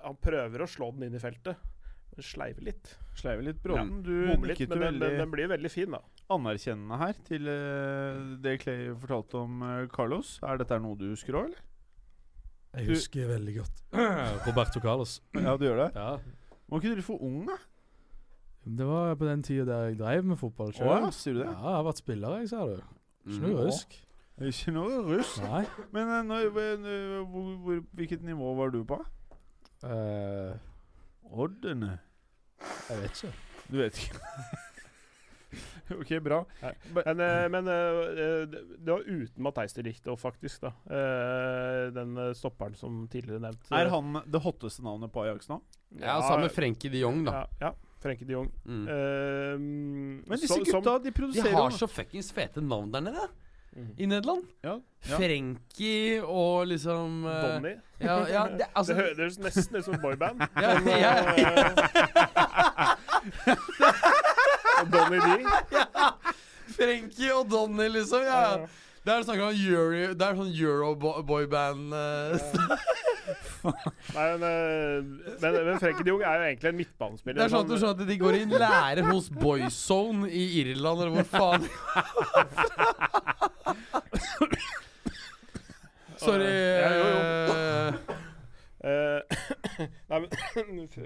[0.04, 1.56] Han prøver å slå den inn i feltet,
[2.20, 2.97] sleiver litt.
[3.16, 3.62] Sleiver litt.
[3.64, 4.12] Bråten, du
[4.43, 6.01] nikket jo den, den, den blir veldig fin, da.
[6.32, 10.38] Anerkjennende her til eh, det Clay fortalte om eh, Carlos.
[10.43, 11.61] Er dette noe du husker òg, eller?
[12.74, 13.84] Jeg Du- husker veldig godt
[14.47, 15.19] Roberto Carlos.
[15.36, 15.89] Ja, du gjør det?
[15.95, 16.17] Ja.
[16.69, 17.59] Var ikke du for ung, da?
[18.65, 20.88] Det var på den tida der jeg drev med fotball Å sjøl.
[21.03, 21.49] ja, sier du det?
[21.51, 22.84] Ja, jeg har vært spiller, jeg, ser du.
[23.28, 23.97] Ikke noe rusk.
[24.49, 25.41] Ikke noe rusk.
[25.43, 25.63] Nei.
[25.93, 26.47] Men eh, når,
[27.28, 28.97] hvor, hvor, hvilket nivå var du på?
[29.84, 30.55] Uh,
[31.28, 31.97] Ordene.
[32.89, 33.34] jeg vet ikke.
[33.69, 34.21] Du vet ikke.
[36.01, 36.45] ok, bra.
[36.95, 38.45] Men, eh, men eh,
[38.79, 40.61] det var uten Matheis de Ligt, faktisk.
[40.61, 43.71] da Eh, Den eh, stopperen som tidligere nevnt.
[43.71, 45.61] Er han det hotteste navnet på Ajax nå?
[45.99, 47.31] Ja, sammen med Frenkie de Jong, da.
[47.31, 47.73] Ja, ja.
[48.03, 48.49] Frenkie de Jong.
[48.65, 48.88] Mm.
[48.88, 49.59] Uh,
[50.27, 53.27] Men disse som- gutta, de De har så fuckings fete navn der nede
[53.75, 53.88] Mm.
[53.97, 54.43] i Nederland.
[54.63, 54.75] ja,
[55.09, 55.17] ja.
[55.17, 57.71] Frenkie og liksom eh, Donny.
[57.99, 60.41] Ja, ja, det, altså det høres nesten ut som boyband.
[60.61, 61.13] ja, Men, ja,
[64.84, 65.27] eh, Donny D.
[66.77, 68.21] Frenkie og Donny, liksom.
[68.27, 68.65] Ja.
[69.03, 72.39] Det er snakk om Euro, Det er sånn Euro-boyband uh,
[74.15, 75.03] Nei, men, eh,
[75.41, 77.38] men, men Frenkie de Jong er jo egentlig en midtbanespiller.
[77.39, 80.99] Det er sånn at du skjønner at de går i lære hos Boyzone i Irland,
[81.03, 81.63] eller hvor faen
[86.23, 86.47] Sorry.
[86.47, 88.22] Ja, jo, jo.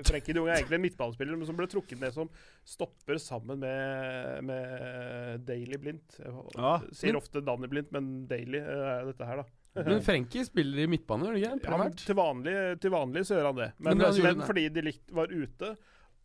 [0.07, 2.30] Frenkie de Jong er egentlig en midtbanespiller, men som ble trukket ned som
[2.67, 6.17] stopper sammen med, med Daily Blindt.
[6.23, 6.73] Ja.
[6.91, 9.47] sier Men- ofte Danny Blindt, men Daily eh, er dette her, da.
[9.78, 11.69] Men Frenkie spiller i midtbane, gjør han ikke?
[11.69, 13.67] Ja, men til, vanlig, til vanlig så gjør han det.
[13.78, 15.75] Men, Men men, fordi de likt var ute,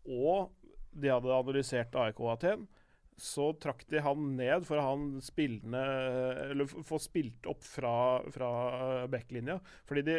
[0.09, 0.55] og
[0.93, 2.65] de hadde analysert AIK Aten,
[3.23, 5.79] så trakk de han ned for han spillende
[6.51, 7.93] Eller få spilt opp fra,
[8.35, 8.49] fra
[9.13, 9.61] backlinja.
[9.87, 10.17] Fordi de,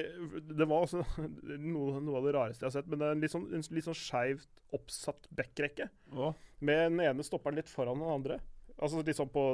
[0.54, 1.04] det var også
[1.74, 2.88] noe, noe av det rareste jeg har sett.
[2.92, 5.90] Men det er en litt sånn, en litt sånn skeivt oppsatt backrekke.
[6.16, 6.32] Ja.
[6.64, 8.40] Med den ene stopperen litt foran den andre.
[8.80, 9.50] Altså litt sånn på,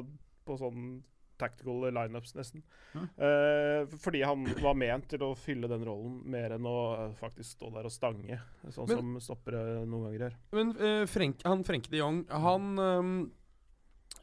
[0.46, 1.00] på sånn
[1.40, 2.62] tactical lineups, nesten.
[2.92, 3.02] Ja.
[3.24, 7.54] Eh, fordi han var ment til å fylle den rollen mer enn å eh, faktisk
[7.56, 8.42] stå der og stange,
[8.76, 10.36] sånn Men- som stoppere noen ganger gjør.
[10.60, 13.14] Men eh, Frenk, han Frenke de Jong, han eh,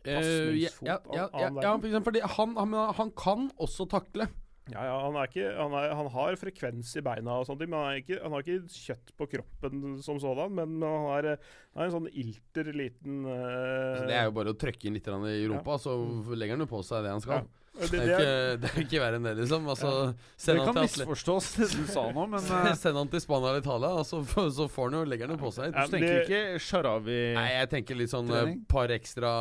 [0.07, 4.29] Pasningsfot ja, ja, ja, ja, for eksempel, han, han, han kan også takle.
[4.67, 7.77] Ja, ja, han, er ikke, han, er, han har frekvens i beina, og sånt, men
[7.79, 10.57] han, er ikke, han har ikke kjøtt på kroppen som sådan.
[10.59, 14.59] Men han har, han har en sånn ilter liten uh, det er jo bare å
[14.59, 15.95] trykke inn litt i rumpa, så
[16.35, 17.47] legger han jo på seg det han skal.
[17.47, 17.66] Ja.
[17.77, 19.67] Det, Det, er ikke, det er ikke verre enn det, liksom.
[19.69, 23.11] Altså, Det send, kan han til misforstås, det du sa nå, men eh, send han
[23.13, 24.23] til Spania eller Italia, og så,
[24.57, 25.71] så får han jo, legger han jo på seg.
[25.75, 28.63] Ja, du tenker det- ikke Sharawi Nei, jeg tenker litt sånn eh, Trening?
[28.73, 29.33] par ekstra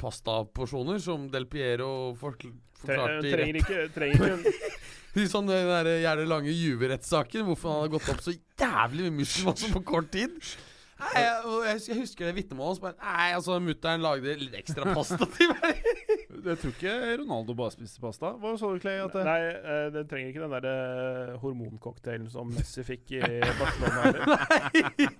[0.00, 4.70] pastaporsjoner, som Del Piero forkl- tre, forklarte i trenger ikke, trenger ikke
[5.22, 9.14] I sånn den der gjerne lange Juve-rettssaken, hvorfor han hadde gått opp så jævlig mye
[9.22, 10.34] muskelmasse på kort tid.
[11.00, 15.50] Nei, jeg, jeg, jeg husker det vitnemålet Nei, altså, mutter'n lagde litt ekstra pasta til
[15.52, 15.80] meg.
[16.46, 18.30] Jeg tror ikke Ronaldo bare spiste pasta.
[18.38, 19.00] Hva sa du, Clay?
[19.02, 23.22] At det, Nei, eh, den trenger ikke den der eh, hormoncocktailen som Messi fikk i
[23.60, 24.36] Barcelona.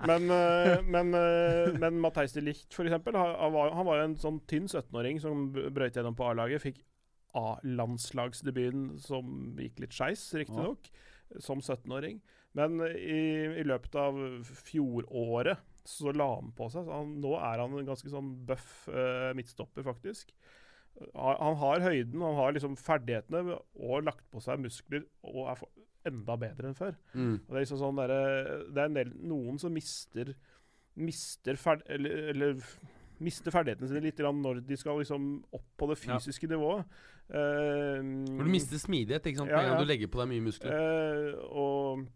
[0.07, 4.16] Men, eh, men, uh, men Matheis de Licht, for eksempel, han, var, han var en
[4.20, 6.62] sånn tynn 17-åring som brøyt gjennom på A-laget.
[6.62, 6.83] Fikk
[7.37, 10.91] A-landslagsdebuten som gikk litt skeis, riktignok,
[11.43, 12.22] som 17-åring.
[12.57, 13.22] Men i,
[13.61, 16.87] i løpet av fjoråret så la han på seg.
[16.87, 20.33] Så han, nå er han en ganske sånn bøff uh, midtstopper, faktisk.
[21.13, 25.65] Han har høyden, han har liksom ferdighetene og lagt på seg muskler og er
[26.09, 26.95] enda bedre enn før.
[27.13, 27.39] Mm.
[27.45, 28.15] Det er liksom sånn der,
[28.71, 30.35] Det er en del, noen som mister
[30.97, 31.83] Mister ferd...
[31.93, 32.63] Eller, eller
[33.21, 36.17] mister ferdighetene sine litt når de skal liksom opp på det Ja.
[36.17, 36.85] fysiske nivået.
[37.29, 38.01] Uh,
[38.39, 39.51] du mister smidighet ikke sant?
[39.51, 39.79] Ja, ja.
[39.81, 40.73] du legger på deg mye muskler.
[40.73, 42.07] Uh, og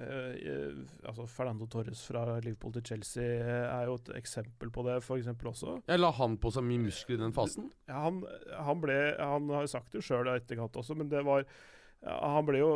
[0.00, 0.78] eh,
[1.08, 5.50] altså Fernando Torres fra Liverpool til Chelsea eh, er jo et eksempel på det, eksempel
[5.52, 5.76] også.
[5.88, 7.68] Jeg la han på seg mye muskler i den fasen.
[7.90, 8.22] Ja, han,
[8.56, 12.62] han ble Han har sagt det sjøl etterkant også, men det var ja, Han ble
[12.62, 12.70] jo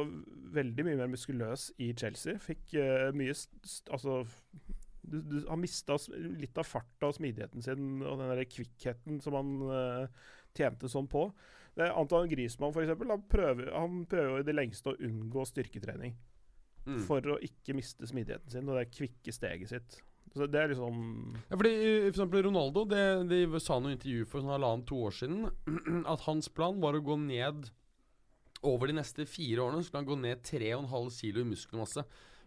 [0.55, 2.39] veldig mye mer muskuløs i Chelsea.
[2.43, 3.33] Fikk uh, mye
[3.89, 4.23] Altså
[5.05, 9.39] du, du, Han mista litt av farta og smidigheten sin og den der kvikkheten som
[9.41, 11.31] han uh, tjente sånn på.
[11.75, 16.15] Det Anton Griezmann, eksempel, han prøver, han prøver jo i det lengste å unngå styrketrening
[16.85, 16.99] Mm.
[17.07, 20.01] for å ikke miste smidigheten sin og det kvikke steget sitt.
[20.35, 20.97] Så det er liksom
[21.47, 24.85] Ja, fordi eh, For eksempel Ronaldo det, De sa noe i intervju for sånn halvannen
[24.89, 25.45] to år siden
[26.13, 27.69] at hans plan var å gå ned
[28.65, 32.05] over de neste fire årene skulle han gå ned 3,5 kilo i muskelmasse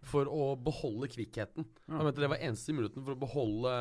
[0.08, 1.66] for å beholde kvikkheten.
[1.90, 3.72] Han mente det var eneste muligheten for å beholde,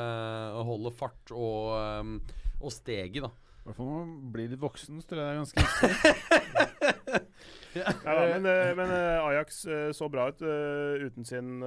[0.57, 2.15] å holde fart og, um,
[2.61, 3.25] og steget.
[3.25, 5.65] da I hvert fall når man blir litt voksen, så tror jeg det er ganske
[5.65, 6.67] viktig.
[7.77, 11.63] Ja, da, men eh, men eh, Ajax eh, så bra ut uten sin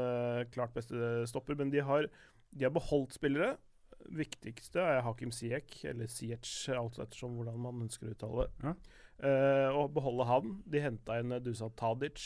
[0.54, 1.58] klart beste stopper.
[1.58, 2.08] Men de har,
[2.50, 3.56] de har beholdt spillere.
[4.10, 8.64] Viktigste er Hakim Ziyech, eller Ziyech, alt ettersom hvordan man ønsker å uttale det.
[8.64, 8.74] Ja.
[9.20, 10.54] Uh, og beholde han.
[10.64, 12.22] De henta inn Dusa Dusan Tadic.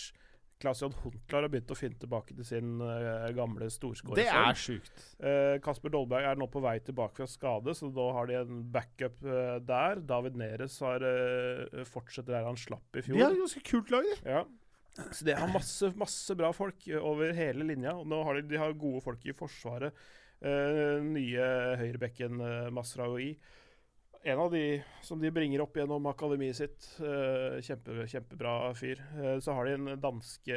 [0.62, 4.22] Klaas-Jan Huntlar har begynt å finne tilbake til sin uh, gamle storskårer.
[4.22, 5.06] Det er sjukt.
[5.18, 8.60] Uh, Kasper Dolberg er nå på vei tilbake fra skade, så da har de en
[8.74, 10.02] backup uh, der.
[10.08, 11.04] David Neres har
[11.90, 13.18] fortsetter der han slapp i fjor.
[13.18, 14.36] De har et ganske kult lag, de.
[14.36, 14.44] Ja.
[15.10, 17.96] Så det har masse, masse bra folk over hele linja.
[17.98, 20.06] Og nå har de, de har gode folk i Forsvaret.
[20.44, 21.50] Nye
[21.80, 23.32] høyrebekken uh, Masraoui.
[24.24, 26.86] En av de som de bringer opp gjennom akademiet sitt.
[26.96, 29.02] eh, kjempe, kjempebra fyr.
[29.20, 30.56] Eh, så har de en danske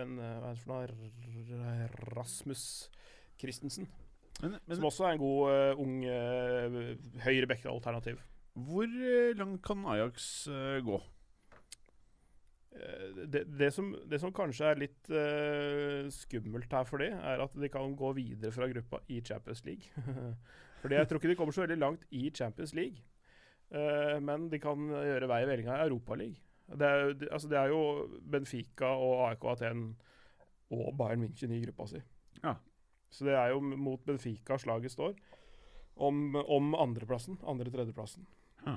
[0.00, 1.88] en, eh, Hva er det for noe?
[2.16, 2.88] Rasmus
[3.36, 3.86] Christensen.
[4.40, 8.16] Men, men som også er en god ung uh, høyrebekk-alternativ.
[8.54, 8.86] hvor
[9.36, 10.48] langt kan Ajax
[10.80, 11.02] gå?
[13.26, 17.52] Det, det, som, det som kanskje er litt uh, skummelt her for de, er at
[17.52, 19.92] de kan gå videre fra gruppa i Champions League.
[20.80, 23.04] Fordi jeg tror ikke de kommer så veldig langt i Champions League.
[23.70, 26.38] Uh, men de kan gjøre vei i vellinga i Europaligaen.
[26.70, 27.80] Det, er altså det er jo
[28.30, 29.84] Benfica og AEK Aten
[30.70, 31.98] og Bayern München i gruppa si.
[32.44, 32.54] Ja.
[33.10, 35.16] Så det er jo mot Benfica slaget står.
[36.00, 37.40] Om, om andreplassen.
[37.42, 38.26] Andre-tredjeplassen.
[38.66, 38.76] Ja.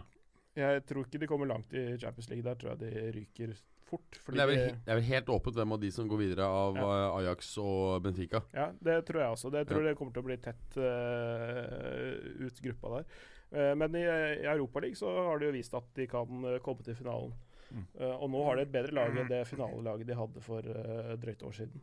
[0.57, 2.43] Jeg tror ikke de kommer langt i Champions League.
[2.45, 3.53] Der tror jeg de ryker
[3.93, 4.17] fort.
[4.25, 6.47] Fordi Det er, vel, det er vel helt åpent hvem av de som går videre
[6.49, 6.89] av Ja.
[6.97, 8.43] eh, Ajax og Benfica.
[8.53, 9.51] Ja, det tror jeg også.
[9.53, 9.89] Det tror Ja.
[9.89, 13.05] det kommer til å bli tett uh, ut gruppa der.
[13.53, 16.97] Uh, men i, i Europaligaen så har de jo vist at de kan komme til
[16.97, 17.33] finalen.
[17.73, 17.85] Mm.
[17.97, 21.13] Uh, og nå har de et bedre lag enn det finalelaget de hadde for uh,
[21.21, 21.81] drøyt år siden.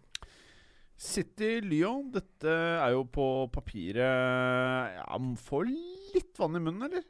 [1.01, 7.07] City-Lyon, dette er jo på papiret Ja, får litt vann i munnen, eller?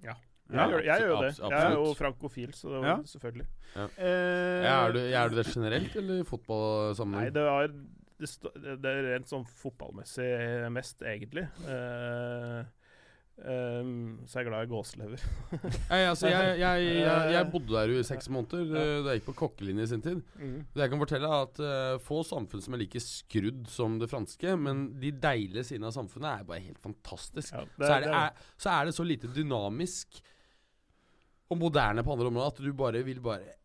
[0.00, 0.14] Ja.
[0.52, 1.30] Ja, jeg, gjør, jeg gjør det.
[1.38, 2.96] Jeg er jo frankofil, så det var Ja.
[3.12, 3.46] selvfølgelig.
[3.76, 6.26] Eh, Ja, er, du, er du det generelt, eller i
[7.10, 7.72] Nei, det er,
[8.20, 11.46] det, det er rent sånn fotballmessig mest, egentlig.
[11.64, 12.64] Uh,
[13.40, 15.22] Um, så jeg er glad i gåselever.
[15.88, 19.20] Nei, altså, jeg, jeg, jeg, jeg bodde der jo i seks måneder eh, da jeg
[19.22, 20.20] gikk på kokkelinje i sin tid.
[20.36, 24.10] Det jeg kan fortelle er at uh, Få samfunn som er like skrudd som det
[24.12, 27.54] franske, men de deilige sidene av samfunnet er bare helt fantastisk.
[27.56, 30.20] Ja, så, er det, er, så er det så lite dynamisk
[31.50, 33.56] og moderne på andre områder at du bare vil bare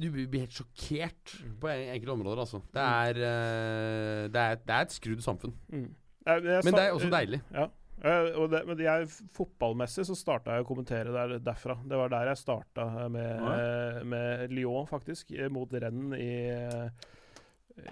[0.00, 1.56] Du blir helt sjokkert Mm.
[1.60, 2.60] på en, enkelte områder, altså.
[2.72, 5.54] Det er, uh, det er, det er et skrudd samfunn.
[5.72, 5.88] Mm.
[6.26, 7.40] Jeg- jeg Men det er også deilig.
[7.52, 7.66] Ja.
[8.00, 11.74] Uh, og det, men jeg, fotballmessig så starta jeg å kommentere der, derfra.
[11.84, 14.04] Det var der jeg starta med, Ja.
[14.04, 15.32] med Lyon, faktisk.
[15.38, 16.88] eh, Mot renn i, eh,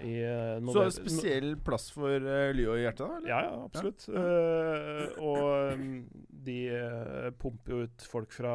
[0.01, 3.17] i uh, Så en spesiell plass for uh, Lyon i hjertet, da?
[3.17, 3.29] Eller?
[3.29, 4.07] Ja, ja, absolutt.
[4.09, 6.07] Eh, og um,
[6.45, 8.53] de eh, pumper jo ut folk fra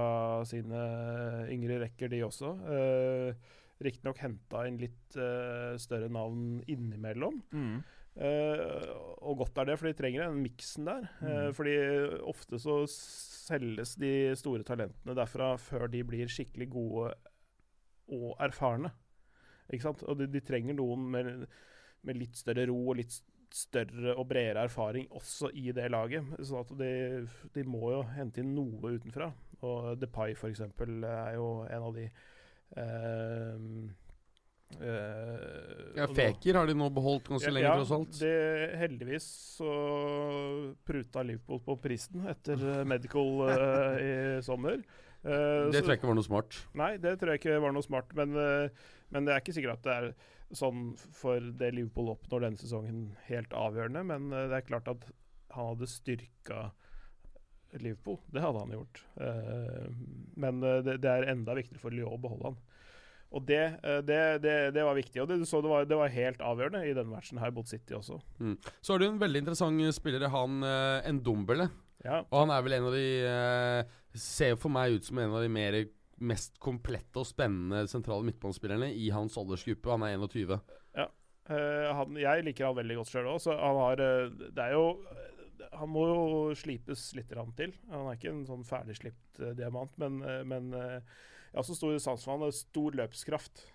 [0.49, 0.85] sine
[1.53, 2.55] yngre rekker, de også.
[2.65, 3.53] Uh,
[3.85, 7.41] Riktignok henta inn litt eh, større navn innimellom.
[7.53, 7.81] Mm.
[8.15, 8.85] Eh,
[9.27, 11.09] og godt er det, for de trenger den miksen der.
[11.19, 11.55] Eh, Mm.
[11.59, 11.75] fordi
[12.31, 17.11] ofte så selges de store talentene derfra før de blir skikkelig gode
[18.15, 18.93] og erfarne.
[19.73, 20.05] Ikke sant?
[20.07, 21.47] Og de, de trenger noen med,
[22.07, 23.19] med litt større ro og litt
[23.55, 26.27] større og bredere erfaring også i det laget.
[26.59, 26.93] At de,
[27.55, 29.31] de må jo hente inn noe utenfra.
[29.65, 32.09] Og Depay eksempel er jo en av de
[32.77, 33.69] eh,
[34.81, 38.17] Uh, Ja, Feker har de nå beholdt ganske lenge, tross alt.
[38.19, 39.27] det, heldigvis
[39.61, 39.71] så
[40.87, 44.81] pruta Liverpool på prisen etter eh, medical uh, i sommer.
[45.25, 46.59] Uh, Det så- tror jeg ikke var noe smart.
[46.81, 48.11] Nei, det tror jeg ikke var noe smart.
[48.19, 48.35] Men,
[49.15, 50.11] men det er ikke sikkert at det er
[50.59, 54.05] sånn for det Liverpool oppnår denne sesongen helt avgjørende.
[54.09, 55.07] Men eh, det er klart at
[55.55, 56.69] han hadde styrka
[57.81, 58.21] Liverpool.
[58.33, 59.03] Det hadde han gjort.
[59.21, 59.89] Eh,
[60.41, 62.63] men eh, det, det er enda viktigere for Lyon å beholde han.
[63.35, 63.63] Og det,
[64.07, 65.19] det, det, det var viktig.
[65.19, 67.97] Og det, så det, var, det var helt avgjørende i denne matchen her mot City
[67.97, 68.21] også.
[68.79, 71.17] Så har du en veldig interessant spiller, han Endombele.
[71.19, 71.67] Ndombele.
[72.05, 75.43] Ja, Og han er vel en av de Ser for meg ut som en av
[75.43, 75.81] de mer
[76.19, 79.91] mest komplette og spennende sentrale midtbanespillerne i hans aldersgruppe.
[79.91, 80.59] Han er 21.
[81.53, 84.73] Eh, han, jeg liker han veldig godt sjøl òg, så han har eh, Det er
[84.73, 84.87] jo
[85.77, 86.23] Han må jo
[86.57, 87.75] slipes litt til.
[87.91, 91.77] Han er ikke en sånn ferdigslipt uh, diamant, men, uh, men uh, jeg har også
[91.77, 92.45] stor sans for han.
[92.47, 93.71] har Stor løpskraft.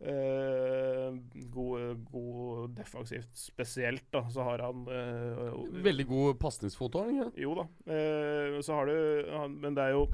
[0.00, 4.22] god, god defensivt spesielt, da.
[4.32, 4.86] Så har han
[5.84, 7.66] Veldig god pasningsfot òg, Jo da.
[8.64, 10.06] Så har du han, Men det er jo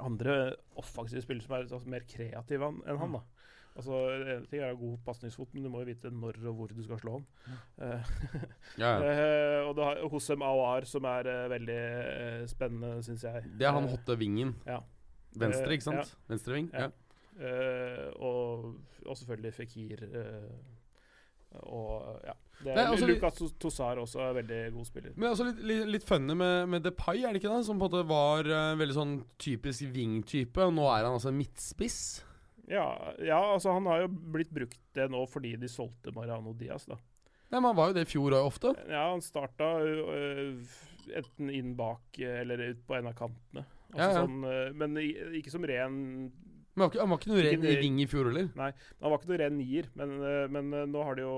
[0.00, 3.22] andre offensive spillere som er altså, mer kreative enn enn han, da.
[3.76, 6.38] Altså, det ene ting er å ha god pasningsfot, men du må jo vite når
[6.50, 7.26] og hvor du skal slå han.
[7.80, 8.10] Eh,
[8.82, 9.12] Ja, ja.
[9.12, 13.46] eh, og du har Hosem Awar, som er uh, veldig uh, spennende, syns jeg.
[13.56, 14.56] Det er han hotte vingen.
[14.68, 14.80] ja.
[15.32, 16.10] Venstre, ikke sant?
[16.28, 16.66] Venstreving.
[16.76, 16.90] Ja.
[16.90, 17.46] Ja.
[17.48, 18.74] Eh, og,
[19.06, 20.02] og selvfølgelig Fikir.
[20.12, 22.34] eh, og ja.
[22.64, 25.12] Det også også litt- Lucas Tosar også er veldig god spiller.
[25.16, 27.64] Men også litt, litt, litt funny med, med Depay, er det ikke det?
[27.66, 31.32] Som på en måte var uh, veldig sånn typisk wing-type, og nå er han altså
[31.34, 31.98] midtspiss.
[32.70, 32.86] Ja,
[33.20, 36.94] ja, altså han har jo blitt brukt det nå fordi de solgte Mariano Diaz, da.
[37.52, 38.70] Nei, men Han var jo det i fjor òg, ofte.
[38.88, 40.78] Ja, han starta uh,
[41.18, 43.64] enten inn bak øh, eller ut på en av kantene.
[43.92, 44.20] Altså Ja, ja.
[44.22, 45.96] Sånn, uh, men i- ikke som ren
[46.72, 48.46] Men han var ikke, han var ikke noe ren ring i fjor heller.
[48.56, 50.14] Han var ikke noe ren nier, men,
[50.54, 51.34] men nå har de jo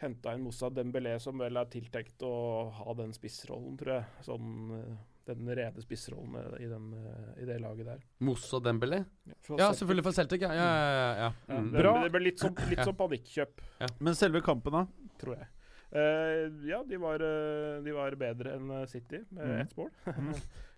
[0.00, 2.32] henta inn Moussa Dembélé, som vel er tiltenkt å
[2.72, 4.04] ha den spissrollen, tror jeg.
[4.26, 4.98] Sånn
[5.28, 7.98] den rene spissrollen øh, i, den, øh, i det laget der.
[8.24, 9.02] Moussa Dembélé.
[9.28, 10.40] Ja, Ja, selvfølgelig for Celtic.
[10.40, 11.70] Ja, ja, ja, ja, Mm.
[11.72, 12.84] det, det ble litt sånn, litt Ja.
[12.88, 13.60] sånn panikkjøp,
[14.00, 14.86] Men selve kampen, da?
[15.18, 15.46] tror jeg.
[15.88, 19.60] Eh, ja, de var, eh, de var bedre enn eh, City med mm.
[19.62, 19.88] ett mål.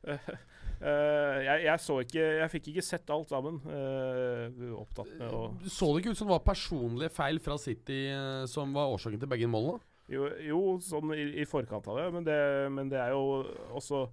[0.06, 3.58] uh, jeg, jeg så ikke Jeg fikk ikke sett alt sammen.
[3.66, 8.04] Uh, opptatt med å Så det ikke ut som det var personlige feil fra City
[8.50, 9.82] som var årsaken til begge målene?
[10.10, 12.38] Jo, jo sånn i, i forkant av det men, det,
[12.74, 13.44] men det er jo
[13.78, 14.08] også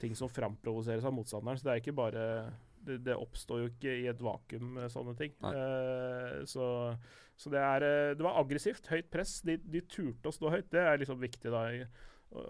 [0.00, 1.58] ting som framprovoseres av motstanderen.
[1.58, 2.26] Så det er ikke bare
[2.80, 5.34] Det, det oppstår jo ikke i et vakuum, sånne ting.
[5.44, 6.64] Eh, så
[7.40, 8.90] så det, er, eh, det var aggressivt.
[8.92, 9.38] Høyt press.
[9.46, 10.68] De, de turte å stå høyt.
[10.72, 11.64] Det er liksom viktig da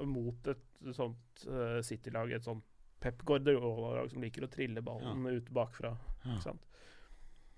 [0.04, 2.32] mot et sånt uh, City-lag.
[2.36, 2.64] Et sånt
[3.00, 5.94] Pep Guardiola-lag som liker å trille ballen ut bakfra.
[6.24, 6.34] Ja.
[6.34, 6.66] Ikke sant?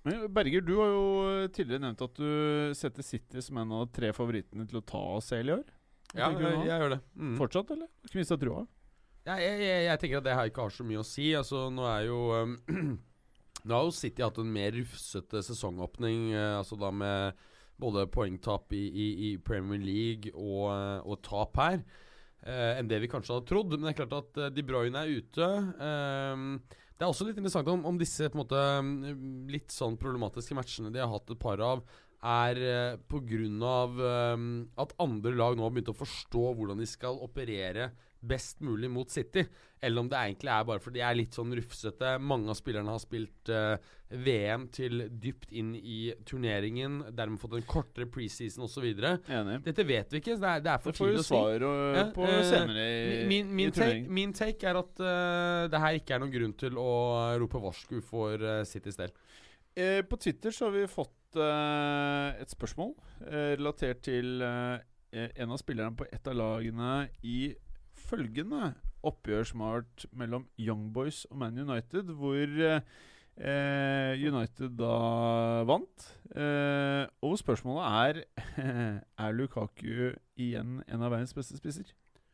[0.06, 1.06] Men Berger, du har jo
[1.54, 5.50] tidligere nevnt at du setter City som en av tre favorittene til å ta CL
[5.50, 5.64] i år.
[6.12, 7.00] Ja, jeg, jeg gjør det.
[7.16, 7.36] Mm.
[7.38, 7.88] Fortsatt, eller?
[8.04, 8.64] Ikke mista trua?
[9.22, 11.30] Ja, jeg, jeg, jeg tenker at det her ikke har så mye å si.
[11.38, 12.56] Altså, nå er jo um,
[13.64, 17.42] Nå har jo City hatt en mer rufsete sesongåpning, eh, altså da med
[17.82, 21.82] både poengtap i, i, i Premier League og, eh, og tap her,
[22.44, 23.74] eh, enn det vi kanskje hadde trodd.
[23.74, 25.50] Men det er klart at eh, De Bruyne er ute.
[25.88, 30.92] Eh, det er også litt interessant om, om disse måte mm, litt sånn problematiske matchene
[30.94, 31.82] de har hatt et par av,
[32.22, 33.82] er eh, pga.
[34.12, 34.46] Eh,
[34.84, 37.90] at andre lag nå har begynt å forstå hvordan de skal operere
[38.22, 39.42] best mulig mot City,
[39.82, 42.12] eller om det egentlig er bare fordi de er litt sånn rufsete.
[42.22, 43.74] Mange av spillerne har spilt uh,
[44.12, 48.86] VM til dypt inn i turneringen, dermed fått en kortere preseason osv.
[48.94, 51.26] Dette vet vi ikke, så det er, det er for Det får tidlig vi å
[51.26, 51.32] si.
[51.32, 54.06] svar og, Ja, på eh, senere i, Min, min, i turneringen.
[54.06, 56.90] take, min take er at uh, det her ikke er noen grunn til å
[57.42, 59.10] rope varsku for uh, Citys del.
[59.74, 62.90] Eh, på Twitter så har vi fått eh, et spørsmål
[63.24, 67.38] eh, relatert til eh, en av spillerne på et av lagene i
[68.12, 74.92] følgende oppgjør som har vært mellom Young Boys og Man United, hvor eh, United da
[75.68, 76.06] vant.
[76.36, 78.22] Eh, og spørsmålet er
[79.24, 81.92] Er Lukaku igjen en av verdens beste spisser?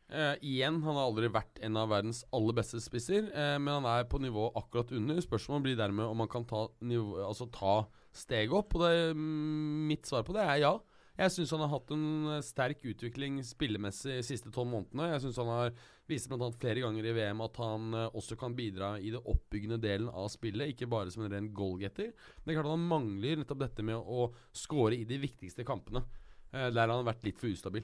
[0.09, 3.85] Uh, igjen, han har aldri vært en av verdens aller beste spisser, uh, men han
[3.91, 5.19] er på nivå akkurat under.
[5.21, 7.75] Spørsmålet blir dermed om han kan ta, nivå, altså ta
[8.17, 8.73] steget opp.
[8.73, 10.71] Og det, mm, mitt svar på det er ja.
[11.19, 15.09] Jeg syns han har hatt en eh, sterk utvikling spillemessig de siste tolv månedene.
[15.11, 15.73] Jeg syns han har
[16.07, 16.47] vist bl.a.
[16.61, 20.29] flere ganger i VM at han eh, også kan bidra i det oppbyggende delen av
[20.31, 22.13] spillet, ikke bare som en ren goalgetter.
[22.13, 26.05] Men det er klart han mangler nettopp dette med å score i de viktigste kampene.
[26.49, 27.83] Der han har vært litt for ustabil.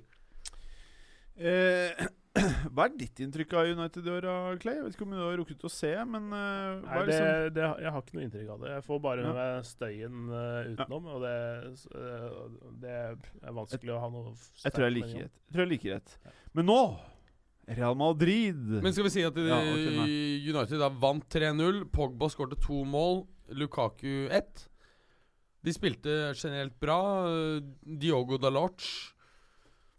[1.36, 2.06] Eh,
[2.76, 4.26] hva er ditt inntrykk av United i år,
[4.60, 4.76] Clay?
[4.76, 7.10] Jeg vet ikke om du har rukket å se, men uh, hva Nei, er det,
[7.10, 8.72] liksom det, jeg har ikke noe inntrykk av det.
[8.74, 9.28] Jeg får bare Ja.
[9.30, 11.36] med meg støyen uh, utenom, og det,
[11.96, 12.40] eh,
[12.82, 15.38] det er vanskelig å ha noe Jeg tror jeg liker rett.
[15.46, 16.18] Jeg tror jeg liker rett.
[16.58, 16.80] Men nå
[17.66, 18.60] Real Madrid.
[18.84, 21.86] Men skal vi si at Ja, okay, United da vant 3-0.
[21.96, 23.24] Pogba skårte to mål.
[23.58, 24.68] Lukaku ett.
[25.66, 27.00] De spilte generelt bra.
[27.82, 28.86] Diogo Dalot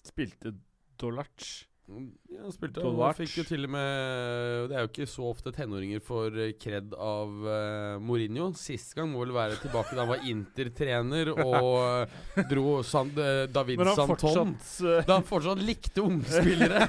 [0.06, 0.52] spilte
[1.00, 1.64] Dolarch.
[1.86, 5.52] Ja, han spilte, og fikk jo til og med Det er jo ikke så ofte
[5.54, 8.48] tenåringer får eh, kred av uh, Mourinho.
[8.58, 13.46] Sist gang må vel være tilbake da han var Inter-trener og uh, dro San, uh,
[13.46, 14.56] David Men han Santon.
[14.58, 16.88] fortsatt Da han fortsatt likte unge spillere.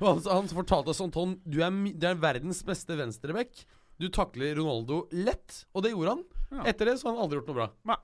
[0.00, 3.66] Han, han fortalte Santon du er, du er verdens beste venstreback.
[4.00, 6.26] Du takler Ronaldo lett, og det gjorde han.
[6.54, 6.68] Ja.
[6.72, 7.98] Etter det så har han aldri gjort noe bra.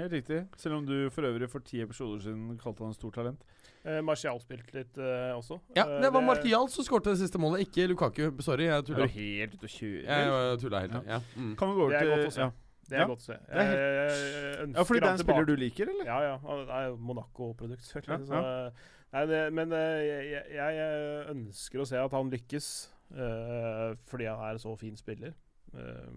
[0.00, 0.44] Helt riktig.
[0.56, 3.42] Selv om du for øvrig for ti episoder siden kalte han stort talent.
[3.84, 5.56] Eh, Martial spilte litt eh, også.
[5.76, 8.26] Ja, Eh, Det var Martial som skårte det siste målet, ikke Lukaku.
[8.44, 10.02] Sorry, jeg Er du helt ute å kjøre?
[10.04, 10.92] Jeg tulla helt.
[10.98, 11.02] Ja.
[11.16, 11.20] Ja.
[11.36, 11.54] Mm.
[11.56, 12.40] Kan vi gå over Det er til godt å se.
[12.40, 12.50] ja,
[12.90, 13.32] Det er Ja, godt å se.
[13.32, 16.04] er Jeg, jeg, jeg Ja, fordi det er en spiller du liker, eller?
[16.04, 16.36] Ja, ja.
[16.44, 18.28] Han er jo Monaco-produkt, selvfølgelig.
[18.28, 18.72] Ja, Så,
[19.12, 22.68] nei, det, men eh, jeg, jeg, jeg ønsker å se at han lykkes,
[23.16, 25.32] uh, fordi han er en så fin spiller.
[25.72, 26.12] Uh,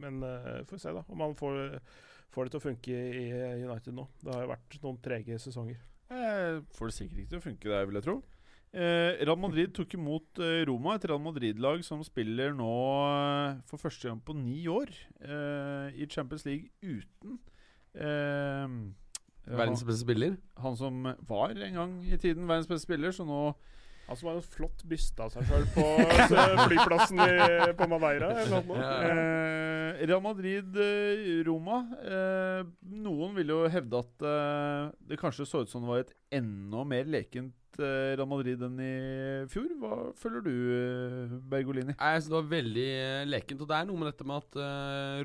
[0.00, 1.78] men uh, får vi se, da, om han får,
[2.32, 2.90] får det til å funke
[3.20, 3.26] i
[3.66, 4.08] United nå.
[4.24, 5.76] Det har jo vært noen trege sesonger.
[6.10, 8.16] Eh, får det sikkert ikke til å funke der, vil jeg tro.
[8.70, 12.70] Eh, Real Madrid tok imot eh, Roma, et Real Madrid-lag som spiller nå
[13.10, 14.90] eh, for første gang på ni år
[15.22, 17.38] eh, i Champions League uten
[17.98, 18.76] eh,
[19.50, 20.36] Verdens beste spiller.
[20.54, 23.40] han, han som var en gang i tiden verdens beste spiller, så nå
[24.10, 27.34] Han som har en flott byste av seg sjøl på eh, flyplassen i,
[27.78, 28.32] på Madeira.
[28.42, 31.76] Eh, Real Madrid-Roma.
[32.02, 32.64] Eh,
[33.06, 36.84] noen vil jo hevde at eh, det kanskje så ut som det var et enda
[36.86, 38.90] mer lekent eh, Real Madrid enn i
[39.50, 39.70] fjor.
[39.80, 41.94] Hva føler du, eh, Bergolini?
[41.96, 43.64] Jeg synes det var veldig eh, lekent.
[43.64, 44.60] Og det er noe med dette med at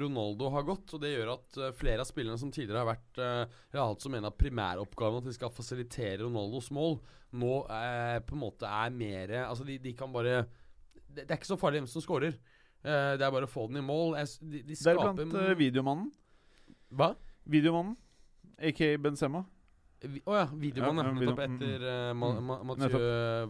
[0.01, 0.95] Ronaldo har gått.
[0.97, 4.29] Og det gjør at flere av spillerne som tidligere har vært har hatt som en
[4.31, 6.99] av primæroppgavene at de skal fasilitere Ronaldos mål,
[7.35, 10.43] nå eh, på en måte er mer Altså, de, de kan bare
[11.15, 12.37] det, det er ikke så farlig hvem som scorer.
[12.85, 14.17] Eh, det er bare å få den i mål.
[14.41, 16.09] De, de skaper Deriblant videomannen.
[16.95, 17.13] Hva?
[17.49, 17.95] Videomannen,
[18.59, 19.43] aka Benzema.
[20.11, 20.99] Vi- oh ja, videomann.
[21.01, 22.45] Ja, nettopp mm, etter uh, Ma mm.
[22.49, 22.99] Ma Mathieu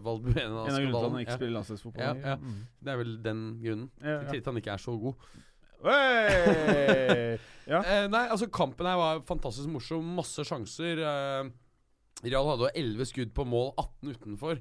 [0.06, 0.62] Valbuena.
[0.66, 2.22] En av grunnene til at han ikke Ja, spiller landslagsfotball.
[2.22, 2.36] Ja, ja.
[2.40, 2.62] Mm.
[2.86, 3.90] det er vel den grunnen.
[4.00, 5.28] Ja, til at han ikke er så god.
[5.86, 7.36] Hey!
[7.66, 7.80] Ja.
[7.82, 10.06] Eh, nei, altså Kampen her var fantastisk morsom.
[10.14, 11.00] Masse sjanser.
[11.02, 11.48] Eh,
[12.22, 14.60] Real hadde jo 11 skudd på mål, 18 utenfor.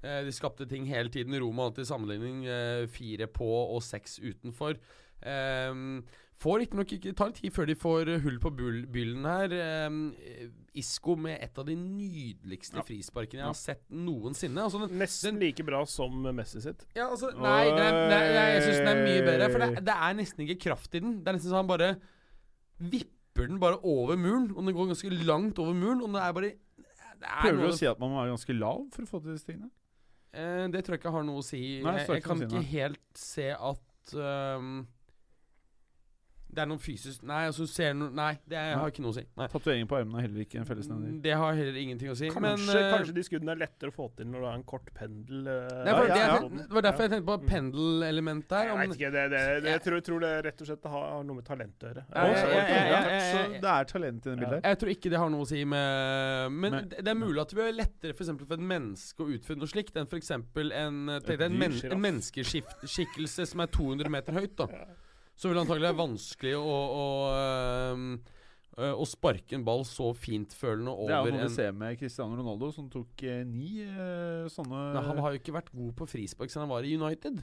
[0.00, 1.36] Eh, de skapte ting hele tiden.
[1.42, 3.44] Roma hadde til sammenligning eh, fire på
[3.74, 4.78] og seks utenfor.
[5.20, 5.76] Eh,
[6.42, 8.50] får riktignok ikke Ta litt tid før de får hull på
[8.92, 9.54] byllen her.
[9.56, 14.66] Eh, Isco med et av de nydeligste frisparkene jeg har sett noensinne.
[14.66, 16.84] Altså den, Nesten like bra som Messi sitt.
[16.96, 19.48] ja, altså, nei, det er, det er, jeg, syns den er mye bedre.
[19.54, 21.18] For det, det er nesten ikke kraft i den.
[21.24, 21.94] Det er nesten så han bare
[22.78, 24.50] vipper den bare over muren.
[24.52, 26.02] Og den går ganske langt over muren.
[26.04, 26.52] Og det er bare
[27.16, 29.22] det er Prøver du å si at man må være ganske lav for å få
[29.24, 29.70] til disse tingene?
[30.36, 31.62] eh, Det tror jeg ikke har noe å si.
[31.80, 34.74] Nei, jeg, jeg kan si, ikke helt se at ehm,
[36.56, 39.16] det er noe fysisk Nei, altså ser no, Nei, det er, har ikke noe å
[39.18, 39.24] si.
[39.36, 39.46] Nei.
[39.52, 41.16] Tatovering på armene er heller ikke en fellesnevner.
[41.24, 42.30] Det har heller ingenting å si.
[42.32, 44.64] Kanskje, men, uh, kanskje de skuddene er lettere å få til når du har en
[44.70, 45.42] kort pendel.
[45.44, 46.50] Uh, det, var, Ja, det, ja, ja.
[46.62, 48.70] det var derfor jeg tenkte på pendel-element der.
[48.70, 51.26] Jeg vet ikke, det, det, det, Jeg- tror, tror det rett og slett har, har
[51.28, 52.06] noe med talent å gjøre.
[53.26, 54.60] Så det er talent i det bildet.
[54.70, 57.52] Jeg tror ikke det har noe å si med Men, Men- det er mulig at
[57.52, 60.32] det blir lettere for, for et menneske å utføre noe slikt enn f.eks.
[60.36, 61.92] en, en, deg en, giraff.
[61.92, 64.56] en menneskeskikkelse som er 200 meter høyt.
[64.56, 64.86] da
[65.36, 67.06] Så vil det antagelig være vanskelig å, å,
[67.36, 68.04] øhm,
[68.78, 72.38] øh, å sparke en ball så fintfølende Det er jo noe vi ser med Cristiano
[72.38, 76.08] Ronaldo, som tok eh, ni eh, sånne Nei, Han har jo ikke vært god på
[76.08, 77.42] frispark siden han var i United.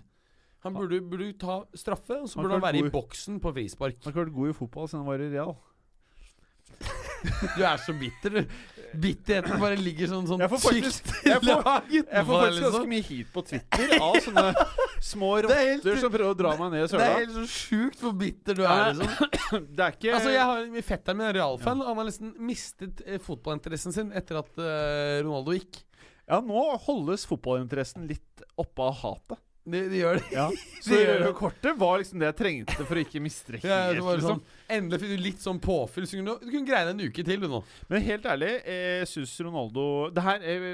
[0.64, 3.52] Han burde, burde ta straffe, og så Han burde han har være i boksen på
[3.60, 3.98] frispark.
[4.00, 5.54] Han har ikke vært god i fotball siden han var i Real.
[7.58, 8.56] Du er så bitter, du.
[9.00, 13.06] Bitterheten bare ligger sånn, sånn Jeg får faktisk- jeg får- Jeg får faktisk ganske mye
[13.08, 14.44] hit på Twitter av sånne
[15.04, 18.04] små er rotter som prøver å dra meg ned i Det er helt så sjukt
[18.04, 19.66] hvor bitter du er, liksom.
[19.78, 21.82] Det er ikke Altså, jeg har Fetteren min er realfan.
[21.84, 25.82] Han har nesten mistet eh, fotballinteressen sin etter at eh, Ronaldo gikk.
[26.30, 29.42] Ja, nå holdes fotballinteressen litt oppe av hatet.
[29.64, 30.32] De, de gjør det.
[30.36, 30.48] Ja.
[30.84, 31.34] Så de gjør det.
[31.40, 34.00] kortet var liksom det jeg trengte for å ikke mistrekke Ja, helt.
[34.00, 34.40] det var liksom.
[34.42, 36.08] sånn, endelig fikk du litt sånn påfyll.
[36.08, 37.62] Så du, du kunne greie det en uke til, du nå.
[37.92, 39.86] Men helt ærlig, jeg syns Ronaldo
[40.16, 40.66] Det her er,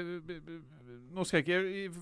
[1.10, 2.00] Nå skal jeg ikke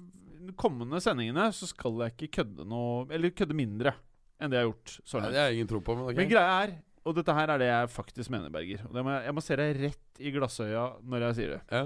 [0.57, 3.95] kommende sendingene så skal jeg ikke kødde noe Eller kødde mindre
[4.39, 5.33] enn det jeg har gjort så Nei, langt.
[5.35, 5.97] det har jeg ingen tro på.
[5.99, 6.21] Men, okay.
[6.21, 6.75] Men greia er
[7.09, 8.85] Og dette her er det jeg faktisk mener, Berger.
[8.87, 11.61] Og det må jeg, jeg må se deg rett i glassøya når jeg sier det.
[11.73, 11.83] Ja.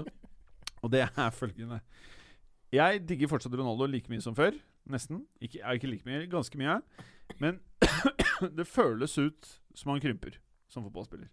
[0.83, 1.79] Og det er følgende
[2.73, 4.55] Jeg digger fortsatt Ronaldo like mye som før.
[4.89, 5.23] Nesten.
[5.41, 6.79] Ikke, er ikke like mye, ganske mye.
[7.39, 7.61] Men
[8.57, 10.37] det føles ut som han krymper
[10.69, 11.29] som fotballspiller.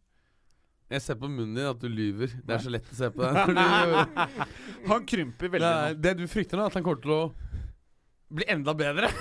[0.90, 2.32] Jeg ser på munnen din at du lyver.
[2.42, 4.16] Det er så lett å se på deg.
[4.90, 6.00] Han krymper veldig nå.
[6.02, 7.22] det du frykter nå, er at han kommer til å
[8.30, 9.12] bli enda bedre.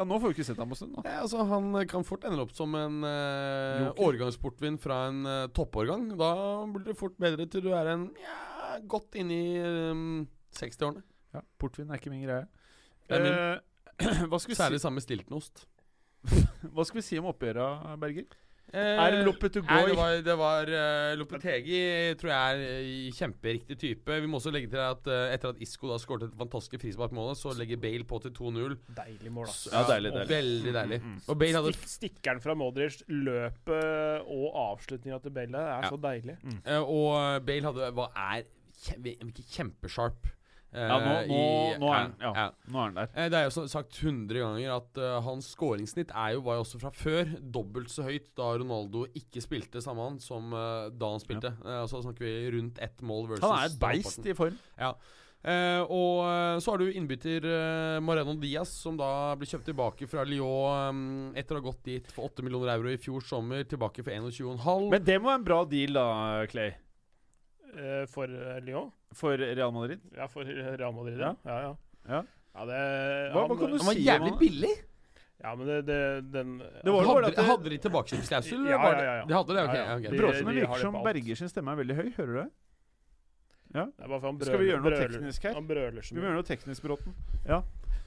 [0.00, 0.94] Ja, nå får vi ikke sett ham på stund.
[1.04, 6.06] Ja, altså, han kan fort ende opp som en uh, årgangsportvin fra en uh, toppårgang.
[6.16, 6.30] Da
[6.72, 10.22] blir det fort bedre til du er en ja, godt inn i um,
[10.56, 11.04] 60-årene.
[11.36, 12.46] Ja, Portvin er ikke min greie.
[13.10, 13.36] Det er min.
[13.36, 15.66] Uh, hva, skal vi Særlig si, sammen med stiltonost.
[16.72, 17.68] hva skal vi si om oppgjøra,
[18.00, 18.30] Berger?
[18.72, 21.80] Eh, Er det Nei, det var, det var uh, Lopetegi
[22.20, 24.18] tror jeg er eh, kjemperiktig type.
[24.22, 27.32] Vi må også legge til at uh, etter at Isco da skåret et fantastisk frisparkmål,
[27.38, 28.76] så legger Bale på til 2-0.
[29.00, 29.66] Deilig mål, ass.
[29.72, 30.30] Ja, deilig, deilig.
[30.30, 31.00] Veldig deilig.
[31.02, 31.20] Mm, mm.
[31.26, 35.90] Og Bale hadde Stik, stikkeren fra Modric, løpet og avslutninga til Bale er Ja.
[35.90, 36.36] så deilig.
[36.64, 38.46] Eh, og Bale hadde, var, er
[38.84, 40.30] kjem, kjempesharp.
[40.72, 43.08] Ja, nå, eh, nå, i- nå, er han, ja, nå er han der.
[43.14, 46.64] Eh, Det er jo sagt 100 ganger at uh, hans skåringssnitt er jo, var jo
[46.66, 51.10] også fra før dobbelt så høyt da Ronaldo ikke spilte samme han som uh, da
[51.10, 51.50] han spilte.
[51.64, 54.60] Uh, så snakker vi rundt ett mål versus Han er et beist i form.
[55.40, 60.04] Eh, og eh, så har du innbytter eh, Moreno Diaz, som da blir kjøpt tilbake
[60.06, 63.64] fra Lyon um, etter å ha gått dit for 8 millioner euro i fjor sommer,
[63.64, 64.90] tilbake for 21,5.
[64.92, 66.04] Men det må være en bra deal, da,
[66.52, 66.74] Clay.
[67.76, 68.90] Eh, for eh, Lyon?
[69.14, 70.00] For Real Madrid.
[70.16, 71.34] Ja, for Real Madrid, Ja.
[71.44, 71.50] ja.
[71.50, 71.76] Ja, ja.
[72.08, 72.22] Ja.
[72.54, 72.78] Ja, det,
[73.32, 74.38] Hva- hva kan du Han var si jævlig man...
[74.40, 74.72] billig!
[75.40, 78.64] Ja, men det, det den Det var Hadde, det- hadde de tilbakekjøpsklausul?
[78.68, 79.20] Ja, ja, ja, ja.
[79.20, 79.62] det- De hadde det?
[79.68, 79.74] Ok.
[79.74, 79.96] Ja, ja.
[79.96, 80.02] ok.
[80.10, 80.98] De- Bråsene virker som.
[81.04, 82.10] Berger sin stemme er veldig høy.
[82.18, 82.50] Hører du det?
[83.70, 85.54] Det er bare for han Skal vi gjøre noe brøler- teknisk her?
[85.54, 87.14] Han brøler så Skal vi må gjøre noe teknisk, Bråten?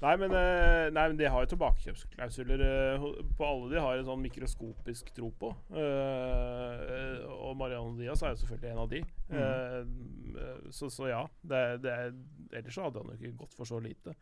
[0.03, 3.05] Nei, men, eh, nei, men de har jo tilbakekjøpsklausuler eh,
[3.39, 5.51] på alle de har en sånn mikroskopisk tro på.
[5.79, 9.03] Eh, og Mariano Diaz er jo selvfølgelig en av de.
[9.31, 10.73] Mm.
[10.75, 11.21] Så, så ja.
[11.39, 12.11] Det, det er,
[12.51, 14.17] ellers så hadde han jo ikke gått for så lite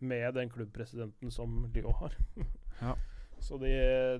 [0.00, 2.16] med den klubbpresidenten som Lyon har.
[2.76, 2.90] Ja.
[3.40, 3.70] Så det,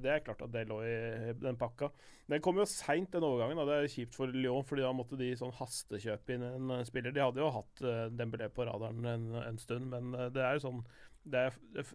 [0.04, 1.90] det er klart at det lå i den pakka.
[2.30, 3.58] Den kom jo seint, den overgangen.
[3.60, 7.14] og Det er kjipt for Lyon, fordi da måtte de sånn hastekjøpe inn en spiller.
[7.14, 10.66] De hadde jo hatt uh, Dembélé på radaren en, en stund, men det er jo
[10.66, 10.82] sånn
[11.26, 11.86] det er, det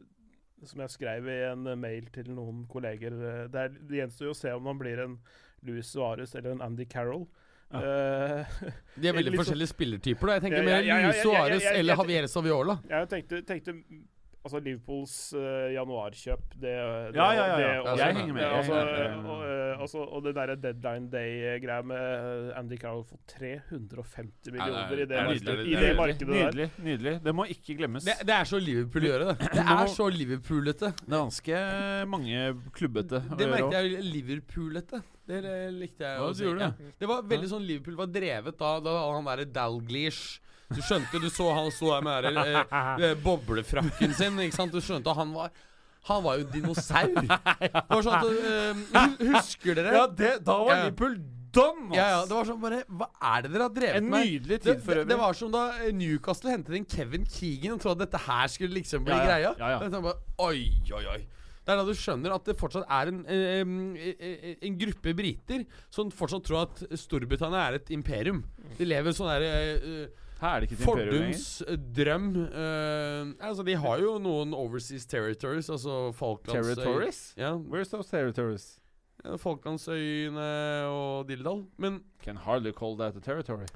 [0.69, 4.27] Som jeg skrev i en eh, mail til noen kolleger eh, Det, er, det gjenstår
[4.29, 5.15] jo å se om han blir en
[5.65, 7.23] Louis Suárez eller en Andy Carroll.
[7.73, 8.55] Eh,
[8.99, 10.27] De er veldig sånn- forskjellige spillertyper.
[10.27, 11.95] da Jeg tenker Ja, mer ja, ja, ja, Luis ja, ja, Suárez ja, ja, eller.
[12.01, 12.75] Javier Saviola.
[12.89, 13.75] jeg tenkte, tenkte
[14.41, 17.81] Altså Liverpools uh, januarkjøp, det, det Ja, ja, ja, ja.
[17.85, 18.73] det- Jeg henger med, det- altså,
[19.29, 24.91] og, eh, altså, og det derre deadline day-greia med eh, Andy Carroll for 350 millioner
[24.93, 25.77] i det, det markedet, nydelig.
[25.77, 26.49] i det markedet der.
[26.49, 26.69] Nydelig.
[26.87, 28.03] nydelig Det må ikke glemmes.
[28.09, 29.49] Det, det er så Liverpool å gjøre, det.
[29.61, 30.91] Det er så Liverpoolete.
[31.05, 31.63] Det er ganske
[32.09, 32.43] mange
[32.73, 35.03] klubbete å Det gjøre merket jeg Liverpoolete.
[35.31, 35.41] Det
[35.77, 36.65] likte jeg Ja, å det.
[36.65, 36.71] Ja.
[36.81, 36.93] det.
[36.99, 40.39] Det var veldig sånn Liverpool var drevet da, da han derre Dalglish
[40.75, 44.55] Du skjønte, du så han sto der med den der, eh, eh, boblefrakken sin, ikke
[44.57, 44.71] sant?
[44.75, 45.51] Du skjønte han var
[46.09, 47.11] Han var jo dinosaur.
[47.21, 49.91] Det var sånn at eh, Husker dere?
[49.99, 51.19] Ja, det, da var Liverpool
[51.53, 51.91] done!
[51.93, 54.23] Ja, ja, det var sånn bare Hva er det dere har drevet En med?
[54.31, 55.09] nydelig tid for øvrig.
[55.11, 58.47] det var som da eh, Newcastle hentet inn Kevin Keegan og trodde at dette her
[58.53, 59.27] skulle liksom bli Ja, ja.
[59.27, 59.51] greia.
[59.75, 59.77] Ja.
[59.83, 60.63] Det sånn bare, oi,
[60.95, 61.19] oi, oi.
[61.61, 65.67] Det er da du skjønner at det fortsatt er en, eh, eh, en gruppe briter
[65.93, 68.39] som fortsatt tror at Storbritannia er et imperium.
[68.79, 70.07] De lever sånn derre eh,
[70.41, 72.29] Her er det ikke fordums eh, drøm.
[72.49, 76.73] uh, altså, de har jo noen overseas territories, altså Falklandsøy...
[76.75, 77.19] Territories?
[77.37, 78.79] Ja, Where's those territories?
[79.23, 80.47] ja, Falklandsøyene
[80.89, 81.65] og Dildal.
[81.77, 83.67] Men Can hardly call that a territory.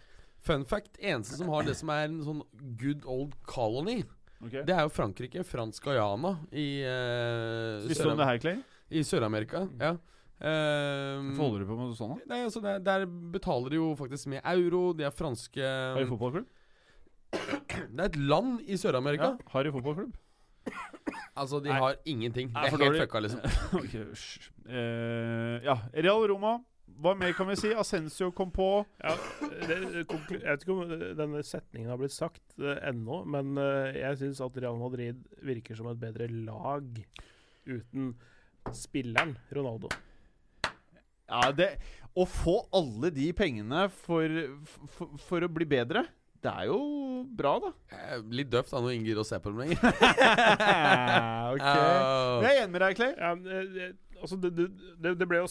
[0.46, 2.42] fun fact, eneste som har det som er en sånn
[2.82, 4.04] good old colony,
[4.46, 4.62] Okay.
[4.68, 5.42] det er jo Frankrike.
[5.48, 8.58] Fransk Guyana i uh, Visste du om det her, Clay?
[8.92, 9.64] I Sør-Amerika.
[9.80, 9.96] Ja.
[10.36, 12.28] Um, Hvorfor holder du på med sånn, da?
[12.34, 14.90] Nei, altså der, der betaler de jo faktisk med euro.
[14.98, 16.52] De er franske Har de fotballklubb?
[17.36, 19.34] Det er et land i Sør-Amerika.
[19.36, 19.52] Ja.
[19.54, 20.14] Har de fotballklubb?
[21.36, 21.80] Altså, de Nei.
[21.80, 22.52] har ingenting.
[22.54, 23.42] Nei, Det er helt fucka, liksom.
[23.82, 24.06] okay.
[24.70, 26.58] Eh, ja, Real Roma.
[27.02, 27.74] Hva mer kan vi si?
[27.76, 28.70] Ascencio kom på.
[29.02, 29.16] Ja,
[29.68, 34.22] det, jeg vet ikke om denne setningen har blitt sagt uh, ennå, men uh, jeg
[34.22, 36.88] syns at Real Madrid virker som et bedre lag
[37.68, 38.14] uten
[38.72, 39.92] spilleren Ronaldo.
[41.26, 41.76] Ja, det
[42.16, 44.38] Å få alle de pengene for,
[44.96, 46.06] for, for å bli bedre,
[46.46, 46.80] det er jo
[47.36, 47.72] bra, da.
[47.96, 49.82] Eh, Litt døvt da når ingen gidder å se på dem lenger.
[51.56, 51.64] ok.
[51.66, 53.16] Uh, Jeg er enig med deg, Clay.
[53.18, 55.48] Ja, eh, altså det, det, det, ble jo,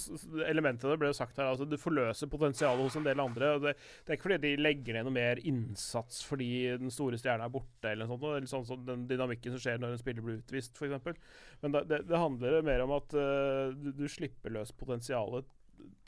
[0.46, 1.50] elementet det ble jo sagt her.
[1.50, 3.50] Altså det forløser potensialet hos en del andre.
[3.56, 3.74] Og det,
[4.04, 7.56] det er ikke fordi de legger ned noe mer innsats fordi den store stjerna er
[7.56, 10.40] borte, eller noe sånt, eller sånn som den dynamikken som skjer når en spiller blir
[10.44, 11.18] utvist, f.eks.
[11.64, 15.50] Men da, det, det handler mer om at uh, du, du slipper løs potensialet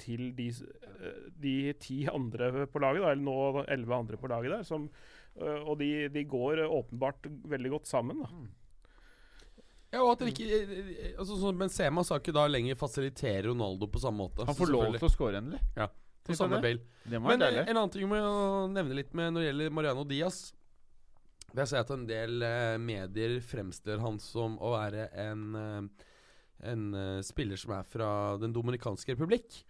[0.01, 4.55] til de, eh, de ti andre på laget, da, eller nå elleve andre på laget
[4.55, 4.65] der.
[4.67, 4.89] Som,
[5.41, 8.23] eh, og de, de går åpenbart veldig godt sammen.
[8.23, 8.31] Da.
[9.95, 13.89] Ja, og at det ikke eh, altså, så, Benzema skal ikke da lenger fasilitere Ronaldo
[13.91, 14.49] på samme måte.
[14.49, 15.63] Han får lov til å score endelig.
[15.79, 15.89] Ja,
[16.27, 16.67] På samme det.
[16.67, 17.03] Bale.
[17.07, 17.65] Det Men deilig.
[17.65, 20.41] en annen ting må jeg nevne litt med når det gjelder Mariano Diaz.
[21.57, 22.43] Jeg ser at en del
[22.83, 25.55] medier fremstiller han som å være en,
[26.65, 28.11] en uh, spiller som er fra
[28.41, 29.63] Den dominikanske republikk.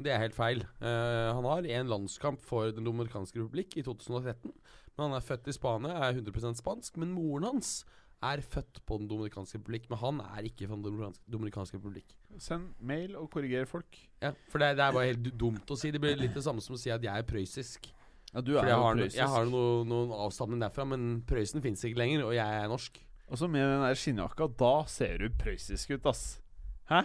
[0.00, 0.62] Det er helt feil.
[0.80, 4.52] Uh, han har én landskamp for Den dominikanske republikk i 2013.
[4.96, 6.96] Men han er født i Spania, er 100% spansk.
[7.00, 7.80] Men moren hans
[8.22, 9.88] er født på Den dominikanske republikk.
[9.90, 12.16] Men han er ikke fra Den dominikanske, republikk.
[12.38, 14.00] Send mail og korriger folk.
[14.22, 15.90] Ja, For det, det er bare helt dumt å si.
[15.90, 17.92] Det blir litt det samme som å si at jeg er prøyssisk.
[18.30, 19.18] Ja, du For jeg har, prøyssisk.
[19.18, 23.00] jeg har noe, noen avstamning derfra, men Prøysen fins ikke lenger, og jeg er norsk.
[23.30, 26.40] Og så med den der skinnjakka, da ser du prøyssisk ut, ass.
[26.90, 27.04] Hæ?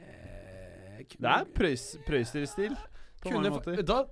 [0.00, 2.76] Eh, Det er prøys, prøyserstil.
[3.22, 3.82] På mange måter.
[3.84, 4.04] Da,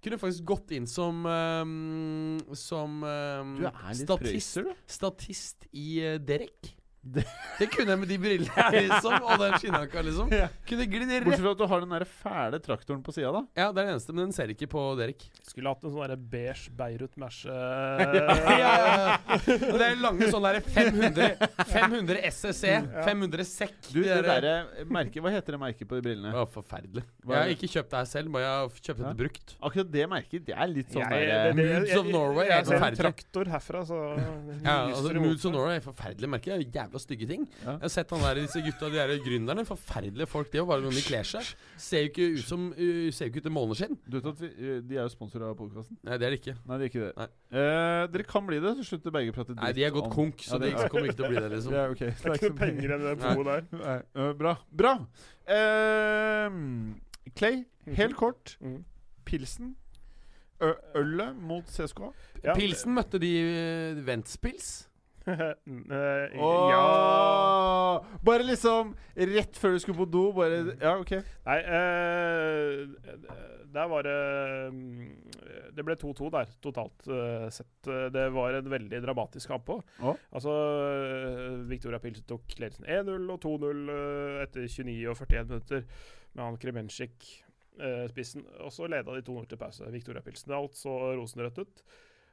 [0.00, 3.50] Kunne faktisk gått inn som um, Som um,
[3.92, 6.70] statist, prøyser, statist i uh, Derek.
[7.02, 7.24] Det-
[7.58, 9.14] Det kunne jeg med de brillene her, liksom.
[9.24, 10.30] Og den skinnjakka, liksom.
[10.36, 10.48] Ja.
[10.68, 13.40] Kunne glidd rett Bortsett fra at du har den der fæle traktoren på sida, da.
[13.56, 15.24] Ja, det er det eneste, men den ser ikke på Derek.
[15.48, 19.16] Skulle hatt en sånn beige Beirut Merce ja, ja, ja.
[19.46, 22.64] Det er lange sånn derre 500 500 SSC,
[23.04, 23.78] 500 sekk.
[23.94, 26.32] Du, det der- derre merket Hva heter det merket på de brillene?
[26.36, 27.04] Å, forferdelig.
[27.26, 29.56] Jeg har ikke kjøpt det her selv, bare jeg har kjøpt det brukt.
[29.62, 32.80] Akkurat det merket, det er litt sånn der Moods of Norway er Jeg ser en
[32.80, 33.00] forferdelig.
[33.00, 37.44] traktor herfra, så Ja, altså lyser det Moods jeg, mot Det jævla stygge ting.
[37.62, 37.76] Ja.
[37.76, 39.64] Jeg har sett han der, disse gutta, de der gründerne.
[39.68, 40.66] Forferdelige folk, de òg.
[40.70, 41.46] Bare hvordan de kler seg.
[41.78, 44.40] Ser jo ikke ut som uh, Ser jo ikke ut til siden Du vet at
[44.42, 44.50] vi,
[44.90, 45.98] De er jo sponsor av podkasten.
[46.02, 46.56] Nei, det er de ikke.
[46.66, 47.12] Nei, de er ikke det.
[47.20, 47.28] Nei.
[47.50, 48.74] Eh, dere kan bli det.
[48.80, 50.82] Så slutter begge å prate dritt Nei, de er gått konk, så Ja, det de
[50.82, 51.72] er- kommer ikke til å bli det, liksom.
[51.80, 52.10] Ja, okay.
[52.10, 53.34] Det er ikke noe penger i det Nei.
[53.36, 53.62] boet der.
[53.84, 54.56] Nei, Uh, bra.
[54.74, 54.94] Bra.
[55.46, 56.94] Uh,
[57.36, 57.64] Clay,
[57.96, 58.56] helt kort.
[58.60, 58.84] Mhm.
[59.24, 59.76] Pilsen.
[60.60, 62.10] Ølet mot CSKA.
[62.44, 63.30] Ja, Pilsen møtte de
[65.30, 65.52] uh,
[65.96, 66.36] eh,
[66.70, 66.84] ja
[68.24, 70.30] Bare liksom rett før du skulle på do.
[70.36, 71.16] Bare Ja, OK.
[71.46, 73.40] Nei, uh,
[73.70, 74.16] der var det
[74.74, 75.30] uh,
[75.76, 77.88] Det ble 2-2 der, totalt eh, sett.
[78.12, 79.84] Det var en veldig dramatisk kamp òg.
[80.02, 80.18] Oh.
[80.34, 80.54] Altså,
[80.90, 85.86] eh, Victoria Pilsen tok ledelsen 1-0 og 2-0 eh, etter 29 og 41 minutter
[86.34, 87.30] med han Kremenschik
[88.10, 88.44] spissen.
[88.60, 89.86] Og så leda de 2-0 til pause.
[89.94, 90.52] Victoria Pilsen.
[90.52, 91.84] Alt så rosenrødt ut.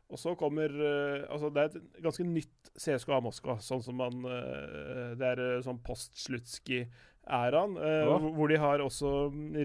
[0.09, 4.21] Og så kommer eh, Altså, det er et ganske nytt CSKA Moskva, sånn som man
[4.23, 8.17] eh, Det er eh, sånn post-Slutskij-æraen, eh, Ja.
[8.19, 9.11] hvor- de har også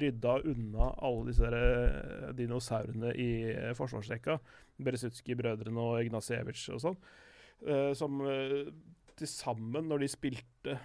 [0.03, 3.29] rydda unna alle disse der, dinosaurene i
[3.75, 4.39] forsvarsrekka.
[4.83, 6.97] Beresutskij-brødrene og Ignasjevitsj og sånn.
[7.95, 8.19] som
[9.17, 10.79] til sammen, når de spilte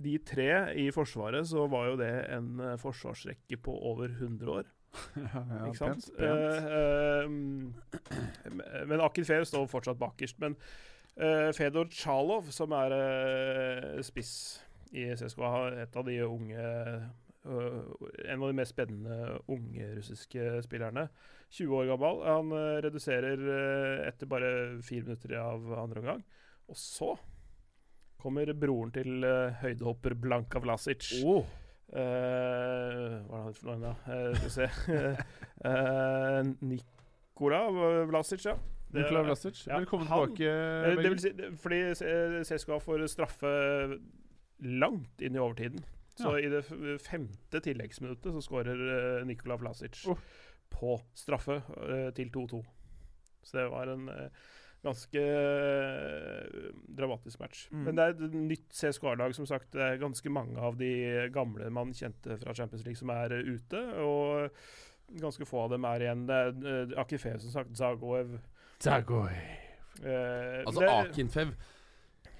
[0.00, 4.64] de tre i Forsvaret, så var jo det en forsvarsrekke på over 100 år.
[5.66, 6.08] Ikke sant?
[6.18, 7.28] Eh, eh,
[8.90, 10.38] men Akin Fehr står fortsatt bakerst.
[10.42, 10.56] Men
[11.16, 14.34] eh, Fedor Tsjalov, som er eh, spiss
[14.92, 15.52] i CSKA,
[15.86, 16.70] et av de unge
[17.42, 21.08] En av de mest spennende unge russiske spillerne.
[21.50, 22.20] 20 år gammel.
[22.28, 22.52] Han
[22.84, 23.42] reduserer
[24.06, 24.52] etter bare
[24.86, 26.22] fire minutter av andre omgang.
[26.70, 27.16] Og så
[28.22, 31.10] kommer broren til eh, høydehopper Blanka Vlasic.
[31.26, 31.42] Oh.
[31.92, 33.94] Eh, hva er det han heter for noe da?
[34.08, 34.66] Uh, skal vi se
[35.68, 36.42] uh,
[36.72, 37.58] Nikola
[38.08, 38.54] Vlasic, ja.
[38.92, 40.48] Det- Nikola Vlasic, ja, velkommen han- tilbake.
[40.48, 41.32] Eh, det vil si,
[41.62, 43.52] fordi eh, CSKA får straffe
[44.62, 45.84] langt inn i overtiden.
[46.16, 46.46] Så Ja.
[46.46, 46.64] i det
[47.00, 48.82] femte tilleggsminuttet så skårer
[49.20, 50.18] eh, Nikola Vlasic Oh.
[50.70, 52.62] på straffe eh, til 2-2.
[53.42, 54.28] Så det var en eh,
[54.82, 57.66] ganske eh, dramatisk match.
[57.70, 57.82] Mm.
[57.86, 59.70] Men det er et nytt CSKA-lag, som sagt.
[59.74, 60.92] Det er ganske mange av de
[61.34, 63.82] gamle man kjente fra Champions League som er eh, ute.
[64.02, 66.24] Og ganske få av dem er igjen.
[66.28, 67.76] Det er uh, Akifev, som sagt.
[67.78, 68.38] Zagoev.
[70.02, 71.52] Eh, Altså det- Akinfev.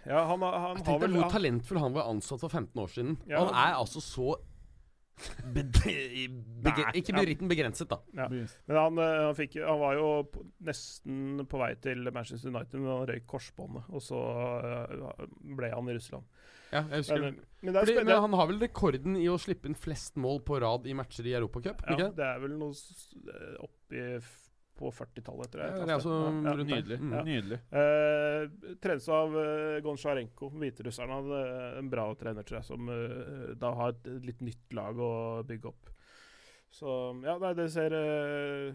[0.06, 2.90] ja, han, han, han tenkte vel hvor han, talentfull han var ansatt for 15 år
[2.90, 3.18] siden.
[3.28, 3.44] Ja.
[3.44, 4.34] Han er altså så
[5.54, 7.18] Nei, Ikke ja.
[7.18, 7.98] beritten begrenset, da.
[8.16, 8.28] Ja.
[8.30, 10.08] Men han, eh, han, fikk, han var jo
[10.66, 13.88] nesten på vei til Manchester United, men han røyk korsbåndet.
[13.92, 14.20] Og så
[14.70, 15.26] eh,
[15.58, 16.28] ble han i Russland.
[16.72, 19.36] Ja, jeg husker Men, men det er Fordi, men han har vel rekorden i å
[19.40, 21.84] slippe inn flest mål på rad i matcher i Europacup?
[21.84, 22.14] Ja, ikke det?
[22.22, 24.06] det er vel noe eh, oppi
[24.78, 25.72] på 40-tallet, tror jeg.
[25.72, 26.18] Ja, et det er altså.
[26.32, 26.54] Ja.
[26.58, 26.98] Nydelig.
[27.00, 27.14] Mm.
[27.14, 27.22] Ja.
[27.26, 27.58] Nydelig.
[27.80, 31.12] Eh, trenes av uh, Gonsjarenko, hviterusseren.
[31.12, 34.98] Han er en bra trener, tror jeg, som uh, da har et litt nytt lag
[34.98, 35.12] å
[35.48, 35.92] bygge opp.
[36.72, 36.88] Så
[37.20, 38.72] ja, nei, det ser uh,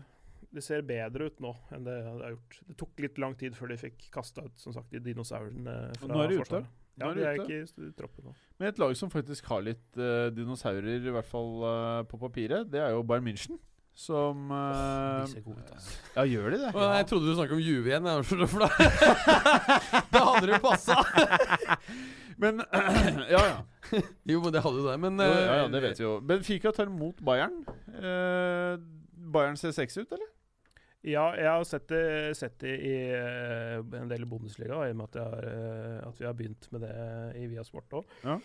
[0.54, 2.60] Det ser bedre ut nå enn det det har gjort.
[2.68, 6.12] Det tok litt lang tid før de fikk kasta ut som sagt, de dinosaurene fra
[6.12, 6.44] nå er de ute.
[6.46, 6.76] Forsvaret.
[6.98, 7.46] Ja, de de er ute.
[7.46, 8.36] ikke i troppen nå.
[8.58, 12.70] Men et lag som faktisk har litt uh, dinosaurer, i hvert fall uh, på papiret,
[12.74, 13.60] det er jo Bayern München.
[13.98, 15.96] Som uh, De gode altså.
[16.14, 16.70] Ja, gjør de det?
[16.70, 16.90] Ja.
[17.00, 18.06] Jeg trodde du snakket om Juve igjen.
[18.06, 18.70] jeg, For da,
[20.14, 21.00] da hadde det passa!
[22.42, 22.62] Men
[23.34, 23.58] Ja, ja.
[24.28, 24.98] Jo, men det hadde jo det.
[25.02, 25.68] Men Jo, eh, ja, ja.
[25.74, 26.18] Det vet vi jo.
[26.22, 27.64] Benfica tar imot Bayern.
[27.88, 28.78] Uh,
[29.34, 30.28] Bayern ser sexy ut, eller?
[31.08, 32.04] Ja, jeg har sett det,
[32.36, 36.20] sett det i uh, en del Bundesliga, i og med at, jeg har, eh, at
[36.20, 36.96] vi har begynt med det
[37.40, 38.16] i Viasport òg.
[38.26, 38.38] Ja.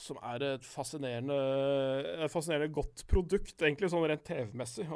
[0.00, 1.36] Som er et fascinerende,
[2.24, 4.86] et fascinerende godt produkt, egentlig, sånn rent TV-messig.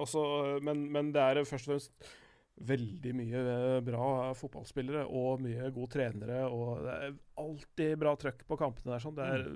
[0.65, 2.13] Men, men det er først og fremst
[2.55, 4.09] veldig mye eh, bra
[4.39, 6.45] fotballspillere og mye gode trenere.
[6.47, 9.03] Og det er alltid bra trøkk på kampene der.
[9.03, 9.17] Sånn.
[9.19, 9.47] Det er,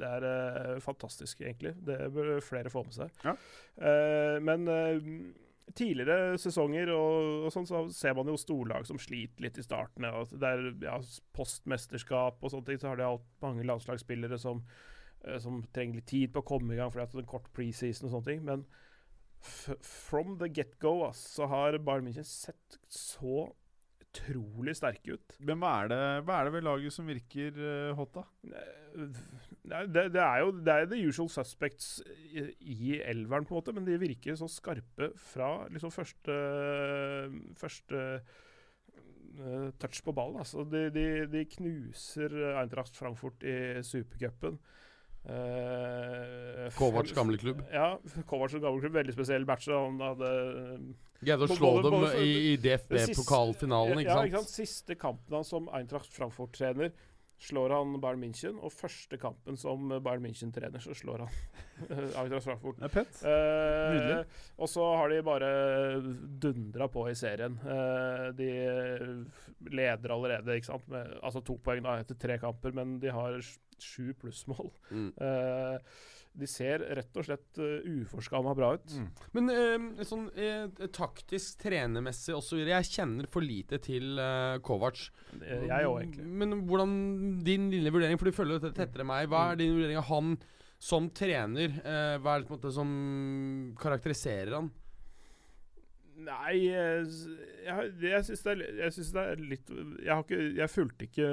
[0.00, 1.76] det er eh, fantastisk, egentlig.
[1.86, 3.12] Det bør flere få med seg.
[3.26, 3.36] Ja.
[3.76, 5.12] Eh, men eh,
[5.76, 10.08] tidligere sesonger og, og sånn, så ser man jo storlag som sliter litt i starten.
[10.08, 10.98] Og det er ja,
[11.36, 14.64] postmesterskap og sånne ting, så har de alt mange landslagsspillere som,
[15.42, 17.52] som trenger litt tid på å komme i gang fordi at det er en kort
[17.56, 18.42] preseason og sånne ting.
[18.46, 18.66] Men
[19.84, 23.50] from the get-go så har Bayern München sett så
[24.16, 25.36] utrolig sterke ut.
[25.44, 28.24] Men hva er, det, hva er det ved laget som virker eh, hot, da?
[29.66, 31.98] Det, det er jo det er the usual suspects
[32.30, 36.36] i, i elveren, på en måte, men de virker så skarpe fra liksom første
[37.60, 40.40] Første eh, touch på ballen.
[40.40, 40.64] Altså.
[40.70, 44.60] De, de, de knuser Eintracht Frankfurt i supercupen.
[45.26, 47.62] Uh, Kovacs gamle klubb.
[47.72, 47.96] Ja,
[48.30, 48.94] Kovacs gamle klubb.
[49.00, 49.66] Veldig spesiell match.
[49.72, 50.30] Han hadde
[51.22, 54.54] Greide å slå både- dem både- i, i DFB-pokalfinalen, ikke ja, ikke sant?
[54.54, 56.92] Siste kampen hans som Eintracht Frankfurt-trener
[57.38, 61.34] slår han Bayern München, og første kampen som Bayern München-trener så slår han
[62.22, 62.78] Eintracht Frankfurt.
[62.80, 63.18] Det er pent.
[63.28, 64.22] Eh, Nydelig.
[64.56, 65.50] og så har de bare
[66.40, 67.58] dundra på i serien.
[67.60, 68.50] Eh, de
[69.72, 73.38] leder allerede, ikke sant, med altså to poeng da etter tre kamper, men de har
[73.44, 74.70] sj- sju plussmål.
[74.90, 75.08] Mm.
[75.20, 75.78] Eh,
[76.36, 78.92] de ser rett og slett uh, uforskamma bra ut.
[78.92, 79.06] Mm.
[79.36, 82.60] Men eh, sånn eh, taktisk, trenermessig osv.
[82.68, 85.06] Jeg kjenner for lite til eh, Kovac.
[85.40, 86.26] Eh, Jeg òg, egentlig.
[86.42, 86.96] Men hvordan
[87.46, 89.28] din lille vurdering, for du følger dette tettere enn meg.
[89.32, 89.52] Hva Mm.
[89.52, 90.36] er din vurdering av han
[90.78, 91.78] som trener?
[91.80, 92.90] Eh, hva er det på en måte som
[93.80, 94.70] karakteriserer han?
[96.16, 97.08] Nei, jeg,
[98.00, 101.26] jeg syns det, det er litt jeg, har ikke, jeg fulgte ikke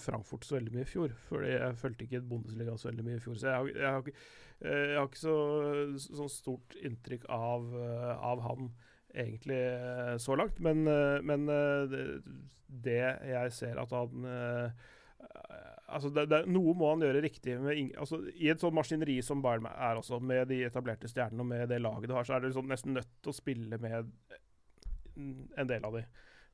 [0.00, 1.16] Frankfurt så veldig mye i fjor.
[1.28, 3.36] Fordi jeg fulgte ikke Bundesliga så veldig mye i fjor.
[3.36, 4.24] Så jeg jeg har, ikke,
[4.62, 5.36] eh, jeg har ikke så,
[6.06, 8.70] så stort inntrykk av, eh, av han
[9.12, 10.62] egentlig eh, så langt.
[10.64, 10.88] Men,
[11.26, 11.46] men
[11.92, 12.06] det,
[12.88, 13.00] det
[13.34, 14.24] jeg ser at han
[15.90, 17.56] Altså det, det, Noe må han gjøre riktig.
[17.62, 21.50] Med, altså, I et sånt maskineri som Bayern er også, med de etablerte stjernene og
[21.50, 24.12] med det laget du har, så er du liksom nesten nødt til å spille med
[25.20, 26.04] en del av de.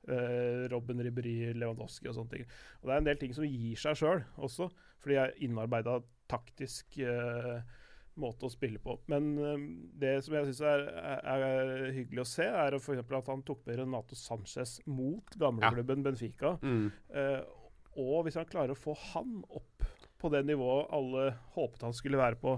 [0.07, 2.45] Uh, Robben Ribberi, Lewandowski og sånne ting.
[2.81, 4.69] Og Det er en del ting som gir seg sjøl også,
[5.03, 5.97] fordi jeg innarbeida
[6.31, 7.59] taktisk uh,
[8.23, 8.95] måte å spille på.
[9.11, 9.57] Men uh,
[9.99, 13.03] det som jeg syns er, er, er hyggelig å se, er f.eks.
[13.03, 16.55] at han tok med Renato Sanchez mot gamleklubben Benfica.
[16.63, 16.87] Mm.
[17.97, 19.87] Eh, og hvis han klarer å få han opp
[20.21, 22.57] på det nivået alle håpet han skulle være på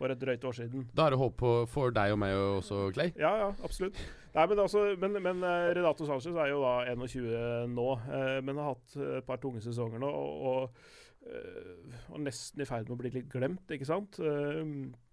[0.00, 0.86] for et drøyt år siden.
[0.96, 3.10] Da er det håp for deg og meg også, Clay.
[3.20, 3.98] Ja, ja, absolutt.
[4.32, 8.56] Nei, men, altså, men, men eh, Renato Sanchez er jo da 21 nå, eh, men
[8.62, 10.08] har hatt et par tunge sesonger nå.
[10.08, 10.88] Og, og,
[11.28, 14.16] eh, og nesten i ferd med å bli litt glemt, ikke sant?
[14.24, 14.62] Eh,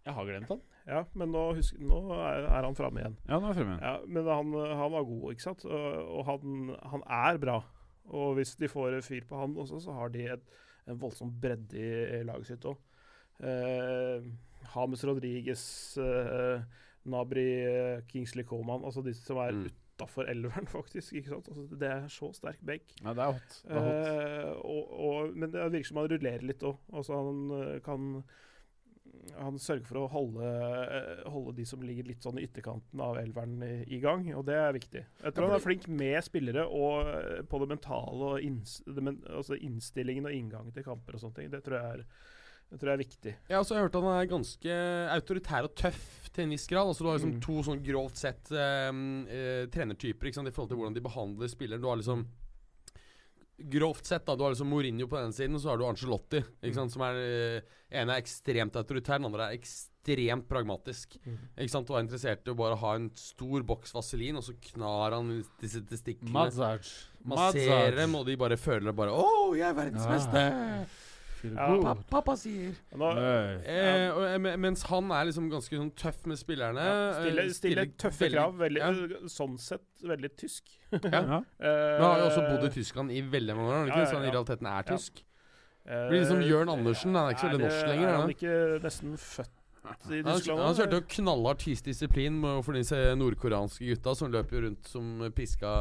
[0.07, 0.61] Jeg har glemt han.
[0.87, 3.17] ja, men nå, husk, nå er, er han framme igjen.
[3.27, 3.79] Ja, nå er jeg fremme.
[3.83, 4.55] Ja, men han,
[4.85, 5.65] han var god, ikke sant?
[5.67, 7.57] Og, og han, han er bra.
[8.15, 10.43] Og hvis de får fyr på han også, så har de et,
[10.87, 12.77] en voldsom bredde i, i laget sitt òg.
[13.43, 14.23] Eh,
[14.73, 15.63] Hames Rodriguez,
[16.01, 16.61] eh,
[17.07, 19.67] Nabri, eh, Kingsley Coman, altså de som er Mm.
[19.97, 21.13] utafor elveren, faktisk.
[21.13, 21.47] ikke sant?
[21.47, 22.83] Altså, det er så sterk benk.
[23.03, 23.61] Ja, det er hot.
[23.63, 24.07] Det er hot.
[24.07, 26.77] Eh, og, og, men det virker som han rullerer litt òg.
[26.93, 28.23] Altså han eh, kan
[29.35, 33.17] Han sørger for å holde, eh, holde de som ligger litt sånn i ytterkanten av
[33.21, 35.03] elveren i, i gang, og det er viktig.
[35.23, 39.03] Jeg tror han er flink med spillere og eh, på det mentale og inns, det
[39.03, 41.51] men, altså innstillingen og inngangen til kamper og sånne ting.
[41.53, 42.05] Det tror jeg er,
[42.71, 43.35] det tror jeg er viktig.
[43.49, 44.79] Jeg har hørt han er ganske
[45.13, 46.87] autoritær og tøff til en viss grad.
[46.89, 47.41] Altså Du har liksom Mm.
[47.41, 51.81] to sånn grovt sett um, uh, trenertyper i forhold til hvordan de behandler spilleren.
[51.81, 52.25] Du har liksom
[53.57, 54.35] Grovt sett, da.
[54.37, 56.43] Du har liksom Mourinho på den siden, og så har du Angelotti.
[56.75, 56.93] Sant?
[56.93, 61.17] Som er eh, ene er ekstremt autoritær, den andre er ekstremt pragmatisk.
[61.57, 61.89] Ikke sant?
[61.89, 65.33] Og er interessert i å bare ha en stor boks vaselin, og så knar han
[65.61, 66.45] disse testiklene.
[67.27, 70.49] Masserer og de bare føler bare 'Å, jeg er verdensmester'.
[70.53, 70.85] Ja.
[71.43, 71.67] Ja.
[71.83, 72.73] pappa, pappa sier.
[72.95, 73.11] Nå,
[73.65, 76.75] Eh, og, eh, mens han er liksom ganske sånn tøff med spillerne.
[76.83, 78.57] ja, stille, eh, stille tøffe veldig- krav.
[78.57, 78.89] Veldig, ja.
[78.89, 80.63] eh, Sånn sett veldig tysk.
[80.91, 80.99] Ja.
[81.11, 81.41] Ja.
[81.59, 83.97] Eh, han har jo også bodd i Tyskland i veldig mange år, ikke?
[83.97, 84.95] Ja, ja, så han i realiteten er Ja.
[84.95, 85.23] tysk.
[85.87, 88.29] Blir liksom Jørn Andersen, han er ikke så veldig norsk lenger, Er han han?
[88.29, 89.56] ikke nesten født
[90.11, 90.59] i Han, Tyskland?
[90.59, 90.77] han da?
[90.81, 95.71] kjørte jo knallhardt tysk disiplin med- for disse nordkoreanske gutta som løper rundt som piska,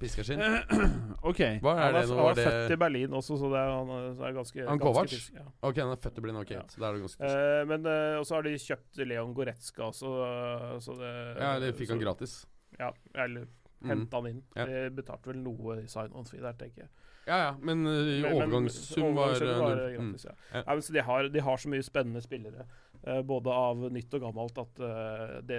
[0.00, 0.40] piska skinn.
[1.30, 1.40] OK.
[1.62, 3.70] Hva er Han det er, han Var det født i Berlin også, så det er,
[3.76, 5.14] han så er ganske, Han Kovac?
[5.34, 5.46] Ja.
[5.62, 6.50] Ok, han er født i Berlin, ok.
[6.56, 6.62] Ja.
[6.70, 7.36] Så da er det ganske tysk.
[7.36, 11.74] Uh, men uh, også har de kjøpt Leon Goretzka også, eh, så det Ja, det
[11.78, 12.40] fikk han gratis.
[12.78, 13.46] Ja, eller
[13.80, 14.08] Mm.
[14.12, 14.42] han inn.
[14.54, 14.66] Ja.
[14.68, 16.88] De betalte vel noe i sign-on-fee der, tenker jeg.
[17.26, 19.96] Ja ja, men uh, Men- men overgangssum var, overgangssum var null.
[20.00, 20.10] Mm.
[20.24, 20.32] ja.
[20.52, 20.62] Ja.
[20.66, 22.89] Ja, men så de, har, de har så mye spennende spillere, eh,
[23.24, 25.58] både av nytt og gammelt, at eh, det,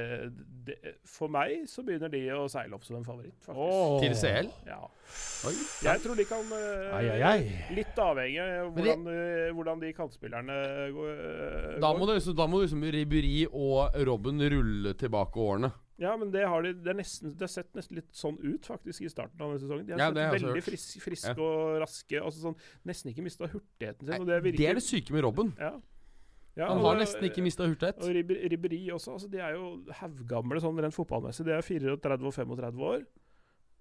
[0.68, 0.76] det
[1.10, 4.02] For meg så begynner de å seile opp som en favoritt, faktisk.
[4.04, 4.50] Til CL?
[4.68, 4.82] Ja.
[5.50, 5.54] Oi.
[5.88, 7.76] Jeg tror de kan eh, Ai, ai, ai.
[7.76, 10.58] Litt avhengig av hvordan, de- hvordan de kantspillerne
[10.96, 11.80] går.
[11.82, 15.72] Da må, det, så da må liksom Ribéry og Robben rulle tilbake årene.
[16.02, 18.66] Ja, men det har de Det, er nesten, det har sett nesten litt sånn ut,
[18.66, 19.84] faktisk, i starten av denne sesongen.
[19.86, 20.66] De har Ja, sett har veldig hørt.
[20.66, 21.44] fris, friske Ja.
[21.46, 22.22] og raske.
[22.22, 22.56] Altså sånn,
[22.90, 24.10] nesten ikke mista hurtigheten sin.
[24.16, 25.52] Nei, og det det, er det syke med Robben.
[25.60, 25.76] Ja.
[26.58, 28.02] Ja, Han og- har nesten ikke mista hurtighet.
[28.04, 29.14] Og Ribéry også.
[29.16, 31.46] Altså, de er jo haugamle sånn rent fotballmessig.
[31.48, 33.06] De er 34 og 35 år.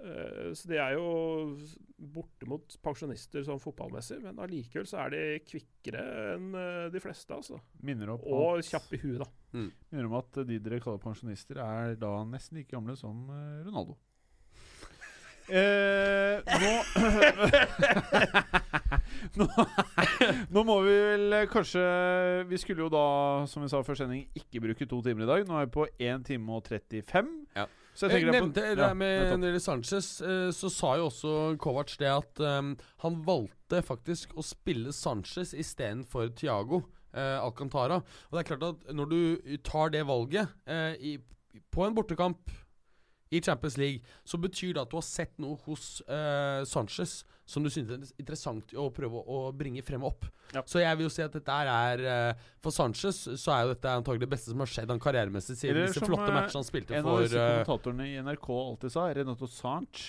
[0.03, 1.59] Eh, så de er jo
[1.99, 6.05] bortimot pensjonister sånn fotballmessig, men allikevel så er de kvikkere
[6.37, 7.59] enn eh, de fleste, altså.
[7.85, 9.29] Minner om, Og at, kjappe i huet, da.
[9.93, 13.99] minner om at de dere kaller pensjonister, er da nesten like gamle som eh, Ronaldo.
[15.51, 16.73] Eh, nå
[19.41, 19.47] nå,
[20.55, 21.83] nå må vi vel eh, kanskje
[22.47, 23.03] Vi skulle jo da,
[23.51, 25.49] som vi sa før sending, ikke bruke to timer i dag.
[25.49, 27.35] Nå er vi på 1 time og 35.
[27.59, 27.67] Ja.
[27.95, 31.35] Så jeg Jeg nevnte på, det ja, med gjelder Sanchez, eh, så sa jo også
[31.61, 32.73] Kovac det at um,
[33.03, 38.01] han valgte faktisk å spille Sanchez istedenfor Thiago uh, Alcantara.
[38.31, 39.21] Og det er klart at når du
[39.67, 41.19] tar det valget uh, i,
[41.75, 42.55] på en bortekamp
[43.31, 47.21] i Champions League, så betyr det at du har sett noe hos uh, Sanchez
[47.51, 50.27] som du synes er interessant å prøve å bringe frem opp.
[50.55, 50.63] Ja.
[50.67, 53.93] Så jeg vil jo si at dette er uh, For Sanchez så er jo dette
[54.01, 56.97] antagelig det beste som har skjedd han karrieremessig siden disse flotte eh, matchene han spilte
[56.99, 60.09] En av disse kommentatorene i NRK alltid sa, Renato Sanch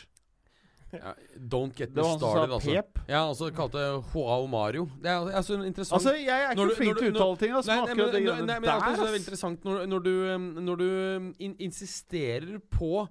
[0.94, 2.72] Ja, don't get me started, altså.
[2.74, 3.00] pep.
[3.08, 3.80] Ja, altså kalte
[4.14, 4.90] Joao Mario.
[5.02, 7.72] Det er altså interessant Altså, jeg er ikke du- flink til å uttale ting, altså,
[7.72, 9.86] Nei, men nei, akkurat det men, nei, men der, altså, det er veldig interessant når,
[9.88, 10.86] når du, um, når du
[11.18, 13.08] um, in insisterer på,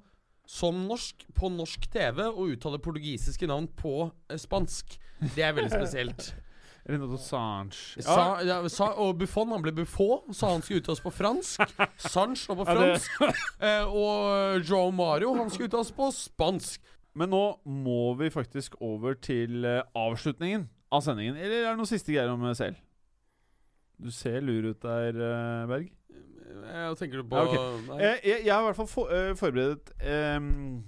[0.46, 4.98] som norsk, på norsk TV, å uttale portugisiske navn på eh, spansk.
[5.34, 6.32] Det er veldig spesielt.
[6.90, 8.00] Renato Sanche.
[8.02, 11.60] Sa, ja, sa, og Buffon, han ble Buffon, sa han skulle uttales på fransk.
[12.00, 13.20] Sanche var på fransk.
[13.60, 16.80] eh, og Joe Mario, han skulle uttales på spansk.
[17.18, 21.38] Men nå må vi faktisk over til eh, avslutningen av sendingen.
[21.38, 22.78] Eller er det noen siste greier om eh, selv?
[24.00, 25.90] Du ser lur ut der, eh, Berg.
[26.60, 27.36] Jeg tenker du på?
[27.40, 28.00] Ja, okay.
[28.26, 30.80] Jeg, jeg har i hvert fall for, uh, forberedt um,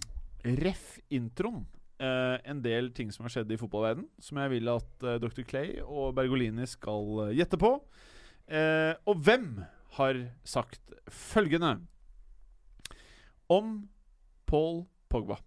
[0.58, 1.62] ref introen.
[2.02, 5.44] eh, en del ting som har skjedd i fotballverden som jeg vil at uh, Dr.
[5.46, 7.76] Clay og Bergolini skal gjette på.
[9.06, 9.62] Og hvem
[9.96, 11.76] har sagt følgende
[13.48, 13.76] om
[14.50, 15.38] Paul Pogba?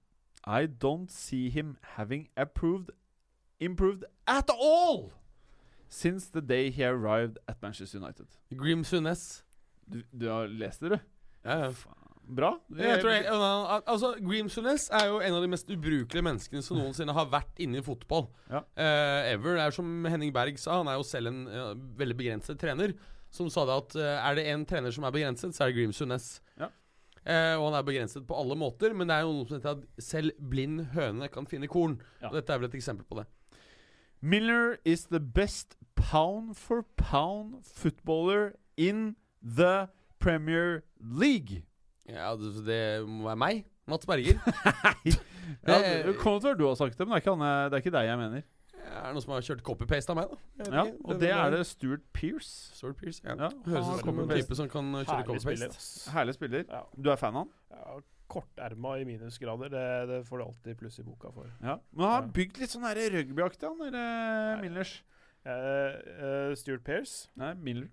[0.45, 2.91] I don't see him having approved,
[3.59, 5.11] improved at all
[5.89, 8.27] since the day he arrived at Manchester United.
[8.55, 9.43] Grim Sunes.
[9.87, 10.99] Du, du har lest det, du?
[11.45, 11.71] Ja, ja.
[12.25, 12.55] Bra.
[12.73, 13.25] Jeg tror jeg,
[13.85, 17.61] altså, Grim Sunes er jo en av de mest ubrukelige menneskene som noensinne har vært
[17.61, 18.25] inne i fotball.
[18.49, 18.63] Ja.
[18.65, 19.59] Uh, ever.
[19.61, 22.95] Er som Henning Berg sa, han er jo selv en uh, veldig begrenset trener.
[23.29, 25.77] Som sa det at uh, er det en trener som er begrenset, så er det
[25.77, 26.39] Grim Sunes.
[26.57, 26.71] Ja.
[27.25, 29.79] Eh, og han er begrenset på alle måter, men det er jo noe som heter
[29.79, 31.95] at selv blind høne kan finne korn.
[32.21, 32.29] Ja.
[32.29, 33.25] Og dette er vel et eksempel på det.
[34.21, 39.87] Miller is the best pound for pound footballer in the
[40.19, 41.63] Premier League.
[42.09, 43.63] Ja, det, det må være meg.
[43.89, 44.37] Mats Berger.
[45.65, 47.69] Ja, Det- det kan godt være du har sagt det, men det er ikke, han,
[47.69, 48.45] det er ikke deg jeg mener.
[49.05, 50.65] Er det noen som har kjørt copy-paste av meg, da?
[50.65, 50.97] Ja, ikke.
[51.05, 52.51] og det er det Stuart Pearce.
[52.79, 53.35] Stuart Pierce, ja.
[53.37, 56.11] Ja, Høres han ut som en type som kan uh, kjøre copy-paste.
[56.15, 56.65] Herlig spiller.
[56.69, 56.81] Ja.
[56.97, 57.51] Du er fan av han?
[57.75, 57.99] Ja,
[58.35, 61.45] Korterma i minusgrader, det, det får du alltid pluss i boka for.
[61.61, 61.75] Ja.
[61.93, 64.63] Men han har bygd litt sånn her rugbyaktig, han eller eh, Nei.
[64.65, 64.95] Millers.
[65.45, 65.51] Uh,
[66.49, 67.91] uh, Stuart Pearce Nei, Miller.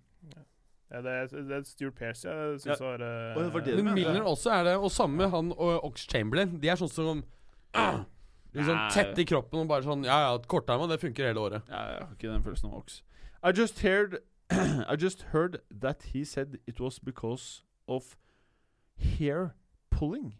[0.88, 2.86] ja, det, er- det er Stuart Pearce jeg syns Ja.
[2.86, 3.92] var uh, det var det Men.
[3.98, 6.54] Milner også er det, og samme han og Ox Chamberlain.
[6.62, 7.20] De er sånn som
[7.76, 8.00] ah,
[8.52, 11.70] Liksom sånn tett i kroppen og bare sånn Ja ja, kortarma, det funker hele året.
[11.72, 13.00] Ja, jeg har ikke den følelsen av Ox.
[13.42, 14.18] I just heard
[14.52, 18.16] I just heard that he said it was because of
[18.98, 19.54] hair
[19.90, 20.34] pulling.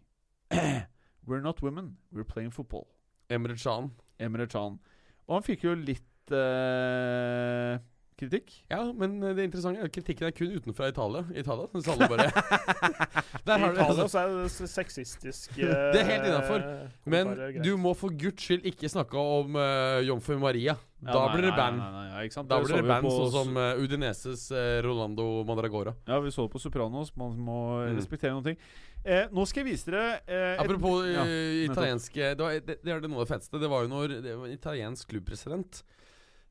[1.25, 2.87] We're not women, we're playing football.
[3.29, 3.91] Emre Can.
[4.19, 4.79] Emre Can.
[5.27, 7.77] Og han fikk jo litt eh,
[8.19, 8.51] kritikk.
[8.71, 11.23] Ja, men det interessante er at kritikken er kun utenfra Italia.
[11.33, 12.27] Italia, så alle bare
[13.47, 14.07] Der har du Italia altså.
[14.07, 16.63] så er det sexistisk uh, Det er helt innenfor.
[16.63, 17.33] eh, Men
[17.65, 20.77] du må for guds skyld ikke snakke om uh, Jomfru Maria.
[21.03, 21.81] Da blir det band.
[21.81, 22.47] Nei, nei, nei, ja, ikke sant?
[22.47, 25.91] Da blir det band sånn som uh, Udineses uh, Rolando Madragora.
[26.07, 27.11] Ja, vi så det på Sopranos.
[27.19, 27.97] Man må Mm.
[27.97, 28.57] respektere noen ting.
[29.03, 32.77] Eh, nå skal jeg vise dere eh, et- Apropos ja, uh, italienske det, var, det,
[32.85, 33.59] det er det noe av det feteste.
[33.59, 35.81] Det var jo når det var en italiensk klubbpresident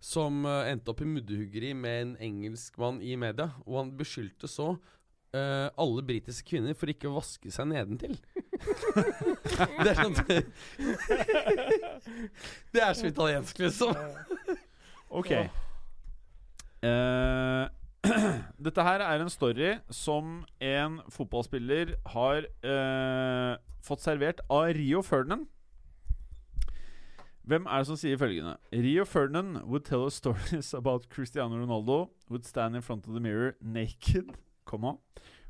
[0.03, 4.69] som uh, endte opp i mudderhuggeri med en engelskmann i media, og han beskyldte så
[4.75, 8.15] uh, alle britiske kvinner for ikke å vaske seg nedentil.
[9.83, 10.17] det er sånn
[12.75, 13.93] Det er så italiensk, liksom.
[15.13, 15.29] Ok.
[16.83, 17.69] Uh,
[18.67, 23.53] dette her er en story som en fotballspiller har uh,
[23.85, 25.45] fått servert av Rio Ferdinand.
[27.43, 28.55] Hvem er det som sier følgende?
[28.73, 33.21] Rio Ferdinand would tell us stories about Cristiano Ronaldo would stand in front of the
[33.21, 34.31] mirror naked,
[34.65, 34.99] comma,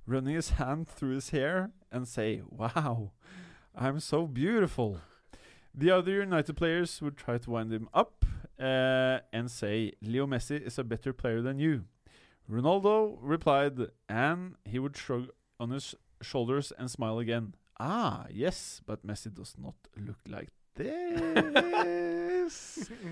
[0.07, 3.13] running his hand through his hair and say, Wow,
[3.75, 5.01] I'm so beautiful.
[5.75, 8.25] The other United players would try to wind him up
[8.59, 11.85] uh, and say, Leo Messi is a better player than you.
[12.51, 13.79] Ronaldo replied,
[14.09, 15.29] and he would shrug
[15.61, 17.55] on his shoulders and smile again.
[17.79, 22.57] Ah, yes, but Messi does not look like this.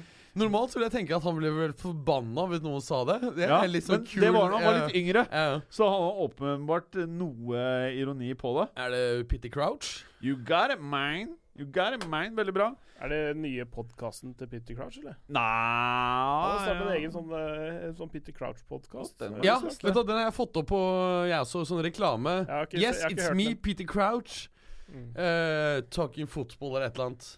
[0.41, 3.17] Normalt ville jeg tenke at han ble vel forbanna hvis noen sa det.
[3.35, 5.57] Det er ja, litt sånn men kul det var da han var litt yngre, Ja.
[5.75, 7.65] så han har åpenbart noe
[7.99, 8.67] ironi på det.
[8.79, 10.05] Er det Pitty Crouch?
[10.23, 11.35] You got it, man.
[11.59, 12.37] You got it, man.
[12.39, 12.69] Veldig bra.
[13.03, 15.17] Er det nye podkasten til Pitty Crouch, eller?
[15.33, 19.27] Nei Han har en egen sånn, eh, sånn Pitty Crouch-podkast.
[19.43, 20.81] Ja, vet du, den har jeg fått opp på
[21.27, 22.45] Jeg også, sånn reklame.
[22.47, 23.55] Ikke- yes, it's me.
[23.57, 24.47] Pitty Crouch.
[24.91, 25.11] Mm.
[25.17, 27.37] Uh, talking football eller et eller annet.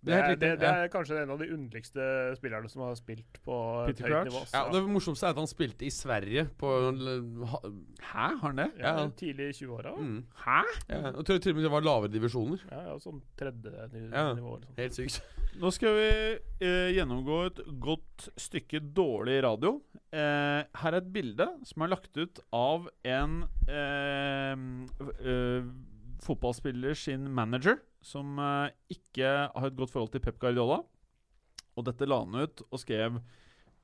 [0.00, 2.04] Det er Det, det, er kanskje en av de underligste
[2.38, 3.56] spillerne som har spilt på
[3.88, 4.42] Pitty høyt nivå.
[4.52, 7.58] Ja, det morsomste er at han spilte i Sverige på Hæ,
[8.12, 8.68] har han det?
[8.78, 9.08] ja, ja.
[9.18, 9.96] Tidlig i 20-åra.
[9.98, 10.20] mm.
[10.44, 10.60] Hæ?
[10.88, 11.00] ja.
[11.08, 12.62] Jeg tror til og med det var lavere divisjoner.
[12.70, 14.14] Ja, ja, sånn tredje nivå.
[14.14, 14.30] Ja.
[14.38, 14.70] sånn.
[14.78, 15.20] Helt sykt.
[15.58, 16.08] Nå skal vi
[16.62, 19.80] eh, gjennomgå et godt stykke dårlig radio.
[20.14, 24.54] Eh, her er et bilde som er lagt ut av en eh,
[25.18, 25.66] eh,
[26.22, 30.80] fotballspiller sin manager, som eh, ikke har et godt forhold til Pep Guardiola.
[31.78, 33.20] Og dette la han ut og skrev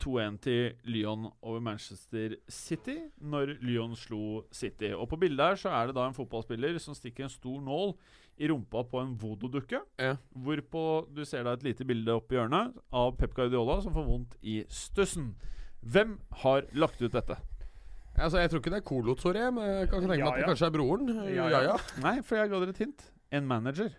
[0.03, 4.91] 2-1 til Lyon over Manchester City når Lyon slo City.
[4.97, 7.95] Og på bildet her så er det da en fotballspiller som stikker en stor nål
[8.43, 9.79] i rumpa på en voodoo-dukke.
[10.03, 10.17] Ja.
[10.35, 14.09] Hvorpå du ser da et lite bilde opp i hjørnet av Pep Guardiola som får
[14.09, 15.37] vondt i stussen.
[15.85, 17.37] Hvem har lagt ut dette?
[18.15, 20.43] Altså, Jeg tror ikke det er Colo sorry, men jeg kan tenke meg at det
[20.43, 20.51] Ja, ja.
[20.51, 21.09] kanskje er broren.
[21.15, 21.63] Ja, Ja, ja.
[21.71, 21.77] ja.
[22.03, 23.07] Nei, for jeg ga dere et hint.
[23.35, 23.95] En manager.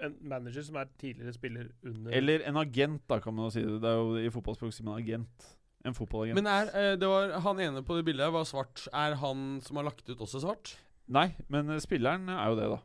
[0.00, 3.62] En manager som er tidligere spiller under Eller en agent, da, kan man jo si
[3.64, 3.78] det.
[3.82, 5.48] Det er jo I fotballspråk sier man agent.
[5.86, 6.38] En fotballagent.
[6.38, 8.84] Men er, eh, det var han ene på det bildet var svart.
[8.94, 10.76] Er han som har lagt ut, også svart?
[11.10, 12.78] Nei, men eh, spilleren er jo det, da.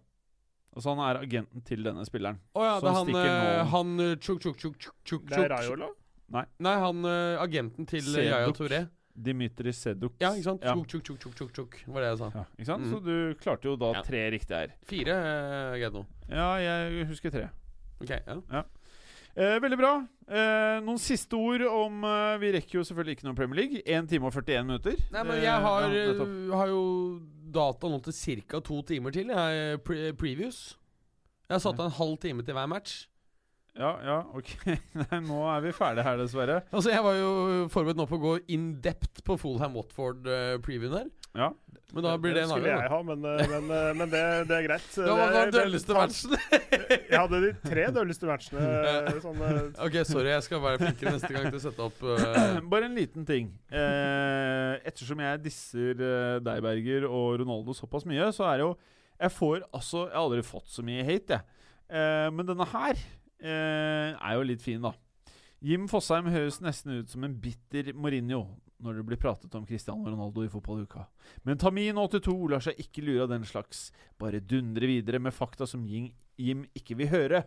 [0.73, 2.39] Altså Han er agenten til denne spilleren.
[2.57, 5.51] Å ja, det er han, eh, han tjuk, tjuk, tjuk, tjuk, tjuk, Det er.
[5.53, 5.91] Raiola?
[6.33, 8.87] Nei, han eh, agenten til Yaya Touré.
[9.15, 10.13] Dimitri Seduk.
[10.19, 10.63] Ja, ikke sant?
[10.65, 10.73] Ja.
[10.73, 11.79] Tjuk, tjuk, tjuk, tjuk, tjuk.
[11.87, 12.29] Var det jeg sa.
[12.33, 12.85] Ja, ikke sant?
[12.85, 12.91] Mm.
[12.93, 14.01] Så du klarte jo da Ja.
[14.01, 14.73] tre riktige her.
[14.89, 16.05] Fire uh, greide nå.
[16.29, 17.49] Ja, jeg husker tre.
[18.01, 18.63] Ok, ja.
[19.35, 19.91] Eh, veldig bra.
[20.29, 23.81] Eh, noen siste ord om eh, Vi rekker jo selvfølgelig ikke noe Premier League.
[23.81, 24.99] 1 time og 41 minutter.
[25.11, 26.83] Nei, men Eh, jeg har, ja, eh, har jo
[27.53, 28.59] data nå til ca.
[28.61, 29.27] to timer til.
[29.33, 30.77] Jeg, pre previews.
[31.49, 33.07] Jeg har satt av en halv time til hver match.
[33.73, 34.51] Ja, ja, ok.
[35.01, 36.61] Nei, nå er vi ferdige her, dessverre.
[36.69, 37.31] Altså, Jeg var jo
[37.73, 41.11] forberedt nå på å gå in depth på Fulham Watford-previewen her.
[41.33, 41.47] Ja.
[41.93, 44.55] Men da blir det en skulle jeg ha, men, eh, men, eh, men det, det
[44.59, 44.85] er greit.
[44.93, 46.35] Det- var den det- dølleste matchen?
[47.13, 48.61] Jeg hadde de tre dølleste matchene.
[48.89, 50.29] eh, Sånn, eh, ok, sorry.
[50.33, 52.61] Jeg skal være flinkere neste gang til å sette opp uh...
[52.73, 53.51] Bare en liten ting.
[53.69, 58.71] Eh, ettersom jeg disser eh, deg, Berger, og Ronaldo såpass mye, så er det jo
[59.21, 61.61] Jeg får altså Jeg har aldri fått så mye hate, jeg.
[61.93, 63.01] Eh, men denne her
[63.43, 64.93] eh, er jo litt fin, da.
[65.63, 68.41] Jim Fosheim høres nesten ut som en bitter Mourinho
[68.83, 71.05] når det blir pratet om Cristiano Ronaldo i fotballuka.
[71.47, 73.85] Men Tamin82 lar seg ikke lure av den slags.
[74.19, 77.45] Bare dundre videre med fakta som Jim, Jim ikke vil høre.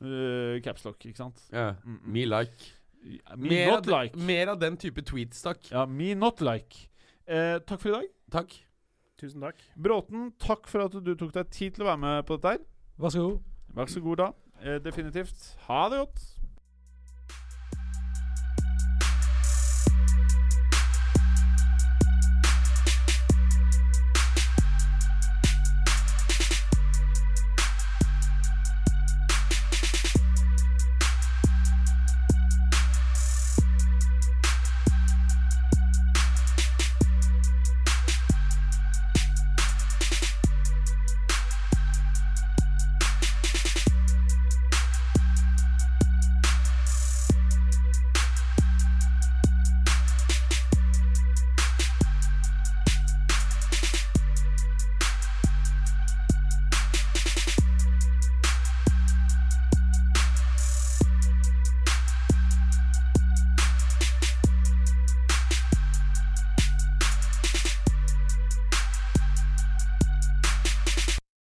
[0.00, 1.42] Uh, Capslock, ikke sant?
[1.52, 1.72] ja.
[1.84, 2.12] Mm, mm.
[2.14, 2.70] Me like.
[3.36, 4.16] Me Mer, not like.
[4.16, 5.68] mer av den type tweets, takk.
[5.70, 6.88] Ja, me not like.
[7.28, 8.08] Eh, takk for i dag.
[8.32, 8.56] Takk.
[9.20, 9.60] tusen takk.
[9.76, 12.64] Bråten, takk for at du tok deg tid til å være med på dette her.
[12.98, 13.40] Vær så god.
[13.76, 14.28] Vær så god, da.
[14.64, 15.56] Eh, definitivt.
[15.66, 16.20] Ha det godt.